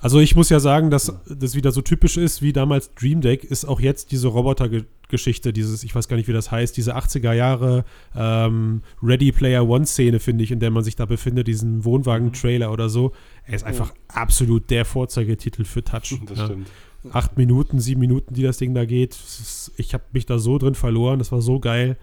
also 0.00 0.20
ich 0.20 0.36
muss 0.36 0.50
ja 0.50 0.60
sagen, 0.60 0.90
dass 0.90 1.12
das 1.26 1.54
wieder 1.54 1.72
so 1.72 1.80
typisch 1.80 2.16
ist 2.16 2.42
wie 2.42 2.52
damals 2.52 2.94
Dream 2.94 3.20
Deck, 3.20 3.44
ist 3.44 3.64
auch 3.64 3.80
jetzt 3.80 4.12
diese 4.12 4.28
Roboter-Geschichte, 4.28 5.52
dieses, 5.52 5.82
ich 5.84 5.94
weiß 5.94 6.08
gar 6.08 6.16
nicht, 6.16 6.28
wie 6.28 6.32
das 6.32 6.50
heißt, 6.50 6.76
diese 6.76 6.96
80er 6.96 7.32
Jahre 7.32 7.84
ähm, 8.14 8.82
Ready 9.02 9.32
Player 9.32 9.66
One-Szene, 9.66 10.20
finde 10.20 10.44
ich, 10.44 10.52
in 10.52 10.60
der 10.60 10.70
man 10.70 10.84
sich 10.84 10.96
da 10.96 11.06
befindet, 11.06 11.48
diesen 11.48 11.84
Wohnwagen-Trailer 11.84 12.70
oder 12.70 12.88
so. 12.88 13.12
Er 13.46 13.54
ist 13.54 13.64
einfach 13.64 13.92
oh. 13.94 14.00
absolut 14.08 14.70
der 14.70 14.84
Vorzeigetitel 14.84 15.64
für 15.64 15.82
Touch. 15.82 16.20
Das 16.26 16.38
ja. 16.38 16.44
stimmt. 16.44 16.68
Acht 17.12 17.36
Minuten, 17.36 17.78
sieben 17.78 18.00
Minuten, 18.00 18.34
die 18.34 18.42
das 18.42 18.58
Ding 18.58 18.74
da 18.74 18.84
geht. 18.84 19.16
Ich 19.76 19.94
habe 19.94 20.04
mich 20.12 20.26
da 20.26 20.38
so 20.38 20.58
drin 20.58 20.74
verloren, 20.74 21.18
das 21.18 21.32
war 21.32 21.40
so 21.40 21.60
geil. 21.60 21.96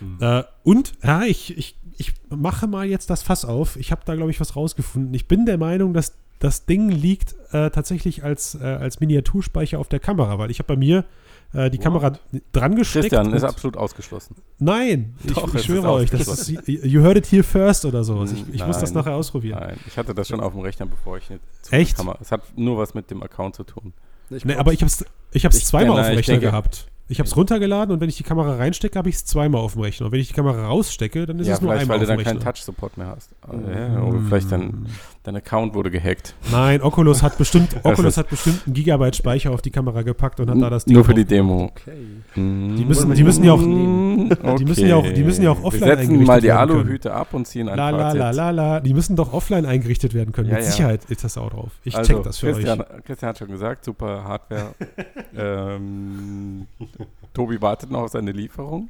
Mhm. 0.00 0.18
Äh, 0.20 0.44
und, 0.62 0.92
ja, 1.02 1.24
ich, 1.24 1.56
ich, 1.58 1.76
ich 1.98 2.14
mache 2.30 2.66
mal 2.66 2.86
jetzt 2.86 3.10
das 3.10 3.22
Fass 3.22 3.44
auf. 3.44 3.76
Ich 3.76 3.90
habe 3.90 4.02
da, 4.04 4.14
glaube 4.14 4.30
ich, 4.30 4.40
was 4.40 4.56
rausgefunden. 4.56 5.12
Ich 5.14 5.26
bin 5.26 5.44
der 5.44 5.58
Meinung, 5.58 5.92
dass 5.92 6.16
das 6.38 6.66
Ding 6.66 6.88
liegt 6.90 7.34
äh, 7.52 7.70
tatsächlich 7.70 8.24
als, 8.24 8.54
äh, 8.54 8.64
als 8.64 9.00
Miniaturspeicher 9.00 9.78
auf 9.78 9.88
der 9.88 10.00
Kamera, 10.00 10.38
weil 10.38 10.50
ich 10.50 10.58
habe 10.58 10.68
bei 10.68 10.76
mir 10.76 11.04
äh, 11.52 11.70
die 11.70 11.78
What? 11.78 11.84
Kamera 11.84 12.18
dran 12.52 12.76
gesteckt. 12.76 13.10
Christian 13.10 13.32
ist 13.32 13.44
absolut 13.44 13.76
ausgeschlossen. 13.76 14.36
Nein, 14.58 15.14
Doch, 15.24 15.48
ich, 15.48 15.54
ich 15.54 15.66
schwöre 15.66 15.90
euch, 15.90 16.10
das 16.10 16.28
ist, 16.28 16.68
you 16.68 17.02
heard 17.02 17.16
it 17.16 17.26
here 17.26 17.42
first 17.42 17.84
oder 17.84 18.04
so. 18.04 18.24
Ich, 18.24 18.54
ich 18.54 18.66
muss 18.66 18.78
das 18.78 18.92
nachher 18.92 19.14
ausprobieren. 19.14 19.58
Nein, 19.60 19.80
ich 19.86 19.96
hatte 19.96 20.14
das 20.14 20.28
schon 20.28 20.40
auf 20.40 20.52
dem 20.52 20.60
Rechner, 20.60 20.86
bevor 20.86 21.16
ich 21.16 21.30
eine 21.30 21.40
Echt? 21.70 21.96
Kamera. 21.96 22.18
Es 22.20 22.30
hat 22.30 22.42
nur 22.56 22.78
was 22.78 22.94
mit 22.94 23.10
dem 23.10 23.22
Account 23.22 23.56
zu 23.56 23.64
tun. 23.64 23.92
Nee, 24.30 24.54
aber 24.56 24.72
ich 24.72 24.80
habe 24.80 24.88
es 24.88 25.04
ich 25.32 25.44
hab's 25.44 25.64
zweimal 25.64 26.00
auf 26.00 26.06
dem 26.06 26.16
Rechner 26.16 26.34
denke, 26.34 26.46
gehabt. 26.46 26.88
Ich 27.10 27.20
habe 27.20 27.26
es 27.26 27.34
runtergeladen 27.34 27.94
und 27.94 28.02
wenn 28.02 28.10
ich 28.10 28.18
die 28.18 28.22
Kamera 28.22 28.56
reinstecke, 28.56 28.98
habe 28.98 29.08
ich 29.08 29.14
es 29.14 29.24
zweimal 29.24 29.62
auf 29.62 29.72
dem 29.72 29.80
Rechner. 29.80 30.06
Und 30.06 30.12
wenn 30.12 30.20
ich 30.20 30.28
die 30.28 30.34
Kamera 30.34 30.66
rausstecke, 30.66 31.24
dann 31.24 31.38
ist 31.38 31.46
ja, 31.46 31.54
es 31.54 31.62
nur 31.62 31.72
einmal 31.72 31.96
auf 31.96 32.04
dem 32.04 32.10
Rechner. 32.10 32.16
weil 32.16 32.16
du 32.16 32.24
dann 32.24 32.38
keinen 32.38 32.54
Touch-Support 32.54 32.98
mehr 32.98 33.06
hast. 33.06 33.30
Mm. 33.50 33.94
Ja, 33.94 34.02
oder 34.02 34.20
vielleicht 34.28 34.52
dein, 34.52 34.86
dein 35.22 35.36
Account 35.36 35.74
wurde 35.74 35.90
gehackt. 35.90 36.34
Nein, 36.52 36.82
Oculus 36.82 37.22
hat 37.22 37.38
bestimmt, 37.38 37.76
Oculus 37.82 38.18
hat 38.18 38.28
bestimmt 38.28 38.60
einen 38.66 38.74
Gigabyte 38.74 39.16
Speicher 39.16 39.52
auf 39.52 39.62
die 39.62 39.70
Kamera 39.70 40.02
gepackt 40.02 40.38
und 40.40 40.50
hat 40.50 40.60
da 40.60 40.68
das 40.68 40.84
Ding 40.84 40.94
Nur 40.94 41.04
für 41.04 41.14
die 41.14 41.24
Demo. 41.24 41.64
Okay. 41.64 41.92
Die 42.36 42.84
müssen, 42.84 43.14
die 43.14 43.24
müssen 43.24 43.42
ja 43.42 43.52
auch, 43.52 43.58
die 43.58 44.64
müssen 44.66 44.86
ja 44.86 44.96
auch, 44.96 45.06
die 45.10 45.24
müssen 45.24 45.42
ja 45.42 45.50
auch 45.50 45.64
offline 45.64 45.90
eingerichtet 45.90 46.08
werden. 46.08 46.10
Wir 46.10 46.18
setzen 46.18 46.26
mal 46.26 46.40
die 46.42 46.52
Aluhüte 46.52 47.14
ab 47.14 47.32
und 47.32 47.46
ziehen 47.46 47.70
ein 47.70 47.76
la, 47.78 47.88
la, 47.88 48.12
la, 48.12 48.30
la, 48.30 48.50
la. 48.50 48.80
Die 48.80 48.92
müssen 48.92 49.16
doch 49.16 49.32
offline 49.32 49.64
eingerichtet 49.64 50.12
werden 50.12 50.32
können. 50.32 50.50
Ja, 50.50 50.56
Mit 50.56 50.64
ja. 50.64 50.70
Sicherheit 50.70 51.06
ist 51.08 51.24
das 51.24 51.38
auch 51.38 51.48
drauf. 51.48 51.70
Ich 51.84 51.96
also, 51.96 52.12
check 52.12 52.22
das 52.22 52.38
für 52.38 52.52
Christian, 52.52 52.82
euch. 52.82 52.86
Christian 53.06 53.28
hat 53.30 53.38
schon 53.38 53.48
gesagt, 53.48 53.84
super 53.86 54.24
Hardware. 54.24 54.74
ähm, 55.36 56.66
Tobi 57.34 57.60
wartet 57.60 57.90
noch 57.90 58.02
auf 58.02 58.10
seine 58.10 58.32
Lieferung. 58.32 58.88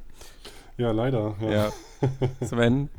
Ja, 0.77 0.91
leider. 0.91 1.35
Ja. 1.41 1.51
ja. 1.51 1.71
Sven. 2.45 2.89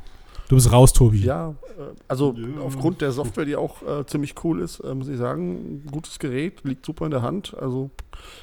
Du 0.51 0.55
bist 0.55 0.69
raus, 0.69 0.91
Tobi. 0.91 1.19
Ja, 1.19 1.51
äh, 1.77 1.95
also 2.09 2.33
ja. 2.33 2.61
aufgrund 2.61 2.99
der 2.99 3.13
Software, 3.13 3.45
die 3.45 3.55
auch 3.55 3.81
äh, 3.83 4.05
ziemlich 4.05 4.35
cool 4.43 4.61
ist, 4.61 4.81
äh, 4.81 4.93
muss 4.93 5.07
ich 5.07 5.17
sagen, 5.17 5.85
gutes 5.89 6.19
Gerät, 6.19 6.63
liegt 6.65 6.85
super 6.85 7.05
in 7.05 7.11
der 7.11 7.21
Hand. 7.21 7.55
Also 7.57 7.89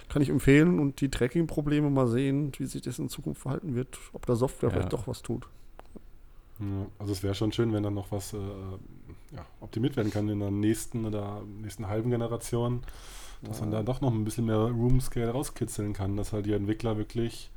kann 0.08 0.22
ich 0.22 0.30
empfehlen 0.30 0.80
und 0.80 1.02
die 1.02 1.10
Tracking-Probleme 1.10 1.90
mal 1.90 2.06
sehen, 2.06 2.50
wie 2.56 2.64
sich 2.64 2.80
das 2.80 2.98
in 2.98 3.10
Zukunft 3.10 3.42
verhalten 3.42 3.74
wird, 3.74 3.98
ob 4.14 4.24
der 4.24 4.36
Software 4.36 4.70
ja. 4.70 4.74
vielleicht 4.74 4.92
doch 4.94 5.06
was 5.06 5.20
tut. 5.20 5.46
Ja, 6.60 6.86
also 6.98 7.12
es 7.12 7.22
wäre 7.22 7.34
schon 7.34 7.52
schön, 7.52 7.74
wenn 7.74 7.82
dann 7.82 7.94
noch 7.94 8.10
was 8.10 8.32
äh, 8.32 8.38
ja, 9.36 9.44
optimiert 9.60 9.96
werden 9.96 10.10
kann 10.10 10.30
in 10.30 10.40
der 10.40 10.50
nächsten 10.50 11.04
oder 11.04 11.42
nächsten 11.60 11.88
halben 11.88 12.10
Generation 12.10 12.84
dass 13.42 13.60
man 13.60 13.70
da 13.70 13.82
doch 13.82 14.00
noch 14.00 14.12
ein 14.12 14.24
bisschen 14.24 14.46
mehr 14.46 14.56
Room 14.56 15.00
Scale 15.00 15.30
rauskitzeln 15.30 15.92
kann, 15.92 16.16
dass 16.16 16.32
halt 16.32 16.46
die 16.46 16.52
Entwickler 16.52 16.96
wirklich 16.96 17.50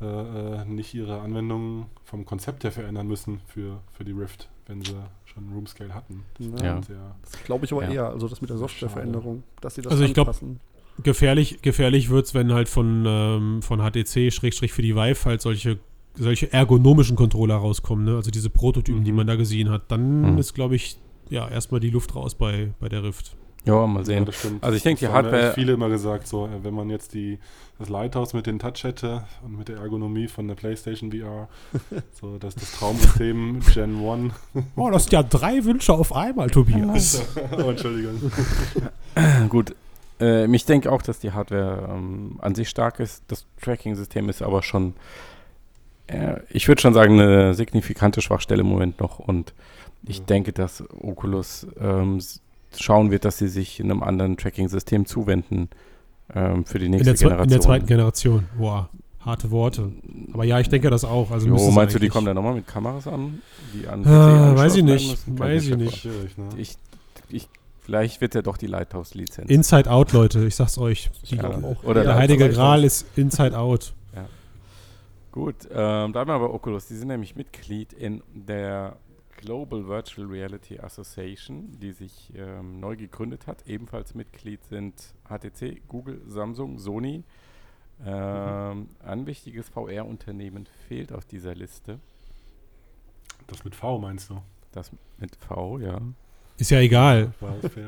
äh, 0.00 0.04
äh, 0.04 0.64
nicht 0.64 0.94
ihre 0.94 1.20
Anwendungen 1.20 1.86
vom 2.04 2.24
Konzept 2.24 2.64
her 2.64 2.72
verändern 2.72 3.06
müssen 3.06 3.40
für, 3.46 3.80
für 3.92 4.04
die 4.04 4.12
Rift, 4.12 4.48
wenn 4.66 4.82
sie 4.82 4.94
schon 5.24 5.52
Room 5.52 5.66
Scale 5.66 5.94
hatten. 5.94 6.24
Das, 6.38 6.62
ja. 6.62 6.80
das 6.80 7.44
glaube 7.44 7.64
ich 7.64 7.72
aber 7.72 7.84
ja. 7.84 7.90
eher, 7.90 8.08
also 8.08 8.28
das 8.28 8.40
mit 8.40 8.50
der 8.50 8.58
Softwareveränderung, 8.58 9.42
dass 9.60 9.74
sie 9.74 9.82
das 9.82 9.92
also 9.92 10.04
anpassen. 10.04 10.60
Ich 10.60 10.94
glaub, 10.94 11.04
gefährlich, 11.04 11.62
gefährlich 11.62 12.10
wird 12.10 12.26
es, 12.26 12.34
wenn 12.34 12.52
halt 12.52 12.68
von, 12.68 13.04
ähm, 13.06 13.62
von 13.62 13.80
HTC 13.80 14.32
Schrägstrich 14.32 14.72
für 14.72 14.82
die 14.82 14.94
Vive 14.94 15.24
halt 15.24 15.40
solche 15.40 15.78
solche 16.20 16.52
ergonomischen 16.52 17.16
Controller 17.16 17.56
rauskommen, 17.56 18.04
ne? 18.04 18.16
also 18.16 18.30
diese 18.30 18.50
Prototypen, 18.50 19.00
mhm. 19.00 19.04
die 19.04 19.12
man 19.12 19.26
da 19.26 19.36
gesehen 19.36 19.70
hat, 19.70 19.90
dann 19.90 20.32
mhm. 20.32 20.38
ist, 20.38 20.54
glaube 20.54 20.74
ich, 20.74 20.96
ja, 21.30 21.48
erstmal 21.48 21.80
die 21.80 21.90
Luft 21.90 22.14
raus 22.14 22.34
bei, 22.34 22.72
bei 22.80 22.88
der 22.88 23.04
Rift. 23.04 23.36
Ja, 23.68 23.86
mal 23.86 24.02
sehen. 24.02 24.24
Ja, 24.24 24.50
also 24.62 24.76
ich 24.76 24.82
denke, 24.82 25.00
die 25.00 25.12
Hardware. 25.12 25.42
Ja 25.42 25.52
viele 25.52 25.74
immer 25.74 25.90
gesagt, 25.90 26.26
so, 26.26 26.46
äh, 26.46 26.64
wenn 26.64 26.72
man 26.72 26.88
jetzt 26.88 27.12
die, 27.12 27.38
das 27.78 27.90
Lighthouse 27.90 28.32
mit 28.32 28.46
den 28.46 28.58
Touch 28.58 28.82
hätte 28.82 29.24
und 29.44 29.58
mit 29.58 29.68
der 29.68 29.76
Ergonomie 29.76 30.26
von 30.26 30.48
der 30.48 30.54
PlayStation 30.54 31.12
VR, 31.12 31.48
so 32.18 32.38
dass 32.38 32.54
das 32.54 32.72
Traumsystem 32.72 33.60
Gen 33.74 34.02
1. 34.02 34.32
Oh, 34.74 34.90
das 34.90 35.04
sind 35.04 35.12
ja 35.12 35.22
drei 35.22 35.62
Wünsche 35.66 35.92
auf 35.92 36.16
einmal, 36.16 36.48
Tobias. 36.48 37.22
oh, 37.58 37.68
Entschuldigung. 37.68 38.32
Gut. 39.50 39.74
Äh, 40.18 40.46
ich 40.46 40.64
denke 40.64 40.90
auch, 40.90 41.02
dass 41.02 41.18
die 41.18 41.32
Hardware 41.32 41.90
ähm, 41.92 42.38
an 42.40 42.54
sich 42.54 42.70
stark 42.70 43.00
ist. 43.00 43.22
Das 43.28 43.44
Tracking-System 43.60 44.30
ist 44.30 44.40
aber 44.40 44.62
schon, 44.62 44.94
äh, 46.06 46.40
ich 46.48 46.68
würde 46.68 46.80
schon 46.80 46.94
sagen, 46.94 47.20
eine 47.20 47.52
signifikante 47.52 48.22
Schwachstelle 48.22 48.62
im 48.62 48.68
Moment 48.68 48.98
noch. 48.98 49.18
Und 49.18 49.52
ich 50.04 50.20
ja. 50.20 50.24
denke, 50.24 50.54
dass 50.54 50.82
Oculus 51.02 51.66
ähm, 51.78 52.18
schauen 52.80 53.10
wird, 53.10 53.24
dass 53.24 53.38
sie 53.38 53.48
sich 53.48 53.80
in 53.80 53.90
einem 53.90 54.02
anderen 54.02 54.36
Tracking-System 54.36 55.06
zuwenden 55.06 55.68
ähm, 56.34 56.64
für 56.64 56.78
die 56.78 56.88
nächste 56.88 57.10
in 57.10 57.16
Generation. 57.16 57.44
In 57.44 57.50
der 57.50 57.60
zweiten 57.60 57.86
Generation. 57.86 58.44
Boah, 58.56 58.88
harte 59.20 59.50
Worte. 59.50 59.92
Aber 60.32 60.44
ja, 60.44 60.60
ich 60.60 60.68
denke 60.68 60.90
das 60.90 61.04
auch. 61.04 61.30
Also 61.30 61.48
jo, 61.48 61.70
meinst 61.70 61.94
du, 61.94 61.98
die 61.98 62.08
kommen 62.08 62.26
dann 62.26 62.36
nochmal 62.36 62.54
mit 62.54 62.66
Kameras 62.66 63.06
an? 63.06 63.40
Die 63.74 63.86
an 63.86 64.06
ah, 64.06 64.56
weiß 64.56 64.76
ich 64.76 64.84
nicht. 64.84 65.18
Weiß 65.38 65.66
ich 65.68 65.76
nicht. 65.76 66.04
Ne? 66.04 66.48
Ich, 66.56 66.76
ich, 67.28 67.48
vielleicht 67.80 68.20
wird 68.20 68.34
ja 68.34 68.42
doch 68.42 68.56
die 68.56 68.66
Lighthouse-Lizenz. 68.66 69.50
Inside 69.50 69.90
Out, 69.90 70.12
Leute, 70.12 70.44
ich 70.46 70.56
sag's 70.56 70.78
euch. 70.78 71.10
Die, 71.30 71.36
ja, 71.36 71.50
oder 71.82 72.04
der 72.04 72.16
Heilige 72.16 72.48
Gral 72.50 72.84
ist 72.84 73.06
Inside 73.16 73.58
Out. 73.58 73.94
Ja. 74.14 74.26
Gut, 75.32 75.56
ähm, 75.72 76.12
bleiben 76.12 76.30
wir 76.30 76.38
bei 76.38 76.52
Oculus. 76.52 76.86
Die 76.86 76.96
sind 76.96 77.08
nämlich 77.08 77.36
Mitglied 77.36 77.92
in 77.92 78.22
der 78.32 78.96
Global 79.38 79.86
Virtual 79.86 80.26
Reality 80.26 80.78
Association, 80.78 81.78
die 81.80 81.92
sich 81.92 82.32
ähm, 82.36 82.80
neu 82.80 82.96
gegründet 82.96 83.46
hat. 83.46 83.66
Ebenfalls 83.66 84.14
Mitglied 84.14 84.62
sind 84.64 84.94
HTC, 85.28 85.80
Google, 85.88 86.20
Samsung, 86.26 86.78
Sony. 86.78 87.24
Ähm, 88.04 88.78
mhm. 88.78 88.88
Ein 89.04 89.26
wichtiges 89.26 89.68
VR-Unternehmen 89.68 90.68
fehlt 90.86 91.12
auf 91.12 91.24
dieser 91.24 91.54
Liste. 91.54 91.98
Das 93.46 93.64
mit 93.64 93.74
V 93.74 93.98
meinst 93.98 94.28
du? 94.30 94.42
Das 94.72 94.90
mit 95.18 95.36
V, 95.36 95.78
ja. 95.78 96.00
Ist 96.58 96.70
ja 96.70 96.80
egal. 96.80 97.32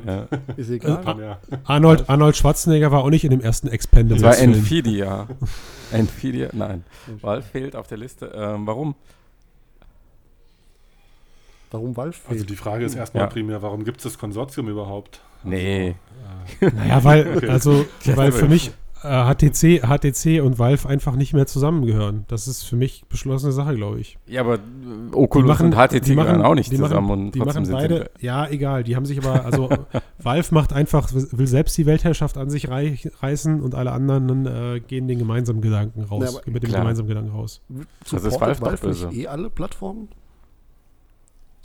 Ja. 0.06 0.28
Ist 0.56 0.70
egal. 0.70 1.38
Arnold, 1.64 2.08
Arnold 2.08 2.36
Schwarzenegger 2.36 2.92
war 2.92 3.02
auch 3.02 3.10
nicht 3.10 3.24
in 3.24 3.30
dem 3.30 3.40
ersten 3.40 3.66
Expendables. 3.66 4.22
Das 4.22 4.38
war 4.38 4.44
Nvidia. 4.44 5.28
Nvidia, 5.92 6.50
nein. 6.52 6.84
Valve 7.20 7.42
fehlt 7.42 7.74
auf 7.74 7.88
der 7.88 7.98
Liste. 7.98 8.32
Ähm, 8.32 8.68
warum? 8.68 8.94
Warum 11.70 11.96
Valve 11.96 12.12
fehlt? 12.12 12.30
Also 12.30 12.44
die 12.44 12.56
Frage 12.56 12.84
ist 12.84 12.94
erstmal 12.94 13.24
ja. 13.24 13.28
primär, 13.28 13.62
warum 13.62 13.84
gibt 13.84 13.98
es 13.98 14.04
das 14.04 14.18
Konsortium 14.18 14.68
überhaupt? 14.68 15.20
Nee. 15.44 15.94
Also, 16.60 16.76
äh, 16.76 16.78
naja, 16.78 17.04
weil, 17.04 17.36
okay. 17.36 17.48
also, 17.48 17.86
weil 18.14 18.32
für 18.32 18.48
mich, 18.48 18.72
HTC, 19.02 19.64
äh, 19.64 19.80
HTC 19.80 20.42
und 20.42 20.58
Valve 20.58 20.86
einfach 20.86 21.16
nicht 21.16 21.32
mehr 21.32 21.46
zusammengehören. 21.46 22.24
Das 22.28 22.46
ist 22.46 22.64
für 22.64 22.76
mich 22.76 23.04
beschlossene 23.08 23.52
Sache, 23.52 23.74
glaube 23.74 23.98
ich. 23.98 24.18
Ja, 24.26 24.42
aber 24.42 24.58
Oculus 25.12 25.48
machen, 25.48 25.66
und 25.66 25.74
HTC 25.74 26.04
die 26.04 26.14
machen, 26.14 26.42
auch 26.42 26.54
nicht 26.54 26.70
zusammen 26.70 27.06
machen, 27.06 27.26
und 27.26 27.34
die 27.34 27.38
machen 27.38 27.66
beide. 27.70 28.10
Ja, 28.20 28.46
egal. 28.46 28.84
Die 28.84 28.96
haben 28.96 29.06
sich 29.06 29.24
aber, 29.24 29.46
also 29.46 29.70
Valve 30.18 30.54
macht 30.54 30.74
einfach, 30.74 31.08
will 31.12 31.46
selbst 31.46 31.78
die 31.78 31.86
Weltherrschaft 31.86 32.36
an 32.36 32.50
sich 32.50 32.68
reißen 32.68 33.62
und 33.62 33.74
alle 33.74 33.92
anderen 33.92 34.46
äh, 34.46 34.80
gehen 34.80 35.08
den 35.08 35.18
gemeinsamen 35.18 35.62
Gedanken 35.62 36.02
raus, 36.02 36.34
ja, 36.44 36.52
mit 36.52 36.62
dem 36.62 36.68
klar. 36.68 36.82
gemeinsamen 36.82 37.08
Gedanken 37.08 37.30
raus. 37.30 37.62
Also 38.12 38.28
ist 38.28 38.40
Valve, 38.40 38.60
Valve 38.60 38.88
nicht 38.88 39.12
eh 39.14 39.26
alle 39.28 39.48
Plattformen? 39.48 40.08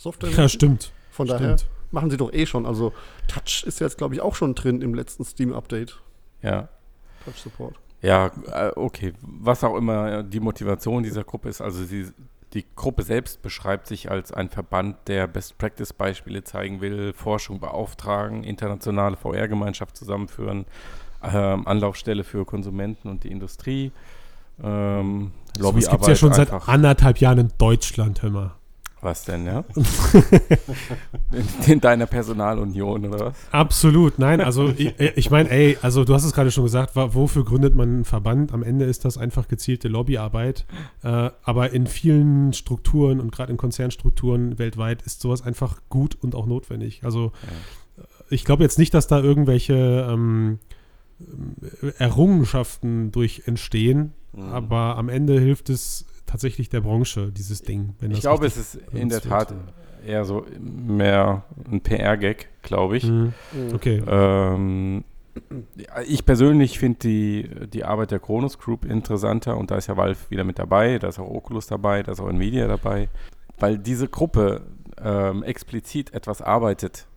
Software? 0.06 0.30
Ja, 0.30 0.48
stimmt. 0.48 0.92
Von 1.10 1.26
stimmt. 1.26 1.42
daher 1.42 1.58
machen 1.92 2.12
sie 2.12 2.18
doch 2.18 2.32
eh 2.32 2.46
schon. 2.46 2.68
Also 2.68 2.94
Touch 3.28 3.64
ist 3.66 3.80
jetzt, 3.80 3.98
glaube 3.98 4.14
ich, 4.14 4.22
auch 4.22 4.36
schon 4.36 4.54
drin 4.54 4.82
im 4.82 4.94
letzten 4.94 5.26
Steam-Update. 5.26 6.00
Ja. 6.44 6.70
Touch 7.26 7.38
Support. 7.38 7.76
Ja, 8.04 8.32
äh, 8.52 8.72
okay. 8.76 9.14
Was 9.22 9.64
auch 9.64 9.76
immer 9.76 10.22
die 10.22 10.40
Motivation 10.40 11.02
dieser 11.02 11.24
Gruppe 11.24 11.50
ist, 11.50 11.60
also 11.60 11.84
sie, 11.84 12.10
die 12.54 12.66
Gruppe 12.76 13.02
selbst 13.02 13.42
beschreibt 13.42 13.88
sich 13.88 14.12
als 14.12 14.32
ein 14.32 14.50
Verband, 14.50 14.96
der 15.08 15.26
Best-Practice-Beispiele 15.26 16.44
zeigen 16.44 16.82
will, 16.82 17.14
Forschung 17.14 17.60
beauftragen, 17.60 18.44
internationale 18.44 19.18
VR-Gemeinschaft 19.18 19.98
zusammenführen, 19.98 20.66
ähm, 21.24 21.66
Anlaufstelle 21.66 22.24
für 22.24 22.46
Konsumenten 22.46 23.10
und 23.10 23.24
die 23.24 23.32
Industrie. 23.32 23.92
Ähm, 24.64 25.32
Lobbyarbeit. 25.58 25.84
Das 25.84 25.90
gibt 25.90 26.02
es 26.04 26.08
ja 26.10 26.16
schon 26.16 26.34
seit 26.34 26.70
anderthalb 26.70 27.18
Jahren 27.18 27.40
in 27.40 27.52
Deutschland, 27.58 28.22
hör 28.22 28.30
mal. 28.30 28.52
Was 29.06 29.24
denn, 29.24 29.46
ja? 29.46 29.64
in, 31.32 31.46
in, 31.74 31.80
deiner 31.80 32.08
Personalunion 32.08 33.06
oder 33.06 33.28
was? 33.28 33.36
Absolut, 33.52 34.18
nein, 34.18 34.42
also 34.42 34.74
ich, 34.76 35.00
ich 35.00 35.30
meine, 35.30 35.52
ey, 35.52 35.78
also 35.84 36.04
du 36.04 36.16
hast 36.16 36.24
es 36.24 36.34
gerade 36.34 36.50
schon 36.50 36.64
gesagt, 36.64 36.96
wofür 36.96 37.46
gründet 37.46 37.76
man 37.76 37.88
einen 37.88 38.06
Verband? 38.06 38.52
Am 38.52 38.64
Ende 38.64 38.86
ist 38.86 39.06
das 39.06 39.20
einfach 39.20 39.48
gezielte 39.48 39.90
Lobbyarbeit, 39.90 40.66
äh, 41.04 41.30
aber 41.44 41.70
in 41.70 41.86
vielen 41.86 42.54
Strukturen 42.54 43.20
und 43.20 43.32
gerade 43.32 43.52
in 43.52 43.58
Konzernstrukturen 43.58 44.58
weltweit 44.58 45.04
ist 45.04 45.22
sowas 45.22 45.44
einfach 45.44 45.82
gut 45.90 46.18
und 46.20 46.34
auch 46.34 46.48
notwendig. 46.48 47.04
Also 47.04 47.32
ja. 47.98 48.04
ich 48.32 48.44
glaube 48.44 48.64
jetzt 48.64 48.80
nicht, 48.80 48.96
dass 48.96 49.06
da 49.06 49.20
irgendwelche 49.20 50.08
ähm, 50.10 50.58
Errungenschaften 52.00 53.12
durch 53.12 53.44
entstehen, 53.46 54.14
mhm. 54.34 54.46
aber 54.46 54.98
am 54.98 55.10
Ende 55.10 55.40
hilft 55.40 55.70
es 55.70 56.08
tatsächlich 56.36 56.68
der 56.68 56.82
Branche, 56.82 57.32
dieses 57.32 57.62
Ding. 57.62 57.96
ich 58.02 58.20
glaube, 58.20 58.46
es 58.46 58.58
ist 58.58 58.76
in 58.92 59.08
der 59.08 59.22
Tat 59.22 59.54
eher 60.06 60.26
so 60.26 60.46
mehr 60.60 61.46
ein 61.72 61.80
PR-Gag, 61.80 62.50
glaube 62.62 62.98
ich. 62.98 63.06
Mhm. 63.06 63.34
Okay. 63.74 64.04
Ähm, 64.06 65.06
ich 66.06 66.26
persönlich 66.26 66.78
finde 66.78 67.00
die, 67.00 67.50
die 67.72 67.86
Arbeit 67.86 68.12
der 68.12 68.20
Kronos 68.20 68.60
Group 68.60 68.84
interessanter 68.84 69.56
und 69.56 69.72
da 69.72 69.78
ist 69.78 69.88
ja 69.88 69.96
Valve 69.96 70.20
wieder 70.30 70.44
mit 70.44 70.60
dabei, 70.60 71.00
da 71.00 71.08
ist 71.08 71.20
auch 71.20 71.30
Oculus 71.30 71.68
dabei, 71.68 72.04
da 72.04 72.12
ist 72.12 72.20
auch 72.20 72.30
Nvidia 72.30 72.68
dabei, 72.68 73.08
weil 73.58 73.78
diese 73.78 74.10
Gruppe 74.10 74.64
ähm, 75.02 75.42
explizit 75.42 76.14
etwas 76.14 76.42
arbeitet, 76.42 77.08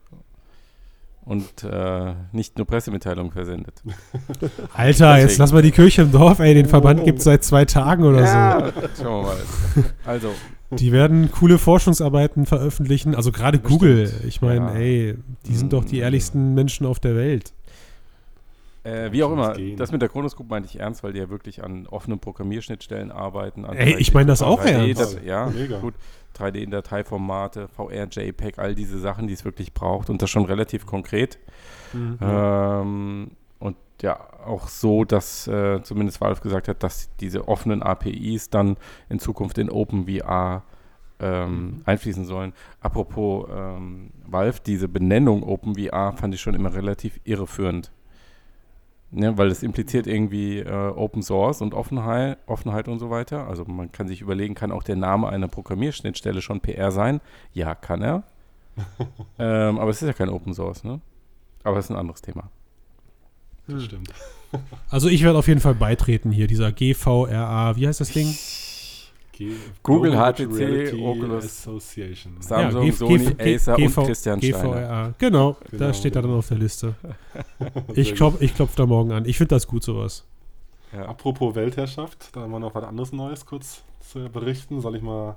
und 1.29 1.62
äh, 1.62 2.14
nicht 2.33 2.57
nur 2.57 2.67
Pressemitteilungen 2.67 3.31
versendet. 3.33 3.83
Alter, 4.73 5.19
jetzt 5.19 5.37
lass 5.37 5.53
mal 5.53 5.61
die 5.61 5.73
Kirche 5.73 6.03
im 6.03 6.11
Dorf, 6.11 6.38
ey, 6.38 6.55
den 6.55 6.64
Verband 6.64 7.05
gibt 7.05 7.19
es 7.19 7.25
seit 7.25 7.45
zwei 7.45 7.67
Tagen 7.67 8.05
oder 8.05 8.21
ja, 8.23 8.73
so. 8.95 9.05
Schauen 9.05 9.27
wir 9.27 9.33
mal. 9.33 9.37
Also. 10.07 10.31
Die 10.71 10.91
werden 10.91 11.31
coole 11.31 11.59
Forschungsarbeiten 11.59 12.47
veröffentlichen, 12.47 13.14
also 13.14 13.31
gerade 13.31 13.59
Google. 13.59 14.11
Ich 14.27 14.41
meine, 14.41 14.67
ja. 14.67 14.75
ey, 14.75 15.19
die 15.47 15.55
sind 15.55 15.75
doch 15.75 15.85
die 15.85 15.97
mhm. 15.97 16.03
ehrlichsten 16.03 16.55
Menschen 16.55 16.87
auf 16.87 16.99
der 16.99 17.14
Welt. 17.14 17.53
Äh, 18.88 19.12
wie 19.12 19.22
auch 19.22 19.33
immer, 19.33 19.55
das 19.77 19.92
mit 19.92 20.03
der 20.03 20.09
Kronos 20.09 20.37
Group 20.37 20.51
meinte 20.51 20.68
ich 20.68 20.81
ernst, 20.81 21.03
weil 21.03 21.12
die 21.12 21.18
ja 21.18 21.29
wirklich 21.29 21.62
an 21.62 21.87
offenen 21.87 22.18
Programmierschnittstellen 22.18 23.11
arbeiten. 23.11 23.64
Ey, 23.64 23.96
ich 23.98 24.14
meine 24.14 24.27
das 24.27 24.42
auch 24.42 24.64
ernst. 24.64 25.01
Das, 25.01 25.18
ja, 25.24 25.46
Mega. 25.46 25.79
gut. 25.79 25.94
3D 26.37 26.57
in 26.57 26.70
Dateiformate, 26.70 27.68
VR, 27.68 28.07
JPEG, 28.09 28.59
all 28.59 28.74
diese 28.74 28.98
Sachen, 28.98 29.27
die 29.27 29.35
es 29.35 29.44
wirklich 29.44 29.72
braucht 29.74 30.09
und 30.11 30.22
das 30.22 30.31
schon 30.31 30.44
relativ 30.44 30.87
konkret. 30.87 31.38
Mhm. 31.92 32.18
Ähm, 32.20 33.31
und 33.59 33.77
ja, 34.03 34.20
auch 34.46 34.68
so, 34.68 35.05
dass 35.05 35.48
äh, 35.48 35.83
zumindest 35.83 36.20
Valve 36.20 36.40
gesagt 36.40 36.68
hat, 36.68 36.83
dass 36.83 37.11
diese 37.16 37.48
offenen 37.48 37.83
APIs 37.83 38.51
dann 38.51 38.77
in 39.09 39.18
Zukunft 39.18 39.59
in 39.59 39.70
OpenVR 39.70 40.62
ähm, 41.20 41.51
mhm. 41.51 41.83
einfließen 41.85 42.24
sollen. 42.24 42.53
Apropos 42.81 43.48
ähm, 43.53 44.11
Valve, 44.27 44.61
diese 44.64 44.88
Benennung 44.88 45.42
OpenVR 45.42 46.12
fand 46.12 46.35
ich 46.35 46.40
schon 46.40 46.55
immer 46.55 46.72
relativ 46.72 47.20
irreführend. 47.24 47.90
Ne, 49.11 49.38
weil 49.38 49.49
es 49.49 49.62
impliziert 49.62 50.07
irgendwie 50.07 50.59
äh, 50.59 50.71
Open 50.71 51.23
Source 51.23 51.62
und 51.62 51.73
Offenheit, 51.73 52.37
Offenheit 52.47 52.88
und 52.88 52.99
so 52.99 53.09
weiter. 53.09 53.49
Also 53.49 53.64
man 53.64 53.90
kann 53.90 54.07
sich 54.07 54.21
überlegen, 54.21 54.55
kann 54.55 54.71
auch 54.71 54.83
der 54.83 54.97
Name 54.97 55.31
einer 55.31 55.49
Programmierschnittstelle 55.49 56.42
schon 56.42 56.61
PR 56.61 56.90
sein? 56.90 57.23
Ja, 57.55 57.75
kann 57.75 58.03
er. 58.03 58.25
ähm, 59.38 59.79
aber 59.79 59.90
es 59.90 60.03
ist 60.03 60.09
ja 60.09 60.12
kein 60.12 60.29
Open 60.29 60.53
Source, 60.53 60.85
ne? 60.85 61.01
Aber 61.64 61.79
es 61.79 61.87
ist 61.87 61.90
ein 61.90 61.97
anderes 61.97 62.21
Thema. 62.21 62.51
Das 63.66 63.83
stimmt. 63.85 64.12
Also 64.90 65.09
ich 65.09 65.23
werde 65.23 65.38
auf 65.38 65.49
jeden 65.49 65.61
Fall 65.61 65.75
beitreten 65.75 66.31
hier, 66.31 66.47
dieser 66.47 66.73
GVRA, 66.73 67.77
wie 67.77 67.88
heißt 67.88 68.01
das 68.01 68.12
Ding? 68.12 68.27
Google, 69.83 70.12
HTC, 70.12 70.94
Oculus, 71.01 71.44
Association. 71.44 72.37
Samsung, 72.40 72.87
ja, 72.87 72.92
Sony, 72.92 73.35
Acer 73.38 73.77
und 73.77 73.94
Christian 73.94 74.42
Steiner. 74.42 75.14
Genau, 75.18 75.57
genau, 75.70 75.85
da 75.85 75.94
steht 75.94 76.16
er 76.16 76.22
dann 76.22 76.33
auf 76.33 76.48
der 76.48 76.59
Liste. 76.59 76.94
ich 77.94 78.14
klopfe 78.14 78.44
ich 78.44 78.55
klopf 78.55 78.74
da 78.74 78.87
morgen 78.87 79.12
an. 79.12 79.24
Ich 79.24 79.38
finde 79.38 79.55
das 79.55 79.66
gut, 79.66 79.83
sowas. 79.83 80.24
Ja. 80.92 81.07
Apropos 81.07 81.55
Weltherrschaft, 81.55 82.35
da 82.35 82.40
haben 82.42 82.51
wir 82.51 82.59
noch 82.59 82.74
was 82.74 82.85
anderes 82.85 83.12
Neues 83.12 83.44
kurz 83.44 83.83
zu 84.01 84.29
berichten. 84.29 84.81
Soll 84.81 84.96
ich 84.96 85.03
mal. 85.03 85.37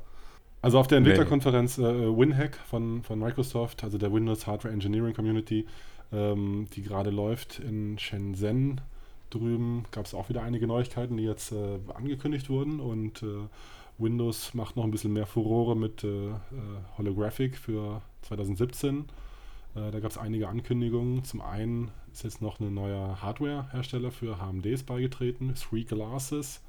Also 0.64 0.78
auf 0.78 0.88
der 0.88 1.00
Entwicklerkonferenz 1.00 1.80
äh, 1.80 1.84
WinHack 1.84 2.56
von, 2.56 3.02
von 3.02 3.18
Microsoft, 3.18 3.84
also 3.84 3.98
der 3.98 4.14
Windows 4.14 4.46
Hardware 4.46 4.72
Engineering 4.72 5.16
Community, 5.16 5.66
ähm, 6.14 6.68
die 6.76 6.84
gerade 6.84 7.10
läuft 7.10 7.58
in 7.58 7.98
Shenzhen 7.98 8.80
drüben, 9.32 9.86
gab 9.92 10.06
es 10.06 10.14
auch 10.14 10.30
wieder 10.30 10.44
einige 10.44 10.68
Neuigkeiten, 10.68 11.18
die 11.18 11.24
jetzt 11.24 11.52
äh, 11.52 11.80
angekündigt 11.96 12.50
wurden 12.50 12.80
und 12.80 13.24
äh, 13.24 13.48
Windows 13.98 14.54
macht 14.54 14.76
noch 14.76 14.84
ein 14.84 14.92
bisschen 14.92 15.14
mehr 15.14 15.26
Furore 15.26 15.76
mit 15.76 16.04
äh, 16.04 16.30
äh 16.30 16.34
Holographic 16.98 17.58
für 17.58 18.02
2017. 18.24 19.06
Äh, 19.76 19.92
da 19.92 20.00
gab 20.00 20.12
es 20.12 20.18
einige 20.18 20.48
Ankündigungen. 20.50 21.24
Zum 21.24 21.42
einen 21.42 21.92
ist 22.12 22.24
jetzt 22.24 22.42
noch 22.42 22.60
ein 22.60 22.74
neuer 22.74 23.22
Hardware-Hersteller 23.22 24.12
für 24.12 24.38
HMDs 24.38 24.84
beigetreten, 24.84 25.56
Three 25.56 25.84
Glasses. 25.84 26.62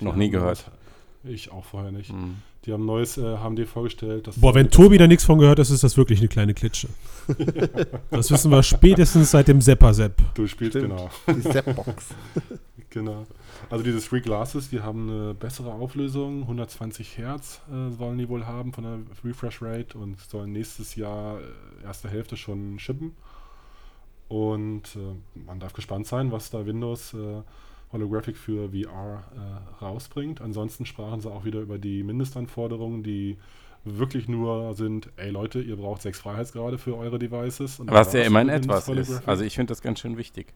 noch 0.00 0.16
nie 0.16 0.30
gehört. 0.30 0.70
Ich 1.24 1.50
auch 1.50 1.64
vorher 1.64 1.92
nicht. 1.92 2.12
Mhm. 2.12 2.36
Die 2.64 2.72
haben 2.72 2.82
ein 2.82 2.86
neues 2.86 3.16
äh, 3.16 3.38
HMD 3.38 3.66
vorgestellt. 3.66 4.28
Boah, 4.36 4.54
wenn 4.54 4.70
Tobi 4.70 4.98
da 4.98 5.06
nichts 5.06 5.24
von 5.24 5.38
gehört 5.38 5.58
ist, 5.58 5.70
ist 5.70 5.84
das 5.84 5.96
wirklich 5.96 6.18
eine 6.18 6.28
kleine 6.28 6.54
Klitsche. 6.54 6.88
das 8.10 8.30
wissen 8.30 8.50
wir 8.50 8.62
spätestens 8.62 9.30
seit 9.30 9.48
dem 9.48 9.60
Sepper-Sepp. 9.60 10.14
Du 10.34 10.46
spielst 10.46 10.76
Stimmt. 10.76 10.96
genau. 10.96 11.10
Die 11.28 11.40
Sepp-Box. 11.40 12.14
genau. 12.90 13.26
Also 13.70 13.84
diese 13.84 14.00
Three 14.00 14.20
Glasses, 14.20 14.70
die 14.70 14.80
haben 14.80 15.10
eine 15.10 15.34
bessere 15.34 15.72
Auflösung, 15.72 16.42
120 16.42 17.18
Hertz 17.18 17.60
äh, 17.70 17.90
sollen 17.90 18.18
die 18.18 18.28
wohl 18.28 18.46
haben 18.46 18.72
von 18.72 18.84
der 18.84 18.98
Refresh 19.24 19.62
Rate 19.62 19.98
und 19.98 20.18
sollen 20.20 20.52
nächstes 20.52 20.96
Jahr 20.96 21.40
äh, 21.40 21.84
erste 21.84 22.08
Hälfte 22.08 22.36
schon 22.36 22.78
shippen. 22.78 23.14
Und 24.28 24.96
äh, 24.96 25.38
man 25.46 25.60
darf 25.60 25.72
gespannt 25.72 26.06
sein, 26.06 26.32
was 26.32 26.50
da 26.50 26.66
Windows 26.66 27.14
äh, 27.14 27.42
Holographic 27.92 28.36
für 28.36 28.70
VR 28.70 29.24
äh, 29.34 29.84
rausbringt. 29.84 30.40
Ansonsten 30.40 30.86
sprachen 30.86 31.20
sie 31.20 31.30
auch 31.30 31.44
wieder 31.44 31.60
über 31.60 31.78
die 31.78 32.02
Mindestanforderungen, 32.02 33.02
die 33.02 33.36
wirklich 33.84 34.28
nur 34.28 34.74
sind, 34.74 35.10
ey 35.16 35.30
Leute, 35.30 35.60
ihr 35.60 35.76
braucht 35.76 36.02
sechs 36.02 36.18
Freiheitsgrade 36.18 36.76
für 36.76 36.96
eure 36.96 37.18
Devices. 37.18 37.80
Was 37.84 38.12
ja 38.12 38.22
immerhin 38.22 38.48
etwas 38.48 38.88
ist. 38.88 39.26
Also 39.28 39.44
ich 39.44 39.54
finde 39.54 39.70
das 39.70 39.80
ganz 39.80 40.00
schön 40.00 40.16
wichtig. 40.16 40.52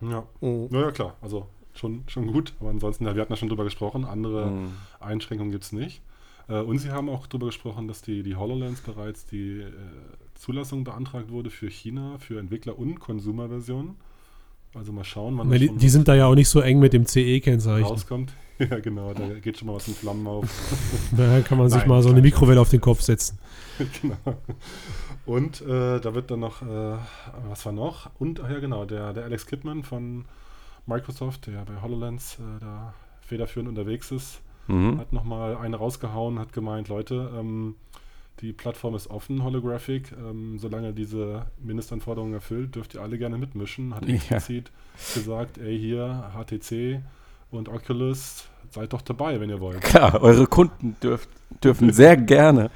Ja. 0.00 0.24
Mhm. 0.40 0.68
ja, 0.70 0.90
klar. 0.90 1.16
Also 1.20 1.46
schon, 1.74 2.04
schon 2.06 2.26
gut. 2.26 2.54
Aber 2.60 2.70
ansonsten, 2.70 3.04
ja, 3.04 3.14
wir 3.14 3.22
hatten 3.22 3.32
ja 3.32 3.36
schon 3.36 3.48
drüber 3.48 3.64
gesprochen, 3.64 4.04
andere 4.04 4.50
mhm. 4.50 4.72
Einschränkungen 5.00 5.52
gibt 5.52 5.64
es 5.64 5.72
nicht. 5.72 6.02
Äh, 6.48 6.60
und 6.60 6.78
sie 6.78 6.90
haben 6.90 7.08
auch 7.08 7.26
darüber 7.26 7.46
gesprochen, 7.46 7.88
dass 7.88 8.02
die, 8.02 8.22
die 8.22 8.36
HoloLens 8.36 8.80
bereits 8.80 9.26
die 9.26 9.60
äh, 9.60 9.70
Zulassung 10.34 10.84
beantragt 10.84 11.30
wurde 11.30 11.50
für 11.50 11.68
China, 11.68 12.18
für 12.18 12.38
Entwickler- 12.38 12.78
und 12.78 13.00
Konsumerversionen. 13.00 13.96
Also 14.74 14.92
mal 14.92 15.04
schauen, 15.04 15.38
wann 15.38 15.50
die, 15.50 15.70
die 15.70 15.88
sind 15.88 16.08
da 16.08 16.14
ja 16.14 16.26
auch 16.26 16.34
nicht 16.34 16.48
so 16.48 16.60
eng 16.60 16.78
mit 16.78 16.92
dem 16.92 17.06
CE-Kennzeichen. 17.06 17.86
Rauskommt. 17.86 18.32
Ja, 18.58 18.80
genau, 18.80 19.14
da 19.14 19.28
geht 19.38 19.56
schon 19.56 19.68
mal 19.68 19.76
was 19.76 19.86
in 19.86 19.94
Flammen 19.94 20.26
auf. 20.26 20.44
da 21.16 21.40
kann 21.42 21.58
man 21.58 21.68
sich 21.68 21.78
Nein, 21.78 21.88
mal 21.88 22.02
so 22.02 22.08
eine 22.08 22.20
Mikrowelle 22.20 22.60
auf 22.60 22.70
den 22.70 22.80
Kopf 22.80 23.02
setzen. 23.02 23.38
genau. 24.02 24.16
Und 25.28 25.60
äh, 25.60 26.00
da 26.00 26.14
wird 26.14 26.30
dann 26.30 26.40
noch, 26.40 26.62
äh, 26.62 26.96
was 27.50 27.66
war 27.66 27.72
noch? 27.72 28.08
Und, 28.18 28.40
ach 28.40 28.48
ja, 28.48 28.60
genau, 28.60 28.86
der, 28.86 29.12
der 29.12 29.24
Alex 29.24 29.44
Kidman 29.44 29.82
von 29.82 30.24
Microsoft, 30.86 31.48
der 31.48 31.66
bei 31.66 31.82
HoloLens 31.82 32.38
äh, 32.38 32.60
da 32.60 32.94
federführend 33.20 33.68
unterwegs 33.68 34.10
ist, 34.10 34.40
mhm. 34.68 34.98
hat 34.98 35.12
nochmal 35.12 35.58
eine 35.58 35.76
rausgehauen, 35.76 36.38
hat 36.38 36.54
gemeint, 36.54 36.88
Leute, 36.88 37.30
ähm, 37.38 37.74
die 38.40 38.54
Plattform 38.54 38.94
ist 38.94 39.10
offen, 39.10 39.44
Holographic. 39.44 40.12
Ähm, 40.12 40.58
solange 40.58 40.94
diese 40.94 41.44
Mindestanforderungen 41.58 42.32
erfüllt, 42.32 42.74
dürft 42.74 42.94
ihr 42.94 43.02
alle 43.02 43.18
gerne 43.18 43.36
mitmischen. 43.36 43.94
Hat 43.94 44.08
explizit 44.08 44.70
ja. 44.70 45.14
gesagt, 45.14 45.58
ey, 45.58 45.78
hier 45.78 46.32
HTC 46.32 47.02
und 47.50 47.68
Oculus, 47.68 48.48
seid 48.70 48.94
doch 48.94 49.02
dabei, 49.02 49.38
wenn 49.40 49.50
ihr 49.50 49.60
wollt. 49.60 49.82
Klar, 49.82 50.22
eure 50.22 50.46
Kunden 50.46 50.96
dürft, 51.02 51.28
dürfen 51.62 51.92
sehr 51.92 52.16
gerne 52.16 52.70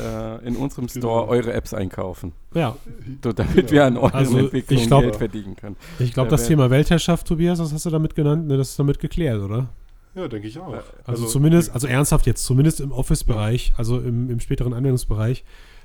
äh, 0.00 0.46
in 0.46 0.56
unserem 0.56 0.88
Store 0.88 1.22
genau. 1.22 1.32
eure 1.32 1.52
Apps 1.52 1.74
einkaufen. 1.74 2.32
Ja. 2.54 2.76
So, 3.22 3.32
damit 3.32 3.70
wir 3.70 3.84
an 3.84 3.96
euren 3.96 4.12
also 4.12 4.38
Entwicklungen 4.38 4.86
glaub, 4.86 5.02
Geld 5.02 5.16
verdienen 5.16 5.56
können. 5.56 5.76
Ich 5.98 6.12
glaube, 6.12 6.30
das 6.30 6.46
Thema 6.46 6.70
Weltherrschaft, 6.70 7.26
Tobias, 7.26 7.58
das 7.58 7.72
hast 7.72 7.86
du 7.86 7.90
damit 7.90 8.14
genannt, 8.14 8.46
ne, 8.46 8.56
das 8.56 8.70
ist 8.70 8.78
damit 8.78 8.98
geklärt, 8.98 9.40
oder? 9.40 9.68
Ja, 10.14 10.28
denke 10.28 10.48
ich 10.48 10.58
auch. 10.58 10.72
Also, 10.72 10.92
also, 11.04 11.26
zumindest, 11.26 11.72
also 11.72 11.86
ernsthaft 11.86 12.26
jetzt, 12.26 12.42
zumindest 12.44 12.80
im 12.80 12.90
Office-Bereich, 12.90 13.74
also 13.76 13.98
im, 14.00 14.30
im, 14.30 14.40
späteren 14.40 14.72
Anwendungsbereich, 14.72 15.44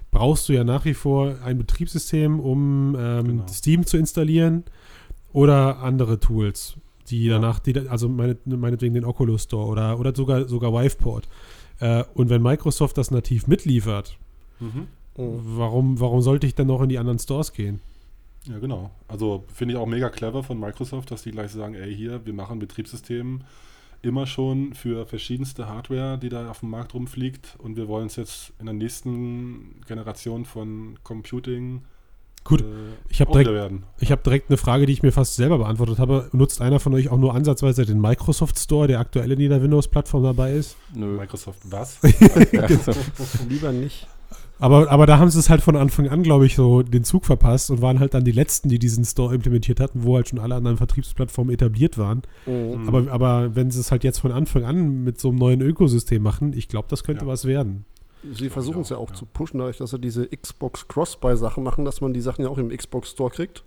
brauchst 0.09 0.47
du 0.47 0.53
ja 0.53 0.63
nach 0.63 0.85
wie 0.85 0.93
vor 0.93 1.35
ein 1.43 1.57
Betriebssystem, 1.57 2.39
um 2.39 2.95
ähm, 2.97 3.25
genau. 3.25 3.47
Steam 3.47 3.85
zu 3.85 3.97
installieren 3.97 4.63
oder 5.33 5.79
andere 5.79 6.19
Tools, 6.19 6.75
die 7.09 7.27
danach, 7.27 7.59
die, 7.59 7.77
also 7.89 8.07
meine, 8.07 8.37
meinetwegen 8.45 8.93
den 8.93 9.03
Oculus 9.03 9.43
Store 9.43 9.67
oder, 9.67 9.99
oder 9.99 10.15
sogar, 10.15 10.47
sogar 10.47 10.71
Wiveport. 10.71 11.27
Äh, 11.81 12.03
und 12.13 12.29
wenn 12.29 12.41
Microsoft 12.41 12.97
das 12.97 13.11
nativ 13.11 13.47
mitliefert, 13.47 14.17
mhm. 14.59 14.87
warum, 15.15 15.99
warum 15.99 16.21
sollte 16.21 16.47
ich 16.47 16.55
dann 16.55 16.67
noch 16.67 16.81
in 16.81 16.89
die 16.89 16.99
anderen 16.99 17.19
Stores 17.19 17.51
gehen? 17.51 17.81
Ja, 18.47 18.59
genau. 18.59 18.91
Also 19.07 19.43
finde 19.53 19.73
ich 19.73 19.79
auch 19.79 19.87
mega 19.87 20.09
clever 20.09 20.43
von 20.43 20.59
Microsoft, 20.59 21.11
dass 21.11 21.23
die 21.23 21.31
gleich 21.31 21.51
sagen, 21.51 21.75
ey, 21.75 21.93
hier, 21.93 22.25
wir 22.25 22.33
machen 22.33 22.59
Betriebssystem 22.59 23.41
immer 24.03 24.25
schon 24.25 24.73
für 24.73 25.05
verschiedenste 25.05 25.67
Hardware, 25.67 26.17
die 26.17 26.29
da 26.29 26.49
auf 26.49 26.61
dem 26.61 26.69
Markt 26.69 26.93
rumfliegt 26.93 27.55
und 27.59 27.77
wir 27.77 27.87
wollen 27.87 28.07
es 28.07 28.15
jetzt 28.15 28.53
in 28.59 28.65
der 28.65 28.73
nächsten 28.73 29.81
Generation 29.87 30.45
von 30.45 30.97
Computing 31.03 31.83
Gut, 32.51 32.61
äh, 32.61 32.65
ich 33.09 33.21
habe 33.21 33.31
direkt, 33.31 34.11
hab 34.11 34.23
direkt 34.23 34.49
eine 34.49 34.57
Frage, 34.57 34.85
die 34.85 34.93
ich 34.93 35.03
mir 35.03 35.11
fast 35.11 35.35
selber 35.35 35.57
beantwortet 35.57 35.99
habe. 35.99 36.29
Nutzt 36.33 36.61
einer 36.61 36.79
von 36.79 36.93
euch 36.93 37.09
auch 37.09 37.17
nur 37.17 37.33
ansatzweise 37.33 37.85
den 37.85 37.99
Microsoft 37.99 38.59
Store, 38.59 38.87
der 38.87 38.99
aktuell 38.99 39.31
in 39.31 39.39
jeder 39.39 39.61
Windows-Plattform 39.61 40.23
dabei 40.23 40.53
ist? 40.53 40.75
Nö. 40.93 41.17
Microsoft 41.17 41.59
was? 41.63 41.99
Lieber 43.49 43.71
nicht. 43.71 44.05
Aber, 44.59 44.91
aber 44.91 45.07
da 45.07 45.17
haben 45.17 45.31
sie 45.31 45.39
es 45.39 45.49
halt 45.49 45.61
von 45.61 45.75
Anfang 45.75 46.09
an, 46.09 46.21
glaube 46.21 46.45
ich, 46.45 46.55
so 46.55 46.83
den 46.83 47.03
Zug 47.03 47.25
verpasst 47.25 47.71
und 47.71 47.81
waren 47.81 47.99
halt 47.99 48.13
dann 48.13 48.23
die 48.23 48.31
Letzten, 48.31 48.69
die 48.69 48.77
diesen 48.77 49.03
Store 49.05 49.33
implementiert 49.33 49.79
hatten, 49.79 50.03
wo 50.03 50.17
halt 50.17 50.27
schon 50.29 50.37
alle 50.37 50.53
anderen 50.53 50.77
Vertriebsplattformen 50.77 51.53
etabliert 51.53 51.97
waren. 51.97 52.21
Mhm. 52.45 52.87
Aber, 52.87 53.11
aber 53.11 53.55
wenn 53.55 53.71
sie 53.71 53.79
es 53.79 53.91
halt 53.91 54.03
jetzt 54.03 54.19
von 54.19 54.31
Anfang 54.31 54.63
an 54.63 55.03
mit 55.03 55.19
so 55.19 55.29
einem 55.29 55.39
neuen 55.39 55.61
Ökosystem 55.61 56.21
machen, 56.21 56.53
ich 56.53 56.67
glaube, 56.67 56.87
das 56.89 57.03
könnte 57.03 57.25
ja. 57.25 57.31
was 57.31 57.45
werden. 57.45 57.85
Sie 58.33 58.49
versuchen 58.49 58.81
es 58.81 58.89
ja 58.89 58.97
auch 58.97 59.09
ja. 59.09 59.15
zu 59.15 59.25
pushen, 59.25 59.59
dadurch, 59.59 59.77
dass 59.77 59.91
sie 59.91 59.99
diese 59.99 60.27
Xbox 60.27 60.87
Cross-Buy-Sachen 60.87 61.63
machen, 61.63 61.85
dass 61.85 62.01
man 62.01 62.13
die 62.13 62.21
Sachen 62.21 62.43
ja 62.43 62.49
auch 62.49 62.57
im 62.57 62.69
Xbox 62.69 63.11
Store 63.11 63.31
kriegt. 63.31 63.63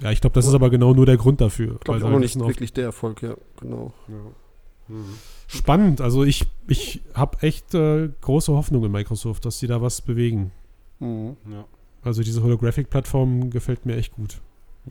Ja, 0.00 0.10
ich 0.10 0.20
glaube, 0.20 0.34
das 0.34 0.46
ist 0.46 0.54
aber 0.54 0.68
genau 0.68 0.94
nur 0.94 1.06
der 1.06 1.16
Grund 1.16 1.40
dafür. 1.40 1.78
Glaube 1.80 2.00
ich 2.00 2.04
auch 2.04 2.10
noch 2.10 2.18
nicht 2.18 2.38
wirklich 2.38 2.72
der 2.72 2.84
Erfolg, 2.84 3.22
ja, 3.22 3.36
genau. 3.60 3.92
Ja. 4.08 4.94
Mhm. 4.94 5.14
Spannend, 5.46 6.00
also 6.00 6.24
ich, 6.24 6.44
ich 6.66 7.02
habe 7.14 7.38
echt 7.42 7.74
äh, 7.74 8.08
große 8.20 8.52
Hoffnung 8.52 8.84
in 8.84 8.92
Microsoft, 8.92 9.44
dass 9.44 9.58
sie 9.58 9.66
da 9.66 9.80
was 9.80 10.00
bewegen. 10.00 10.50
Mhm. 10.98 11.36
Ja. 11.50 11.64
Also 12.02 12.22
diese 12.22 12.42
Holographic-Plattform 12.42 13.50
gefällt 13.50 13.86
mir 13.86 13.96
echt 13.96 14.12
gut. 14.14 14.40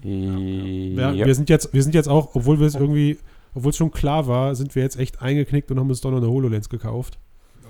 Ja. 0.02 0.38
Wir, 0.38 1.26
wir, 1.26 1.36
sind 1.36 1.50
jetzt, 1.50 1.74
wir 1.74 1.84
sind 1.84 1.94
jetzt 1.94 2.08
auch, 2.08 2.36
obwohl 2.36 2.60
wir 2.60 2.68
es 2.68 2.76
irgendwie, 2.76 3.18
obwohl 3.54 3.72
es 3.72 3.78
schon 3.78 3.92
klar 3.92 4.28
war, 4.28 4.56
sind 4.56 4.76
wir 4.76 4.84
jetzt 4.84 4.98
echt 4.98 5.22
eingeknickt 5.22 5.70
und 5.72 5.80
haben 5.80 5.90
uns 5.90 6.02
doch 6.02 6.12
noch 6.12 6.18
eine 6.18 6.30
HoloLens 6.30 6.70
gekauft. 6.70 7.20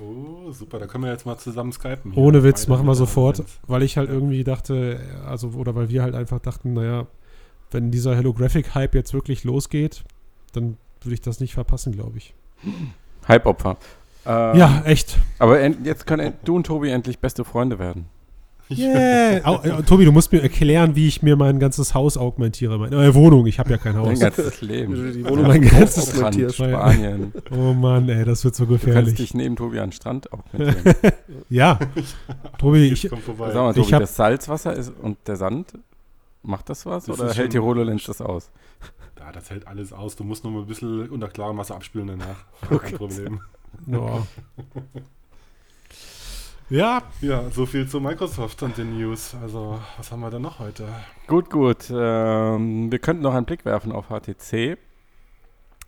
Oh, 0.02 0.52
super, 0.52 0.80
da 0.80 0.88
können 0.88 1.04
wir 1.04 1.12
jetzt 1.12 1.26
mal 1.26 1.38
zusammen 1.38 1.72
skypen. 1.72 2.14
Hier. 2.14 2.24
Ohne 2.24 2.44
Witz, 2.44 2.68
machen 2.68 2.88
wir 2.88 2.96
sofort, 2.96 3.44
weil 3.68 3.84
ich 3.84 3.98
halt 3.98 4.10
ja. 4.10 4.16
irgendwie 4.16 4.44
dachte, 4.44 5.00
also, 5.26 5.50
oder 5.50 5.76
weil 5.76 5.90
wir 5.90 6.02
halt 6.02 6.16
einfach 6.16 6.40
dachten, 6.40 6.74
naja, 6.74 7.08
wenn 7.70 7.92
dieser 7.92 8.18
Holographic-Hype 8.18 8.96
jetzt 8.96 9.14
wirklich 9.14 9.44
losgeht, 9.44 10.04
dann 10.54 10.78
würde 11.02 11.14
ich 11.14 11.22
das 11.22 11.40
nicht 11.40 11.54
verpassen, 11.54 11.94
glaube 11.94 12.18
ich. 12.18 12.34
Hype-Opfer. 13.28 13.78
Äh, 14.26 14.58
ja, 14.58 14.82
echt. 14.86 15.18
Aber 15.40 15.62
jetzt 15.62 16.06
können 16.06 16.34
du 16.44 16.56
und 16.56 16.66
Tobi 16.66 16.90
endlich 16.90 17.20
beste 17.20 17.46
Freunde 17.46 17.80
werden. 17.80 18.06
Yeah. 18.78 19.42
Au, 19.44 19.62
äh, 19.62 19.84
Tobi, 19.84 20.06
du 20.06 20.12
musst 20.12 20.32
mir 20.32 20.42
erklären, 20.42 20.96
wie 20.96 21.08
ich 21.08 21.22
mir 21.22 21.36
mein 21.36 21.60
ganzes 21.60 21.94
Haus 21.94 22.18
augmentiere. 22.18 22.78
Meine 22.78 22.96
äh, 23.06 23.14
Wohnung, 23.14 23.46
ich 23.48 23.60
habe 23.60 23.72
ja 23.72 23.78
kein 23.78 23.96
Haus. 23.96 24.08
Mein 24.08 24.20
ganzes 24.20 24.62
Leben. 24.62 24.94
Die 25.14 25.26
Wohnung, 25.26 25.48
mein 25.48 25.62
ganzes 25.62 26.16
augmentiert. 26.16 26.54
Spanien. 26.54 27.34
Oh 27.52 27.74
Mann, 27.74 28.10
ey, 28.10 28.26
das 28.26 28.44
wird 28.44 28.56
so 28.56 28.66
gefährlich. 28.66 29.04
Du 29.04 29.06
kannst 29.06 29.20
dich 29.20 29.34
neben 29.34 29.56
Tobi 29.56 29.80
an 29.80 29.88
den 29.88 29.92
Strand 29.94 30.32
augmentieren. 30.32 30.96
ja. 31.50 31.80
Tobi, 32.58 32.88
ich, 32.88 33.02
Sag 33.02 33.38
mal, 33.38 33.74
Tobi, 33.74 33.82
ich 33.82 33.90
das 33.90 34.16
Salzwasser 34.16 34.74
ist 34.74 34.92
und 35.02 35.18
der 35.28 35.36
Sand, 35.36 35.74
macht 36.44 36.70
das 36.70 36.86
was? 36.86 37.06
Das 37.06 37.20
oder 37.20 37.34
hält 37.34 37.54
die 37.54 37.60
HoloLens 37.60 38.06
das 38.06 38.22
aus? 38.22 38.50
Ja, 39.20 39.32
das 39.32 39.52
hält 39.52 39.68
alles 39.68 39.94
aus. 39.94 40.16
Du 40.16 40.24
musst 40.24 40.44
nur 40.44 40.52
mal 40.52 40.62
ein 40.62 40.68
bisschen 40.68 41.08
unter 41.10 41.28
klarem 41.28 41.58
Wasser 41.58 41.76
abspülen 41.76 42.08
danach. 42.08 42.46
Kein 42.82 42.98
Problem. 42.98 43.42
Ja. 43.86 44.26
Ja. 46.72 47.04
Ja, 47.20 47.50
so 47.52 47.66
viel 47.66 47.86
zu 47.86 48.00
Microsoft 48.00 48.64
und 48.64 48.78
den 48.78 48.98
News. 48.98 49.36
Also, 49.42 49.78
was 49.98 50.10
haben 50.10 50.22
wir 50.22 50.30
denn 50.30 50.42
noch 50.42 50.60
heute? 50.60 50.88
Gut, 51.28 51.50
gut. 51.50 51.92
Ähm, 51.94 52.90
wir 52.90 53.00
könnten 53.00 53.22
noch 53.24 53.34
einen 53.34 53.46
Blick 53.46 53.66
werfen 53.66 53.92
auf 53.92 54.06
HTC. 54.08 54.78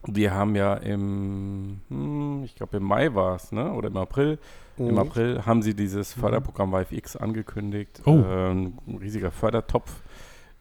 Wir 0.06 0.34
haben 0.34 0.56
ja 0.56 0.74
im, 0.74 1.80
hm, 1.88 2.44
ich 2.44 2.56
glaube 2.56 2.76
im 2.78 2.84
Mai 2.84 3.16
war 3.16 3.38
es, 3.38 3.54
ne? 3.54 3.72
Oder 3.72 3.88
im 3.88 3.96
April. 3.96 4.40
Mhm. 4.76 4.90
Im 4.90 4.98
April 5.00 5.46
haben 5.46 5.62
sie 5.62 5.74
dieses 5.74 6.18
mhm. 6.18 6.20
Förderprogramm 6.20 6.74
Vive 6.74 6.94
X 6.94 7.16
angekündigt. 7.16 8.02
Oh. 8.04 8.18
Äh, 8.18 8.52
ein 8.52 8.78
riesiger 9.00 9.32
Fördertopf, 9.32 9.90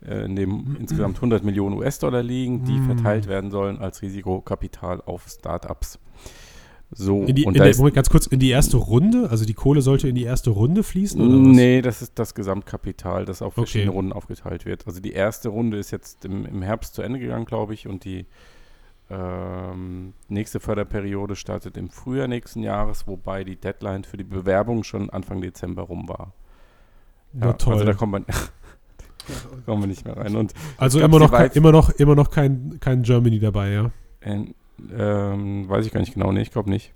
äh, 0.06 0.26
in 0.26 0.36
dem 0.36 0.50
mhm. 0.50 0.76
insgesamt 0.78 1.16
100 1.16 1.42
Millionen 1.42 1.76
US-Dollar 1.76 2.22
liegen, 2.22 2.64
die 2.64 2.78
mhm. 2.78 2.94
verteilt 2.94 3.26
werden 3.26 3.50
sollen 3.50 3.78
als 3.78 4.02
Risikokapital 4.02 5.02
auf 5.04 5.26
Startups. 5.26 5.98
So, 6.94 7.22
in 7.24 7.34
die, 7.34 7.46
und 7.46 7.56
in 7.56 7.62
der, 7.62 7.74
Moment, 7.76 7.94
ganz 7.94 8.10
kurz, 8.10 8.26
in 8.26 8.38
die 8.38 8.50
erste 8.50 8.76
Runde? 8.76 9.28
Also 9.30 9.46
die 9.46 9.54
Kohle 9.54 9.80
sollte 9.80 10.08
in 10.08 10.14
die 10.14 10.24
erste 10.24 10.50
Runde 10.50 10.82
fließen? 10.82 11.20
Oder 11.20 11.40
was? 11.40 11.56
Nee, 11.56 11.80
das 11.80 12.02
ist 12.02 12.18
das 12.18 12.34
Gesamtkapital, 12.34 13.24
das 13.24 13.40
auf 13.40 13.54
verschiedene 13.54 13.90
okay. 13.90 13.96
Runden 13.96 14.12
aufgeteilt 14.12 14.66
wird. 14.66 14.86
Also 14.86 15.00
die 15.00 15.12
erste 15.12 15.48
Runde 15.48 15.78
ist 15.78 15.90
jetzt 15.90 16.24
im, 16.26 16.44
im 16.44 16.60
Herbst 16.60 16.94
zu 16.94 17.02
Ende 17.02 17.18
gegangen, 17.18 17.46
glaube 17.46 17.72
ich, 17.72 17.88
und 17.88 18.04
die 18.04 18.26
ähm, 19.08 20.12
nächste 20.28 20.60
Förderperiode 20.60 21.34
startet 21.34 21.76
im 21.76 21.88
Frühjahr 21.88 22.28
nächsten 22.28 22.62
Jahres, 22.62 23.06
wobei 23.06 23.44
die 23.44 23.56
Deadline 23.56 24.04
für 24.04 24.18
die 24.18 24.24
Bewerbung 24.24 24.84
schon 24.84 25.08
Anfang 25.10 25.40
Dezember 25.40 25.82
rum 25.82 26.08
war. 26.08 26.34
Ja, 27.34 27.46
ja 27.46 27.52
toll. 27.54 27.74
Also 27.74 27.86
da 27.86 27.94
kommt 27.94 28.12
man, 28.12 28.26
kommen 29.66 29.82
wir 29.82 29.86
nicht 29.86 30.04
mehr 30.04 30.16
rein. 30.16 30.36
Und 30.36 30.52
also 30.76 31.00
immer 31.00 31.18
noch, 31.18 31.30
kein, 31.30 31.50
immer 31.52 31.72
noch, 31.72 31.90
immer 31.90 32.14
noch 32.14 32.30
kein, 32.30 32.78
kein 32.80 33.02
Germany 33.02 33.38
dabei, 33.38 33.70
ja? 33.70 33.90
In, 34.20 34.54
ähm, 34.96 35.68
weiß 35.68 35.86
ich 35.86 35.92
gar 35.92 36.00
nicht 36.00 36.14
genau. 36.14 36.32
Nee, 36.32 36.42
ich 36.42 36.50
glaube 36.50 36.70
nicht. 36.70 36.92